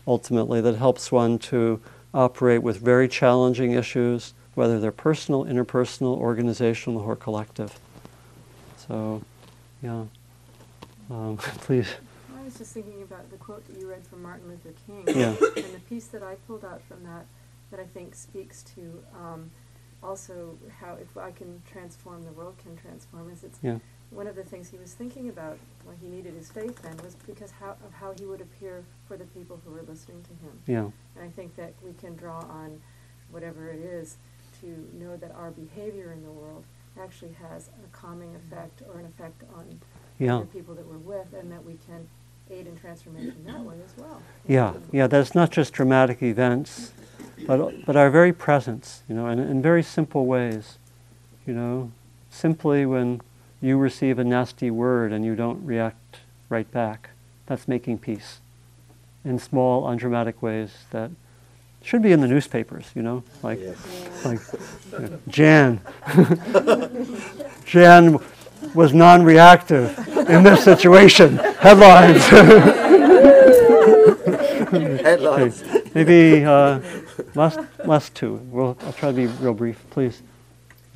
ultimately 0.06 0.60
that 0.62 0.76
helps 0.76 1.12
one 1.12 1.38
to 1.38 1.80
operate 2.12 2.62
with 2.62 2.78
very 2.78 3.06
challenging 3.06 3.72
issues, 3.72 4.32
whether 4.54 4.78
they're 4.78 4.92
personal, 4.92 5.44
interpersonal, 5.44 6.16
organizational, 6.16 7.00
or 7.00 7.16
collective. 7.16 7.78
So, 8.76 9.22
yeah. 9.82 10.04
Um, 11.10 11.36
please. 11.38 11.88
I 12.38 12.44
was 12.44 12.56
just 12.58 12.72
thinking 12.72 13.02
about 13.02 13.30
the 13.30 13.36
quote 13.36 13.66
that 13.66 13.80
you 13.80 13.88
read 13.88 14.06
from 14.06 14.22
Martin 14.22 14.48
Luther 14.48 14.74
King. 14.86 15.04
Yeah. 15.18 15.30
And 15.56 15.74
the 15.74 15.80
piece 15.88 16.06
that 16.08 16.22
I 16.22 16.34
pulled 16.46 16.64
out 16.64 16.82
from 16.82 17.02
that, 17.04 17.26
that 17.70 17.80
I 17.80 17.84
think 17.84 18.14
speaks 18.14 18.62
to 18.74 19.02
um, 19.14 19.50
also 20.02 20.56
how 20.80 20.94
if 21.00 21.16
I 21.16 21.30
can 21.30 21.62
transform, 21.70 22.24
the 22.24 22.32
world 22.32 22.54
can 22.62 22.76
transform, 22.76 23.30
is 23.30 23.42
it's 23.44 23.58
Yeah. 23.62 23.78
one 24.10 24.26
of 24.26 24.36
the 24.36 24.44
things 24.44 24.68
he 24.68 24.76
was 24.76 24.92
thinking 24.92 25.28
about 25.30 25.58
when 25.84 25.96
he 25.96 26.06
needed 26.06 26.34
his 26.34 26.50
faith 26.50 26.82
then 26.82 26.96
was 26.98 27.14
because 27.26 27.50
how, 27.52 27.70
of 27.70 27.92
how 27.94 28.12
he 28.18 28.26
would 28.26 28.40
appear 28.42 28.84
for 29.08 29.16
the 29.16 29.24
people 29.24 29.60
who 29.64 29.72
were 29.72 29.82
listening 29.82 30.22
to 30.22 30.30
him. 30.44 30.60
Yeah. 30.66 30.90
And 31.20 31.24
I 31.24 31.30
think 31.30 31.56
that 31.56 31.72
we 31.82 31.92
can 31.94 32.14
draw 32.14 32.40
on 32.40 32.80
whatever 33.30 33.70
it 33.70 33.80
is 33.80 34.18
to 34.64 34.98
know 34.98 35.16
that 35.16 35.32
our 35.32 35.50
behavior 35.50 36.12
in 36.12 36.22
the 36.22 36.30
world 36.30 36.64
actually 37.00 37.32
has 37.50 37.68
a 37.68 37.96
calming 37.96 38.34
effect 38.36 38.82
or 38.92 38.98
an 39.00 39.06
effect 39.06 39.42
on 39.56 39.80
Yeah. 40.18 40.40
the 40.40 40.46
people 40.46 40.74
that 40.74 40.86
we're 40.86 40.96
with, 40.98 41.32
and 41.34 41.50
that 41.52 41.64
we 41.64 41.76
can 41.86 42.06
aid 42.50 42.66
in 42.66 42.76
transformation 42.76 43.36
that 43.46 43.60
way 43.60 43.76
as 43.84 43.96
well. 43.96 44.20
Yeah, 44.46 44.74
yeah, 44.92 45.06
That's 45.06 45.34
not 45.34 45.50
just 45.50 45.72
dramatic 45.72 46.22
events, 46.22 46.92
but, 47.46 47.84
but 47.84 47.96
our 47.96 48.10
very 48.10 48.32
presence, 48.32 49.02
you 49.08 49.14
know, 49.14 49.26
in, 49.28 49.38
in 49.38 49.60
very 49.60 49.82
simple 49.82 50.26
ways. 50.26 50.78
You 51.46 51.54
know, 51.54 51.90
simply 52.30 52.86
when 52.86 53.20
you 53.60 53.76
receive 53.76 54.18
a 54.18 54.24
nasty 54.24 54.70
word 54.70 55.12
and 55.12 55.24
you 55.24 55.34
don't 55.34 55.64
react 55.64 56.18
right 56.48 56.70
back, 56.70 57.10
that's 57.46 57.66
making 57.66 57.98
peace. 57.98 58.40
In 59.24 59.38
small, 59.38 59.86
undramatic 59.86 60.42
ways 60.42 60.84
that 60.90 61.10
should 61.84 62.02
be 62.02 62.12
in 62.12 62.20
the 62.20 62.26
newspapers, 62.26 62.86
you 62.94 63.02
know, 63.02 63.22
like, 63.42 63.60
Yes. 63.60 64.24
like 64.24 64.40
Jan. 65.28 65.80
Jan 67.66 68.18
was 68.74 68.94
non-reactive 68.94 69.96
in 70.28 70.42
this 70.42 70.64
situation. 70.64 71.36
Headlines. 71.36 72.24
Headlines. 75.02 75.62
Okay, 75.62 75.90
Maybe 75.94 76.44
uh, 76.44 76.80
last, 77.34 77.58
last 77.84 78.14
two. 78.14 78.36
We'll, 78.50 78.76
I'll 78.82 78.92
try 78.94 79.10
to 79.10 79.16
be 79.16 79.26
real 79.26 79.54
brief, 79.54 79.78
please. 79.90 80.22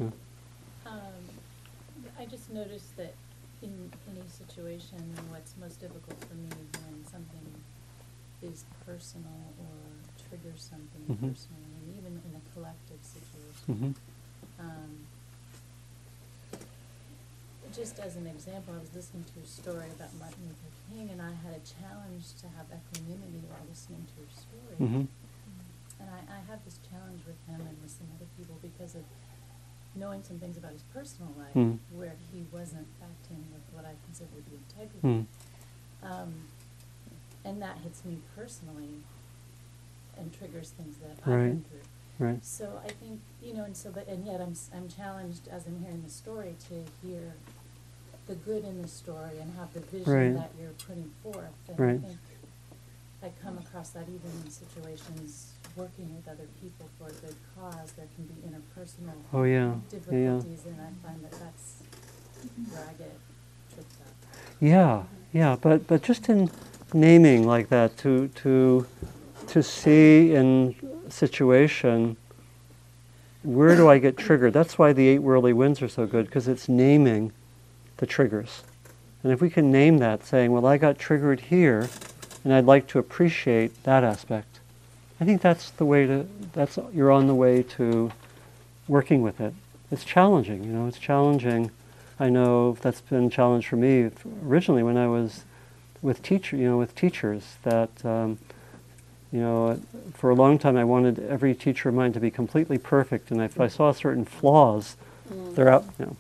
Um, 0.01 0.13
I 2.19 2.25
just 2.25 2.51
noticed 2.51 2.97
that 2.97 3.15
in 3.63 3.93
any 4.11 4.23
situation, 4.27 4.99
what's 5.29 5.55
most 5.61 5.81
difficult 5.81 6.19
for 6.25 6.35
me 6.35 6.49
is 6.49 6.81
when 6.83 7.05
something 7.05 7.47
is 8.43 8.65
personal 8.87 9.53
or 9.59 9.75
Mhm. 11.09 11.29
personally, 11.33 11.73
and 11.79 11.97
even 11.97 12.13
in 12.25 12.33
a 12.37 12.43
collective 12.55 13.01
situation. 13.03 13.67
hmm 13.67 13.93
Um, 14.61 15.07
just 17.75 17.99
as 18.01 18.17
an 18.17 18.27
example, 18.27 18.75
I 18.75 18.79
was 18.81 18.93
listening 18.95 19.25
to 19.35 19.41
a 19.41 19.47
story 19.47 19.87
about 19.95 20.13
Martin 20.19 20.43
Luther 20.49 20.73
King, 20.91 21.11
and 21.11 21.21
I 21.23 21.33
had 21.33 21.55
a 21.55 21.61
challenge 21.63 22.35
to 22.41 22.49
have 22.57 22.67
equanimity 22.73 23.45
while 23.49 23.61
listening 23.69 24.07
to 24.09 24.15
her 24.25 24.31
story. 24.35 24.77
hmm 24.79 25.05
And 26.01 26.09
I, 26.11 26.21
I 26.39 26.41
have 26.49 26.65
this 26.65 26.79
challenge 26.91 27.23
with 27.27 27.37
him 27.47 27.61
and 27.61 27.77
with 27.83 27.91
some 27.91 28.07
other 28.17 28.27
people 28.39 28.57
because 28.63 28.95
of 28.95 29.05
knowing 29.95 30.23
some 30.23 30.39
things 30.39 30.57
about 30.57 30.73
his 30.73 30.83
personal 30.95 31.33
life 31.37 31.55
Mm. 31.55 31.79
where 31.93 32.15
he 32.33 32.45
wasn't 32.53 32.87
acting 33.03 33.45
with 33.53 33.63
what 33.75 33.85
I 33.85 33.95
consider 34.07 34.31
to 34.37 34.43
be 34.49 34.57
integrity. 34.57 35.07
Mm. 35.07 35.27
Um, 36.03 36.33
and 37.45 37.61
that 37.63 37.79
hits 37.79 38.05
me 38.05 38.19
personally 38.37 39.03
and 40.19 40.33
triggers 40.33 40.71
things 40.71 40.97
that 40.99 41.17
I've 41.23 41.27
Right. 41.33 41.49
been 41.51 41.65
through. 41.65 42.27
Right. 42.27 42.45
So 42.45 42.81
I 42.85 42.89
think, 42.91 43.21
you 43.43 43.55
know, 43.55 43.65
and 43.65 43.77
so, 43.77 43.91
but, 43.91 44.09
and 44.09 44.27
yet 44.27 44.41
I'm, 44.41 44.55
I'm 44.75 44.89
challenged 44.89 45.49
as 45.49 45.67
I'm 45.67 45.79
hearing 45.81 46.03
the 46.05 46.11
story 46.11 46.57
to 46.69 47.07
hear 47.07 47.35
the 48.27 48.35
good 48.35 48.65
in 48.65 48.83
the 48.83 48.89
story 48.89 49.39
and 49.41 49.55
have 49.57 49.73
the 49.73 49.81
vision 49.81 50.13
Right. 50.13 50.35
that 50.35 50.51
you're 50.61 50.71
putting 50.87 51.11
forth. 51.23 51.55
And 51.69 51.79
Right. 51.79 51.95
I 51.95 51.99
think 51.99 52.19
I 53.23 53.31
come 53.43 53.59
across 53.59 53.91
that 53.91 54.03
even 54.05 54.31
in 54.45 54.51
situations 54.51 55.53
working 55.77 56.15
with 56.15 56.27
other 56.29 56.49
people 56.61 56.89
for 56.99 57.09
a 57.09 57.13
good 57.13 57.37
cause, 57.57 57.93
there 57.93 58.07
can 58.17 58.27
be 58.27 58.35
interpersonal 58.47 59.15
Oh, 59.33 59.45
yeah, 59.45 59.51
yeah, 59.53 59.75
yeah. 59.75 59.79
difficulties, 59.91 60.67
and 60.67 60.81
I 60.81 61.07
find 61.07 61.23
that 61.23 61.33
that's 61.33 61.83
where 62.71 62.83
I 62.83 62.93
get 62.95 63.17
tripped 63.73 64.01
up. 64.01 64.15
Yeah, 64.61 65.03
yeah, 65.33 65.57
but 65.61 65.87
but 65.87 66.03
just 66.03 66.29
in 66.29 66.51
naming 66.93 67.47
like 67.47 67.69
that 67.69 67.97
to 67.99 68.29
to 68.29 68.87
to 69.49 69.63
see 69.63 70.35
in 70.35 70.75
situation 71.09 72.17
where 73.43 73.77
do 73.77 73.89
I 73.89 73.99
get 73.99 74.17
triggered? 74.17 74.53
That's 74.53 74.79
why 74.79 74.93
the 74.93 75.09
eight 75.09 75.21
worldly 75.21 75.53
winds 75.53 75.81
are 75.81 75.89
so 75.89 76.07
good 76.07 76.27
because 76.27 76.49
it's 76.49 76.69
naming 76.69 77.33
the 77.99 78.07
triggers. 78.07 78.63
And 79.23 79.33
if 79.33 79.41
we 79.41 79.49
can 79.51 79.71
name 79.71 79.99
that, 79.99 80.25
saying, 80.25 80.53
"Well, 80.53 80.67
I 80.67 80.77
got 80.77 80.99
triggered 80.99 81.41
here, 81.41 81.89
and 82.45 82.53
I'd 82.53 82.67
like 82.67 82.87
to 82.89 82.99
appreciate 82.99 83.83
that 83.85 84.05
aspect," 84.05 84.61
I 85.21 85.25
think 85.25 85.41
that's 85.41 85.71
the 85.71 85.85
way 85.85 86.07
to. 86.07 86.27
That's 86.53 86.79
you're 86.93 87.11
on 87.11 87.27
the 87.27 87.35
way 87.35 87.63
to 87.63 88.13
working 88.87 89.23
with 89.23 89.41
it. 89.41 89.55
It's 89.91 90.05
challenging, 90.05 90.65
you 90.65 90.73
know. 90.73 90.87
It's 90.87 90.99
challenging. 90.99 91.71
I 92.21 92.29
know 92.29 92.77
that's 92.81 93.01
been 93.01 93.25
a 93.25 93.31
challenge 93.31 93.69
for 93.69 93.77
me 93.77 94.11
originally 94.45 94.83
when 94.83 94.97
I 94.97 95.07
was 95.07 95.45
with 96.03 96.23
teacher, 96.23 96.57
you 96.57 96.65
know, 96.65 96.79
with 96.79 96.95
teachers. 96.95 97.57
That 97.63 98.05
um, 98.05 98.39
you 99.33 99.41
know, 99.41 99.81
for 100.15 100.31
a 100.31 100.35
long 100.35 100.59
time 100.59 100.77
I 100.77 100.85
wanted 100.85 101.19
every 101.19 101.55
teacher 101.55 101.89
of 101.89 101.95
mine 101.95 102.13
to 102.15 102.21
be 102.21 102.31
completely 102.31 102.79
perfect, 102.79 103.31
and 103.31 103.41
if 103.43 103.61
I 103.61 103.69
saw 103.69 103.93
certain 103.93 104.25
flaws, 104.25 104.97
mm. 105.31 105.55
they're 105.55 105.69
out. 105.69 105.85
You 105.99 106.07
know, 106.07 106.17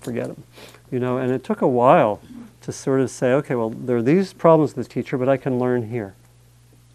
forget 0.00 0.26
them. 0.26 0.42
You 0.90 0.98
know, 0.98 1.18
and 1.18 1.30
it 1.30 1.44
took 1.44 1.60
a 1.60 1.68
while 1.68 2.20
to 2.62 2.72
sort 2.72 3.00
of 3.00 3.10
say, 3.10 3.32
okay, 3.32 3.54
well, 3.54 3.70
there 3.70 3.96
are 3.96 4.02
these 4.02 4.32
problems 4.32 4.74
with 4.74 4.88
the 4.88 4.92
teacher, 4.92 5.16
but 5.16 5.28
I 5.28 5.36
can 5.36 5.58
learn 5.58 5.90
here. 5.90 6.14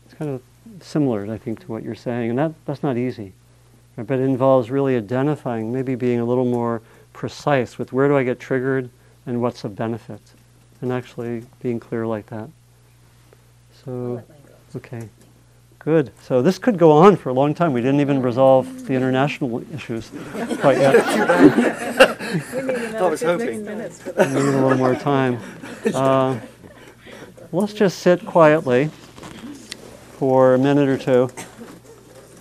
It's 0.06 0.14
kind 0.14 0.30
of 0.30 0.42
similar, 0.84 1.32
I 1.32 1.38
think, 1.38 1.62
to 1.62 1.68
what 1.68 1.84
you're 1.84 1.96
saying, 1.96 2.30
and 2.30 2.40
that, 2.40 2.54
that's 2.66 2.84
not 2.84 2.98
easy. 2.98 3.34
But 3.96 4.20
it 4.20 4.24
involves 4.24 4.70
really 4.70 4.96
identifying, 4.96 5.72
maybe 5.72 5.96
being 5.96 6.20
a 6.20 6.26
little 6.26 6.46
more 6.46 6.82
precise 7.14 7.78
with 7.78 7.94
where 7.94 8.08
do 8.08 8.18
I 8.18 8.24
get 8.24 8.40
triggered 8.40 8.90
and 9.26 9.42
what's 9.42 9.64
of 9.64 9.76
benefit, 9.76 10.22
and 10.82 10.92
actually 10.92 11.44
being 11.62 11.80
clear 11.80 12.06
like 12.06 12.28
that. 12.28 12.50
So, 13.86 14.24
okay, 14.76 15.10
good. 15.80 16.12
So 16.22 16.42
this 16.42 16.58
could 16.58 16.78
go 16.78 16.92
on 16.92 17.16
for 17.16 17.30
a 17.30 17.34
long 17.34 17.54
time. 17.54 17.74
We 17.74 17.82
didn't 17.82 18.02
even 18.02 18.22
resolve 18.22 18.86
the 18.86 18.94
international 18.94 19.64
issues 19.74 20.12
quite 20.60 20.78
yet. 20.78 22.10
We 22.34 22.62
need 22.64 22.96
I 22.96 23.10
was 23.10 23.22
hoping. 23.22 23.64
minutes 23.64 24.02
for 24.02 24.12
We 24.14 24.26
need 24.26 24.38
a 24.38 24.62
little 24.62 24.76
more 24.76 24.96
time. 24.96 25.38
Uh, 25.94 26.40
let's 27.52 27.74
just 27.74 28.00
sit 28.00 28.26
quietly 28.26 28.90
for 30.18 30.56
a 30.56 30.58
minute 30.58 30.90
or 30.90 30.98
two. 30.98 31.30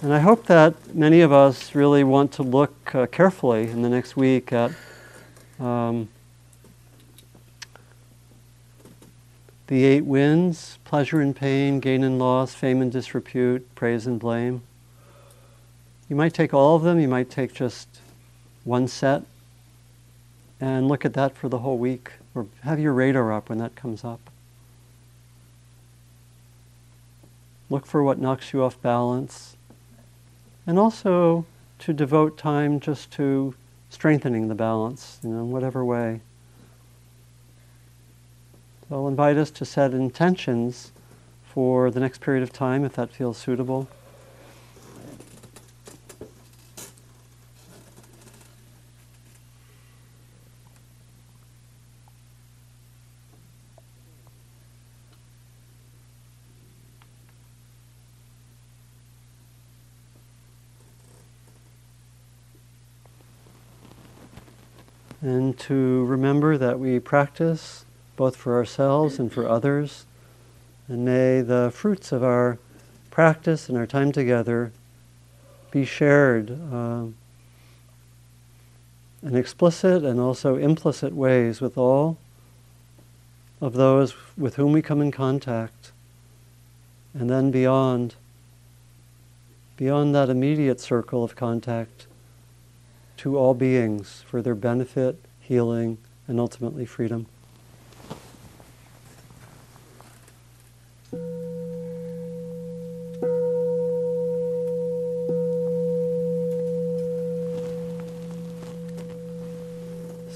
And 0.00 0.14
I 0.14 0.20
hope 0.20 0.46
that 0.46 0.94
many 0.94 1.20
of 1.20 1.30
us 1.30 1.74
really 1.74 2.04
want 2.04 2.32
to 2.32 2.42
look 2.42 2.94
uh, 2.94 3.06
carefully 3.06 3.68
in 3.68 3.82
the 3.82 3.88
next 3.90 4.16
week 4.16 4.50
at 4.52 4.72
um, 5.60 6.08
the 9.72 9.84
eight 9.84 10.04
winds 10.04 10.78
pleasure 10.84 11.22
and 11.22 11.34
pain, 11.34 11.80
gain 11.80 12.04
and 12.04 12.18
loss, 12.18 12.52
fame 12.52 12.82
and 12.82 12.92
disrepute, 12.92 13.74
praise 13.74 14.06
and 14.06 14.20
blame. 14.20 14.60
You 16.10 16.16
might 16.16 16.34
take 16.34 16.52
all 16.52 16.76
of 16.76 16.82
them, 16.82 17.00
you 17.00 17.08
might 17.08 17.30
take 17.30 17.54
just 17.54 17.88
one 18.64 18.86
set 18.86 19.22
and 20.60 20.88
look 20.88 21.06
at 21.06 21.14
that 21.14 21.34
for 21.34 21.48
the 21.48 21.60
whole 21.60 21.78
week, 21.78 22.12
or 22.34 22.48
have 22.64 22.78
your 22.78 22.92
radar 22.92 23.32
up 23.32 23.48
when 23.48 23.56
that 23.60 23.74
comes 23.74 24.04
up. 24.04 24.20
Look 27.70 27.86
for 27.86 28.02
what 28.02 28.18
knocks 28.18 28.52
you 28.52 28.62
off 28.62 28.78
balance, 28.82 29.56
and 30.66 30.78
also 30.78 31.46
to 31.78 31.94
devote 31.94 32.36
time 32.36 32.78
just 32.78 33.10
to 33.12 33.54
strengthening 33.88 34.48
the 34.48 34.54
balance, 34.54 35.18
you 35.22 35.30
know, 35.30 35.40
in 35.40 35.50
whatever 35.50 35.82
way. 35.82 36.20
So 38.92 38.98
I'll 38.98 39.08
invite 39.08 39.38
us 39.38 39.50
to 39.52 39.64
set 39.64 39.94
intentions 39.94 40.92
for 41.44 41.90
the 41.90 41.98
next 41.98 42.20
period 42.20 42.42
of 42.42 42.52
time 42.52 42.84
if 42.84 42.92
that 42.96 43.10
feels 43.10 43.38
suitable. 43.38 43.88
and 65.22 65.56
to 65.56 66.04
remember 66.04 66.58
that 66.58 66.78
we 66.78 66.98
practice 66.98 67.86
both 68.22 68.36
for 68.36 68.54
ourselves 68.54 69.18
and 69.18 69.32
for 69.32 69.48
others. 69.48 70.06
And 70.86 71.04
may 71.04 71.40
the 71.40 71.72
fruits 71.74 72.12
of 72.12 72.22
our 72.22 72.56
practice 73.10 73.68
and 73.68 73.76
our 73.76 73.84
time 73.84 74.12
together 74.12 74.70
be 75.72 75.84
shared 75.84 76.56
uh, 76.72 77.06
in 79.24 79.34
explicit 79.34 80.04
and 80.04 80.20
also 80.20 80.54
implicit 80.54 81.12
ways 81.12 81.60
with 81.60 81.76
all 81.76 82.16
of 83.60 83.72
those 83.72 84.14
with 84.38 84.54
whom 84.54 84.70
we 84.70 84.80
come 84.80 85.00
in 85.00 85.10
contact. 85.10 85.90
And 87.14 87.28
then 87.28 87.50
beyond, 87.50 88.14
beyond 89.76 90.14
that 90.14 90.30
immediate 90.30 90.78
circle 90.78 91.24
of 91.24 91.34
contact, 91.34 92.06
to 93.16 93.36
all 93.36 93.54
beings 93.54 94.22
for 94.28 94.40
their 94.40 94.54
benefit, 94.54 95.18
healing, 95.40 95.98
and 96.28 96.38
ultimately 96.38 96.86
freedom. 96.86 97.26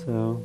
So, 0.07 0.45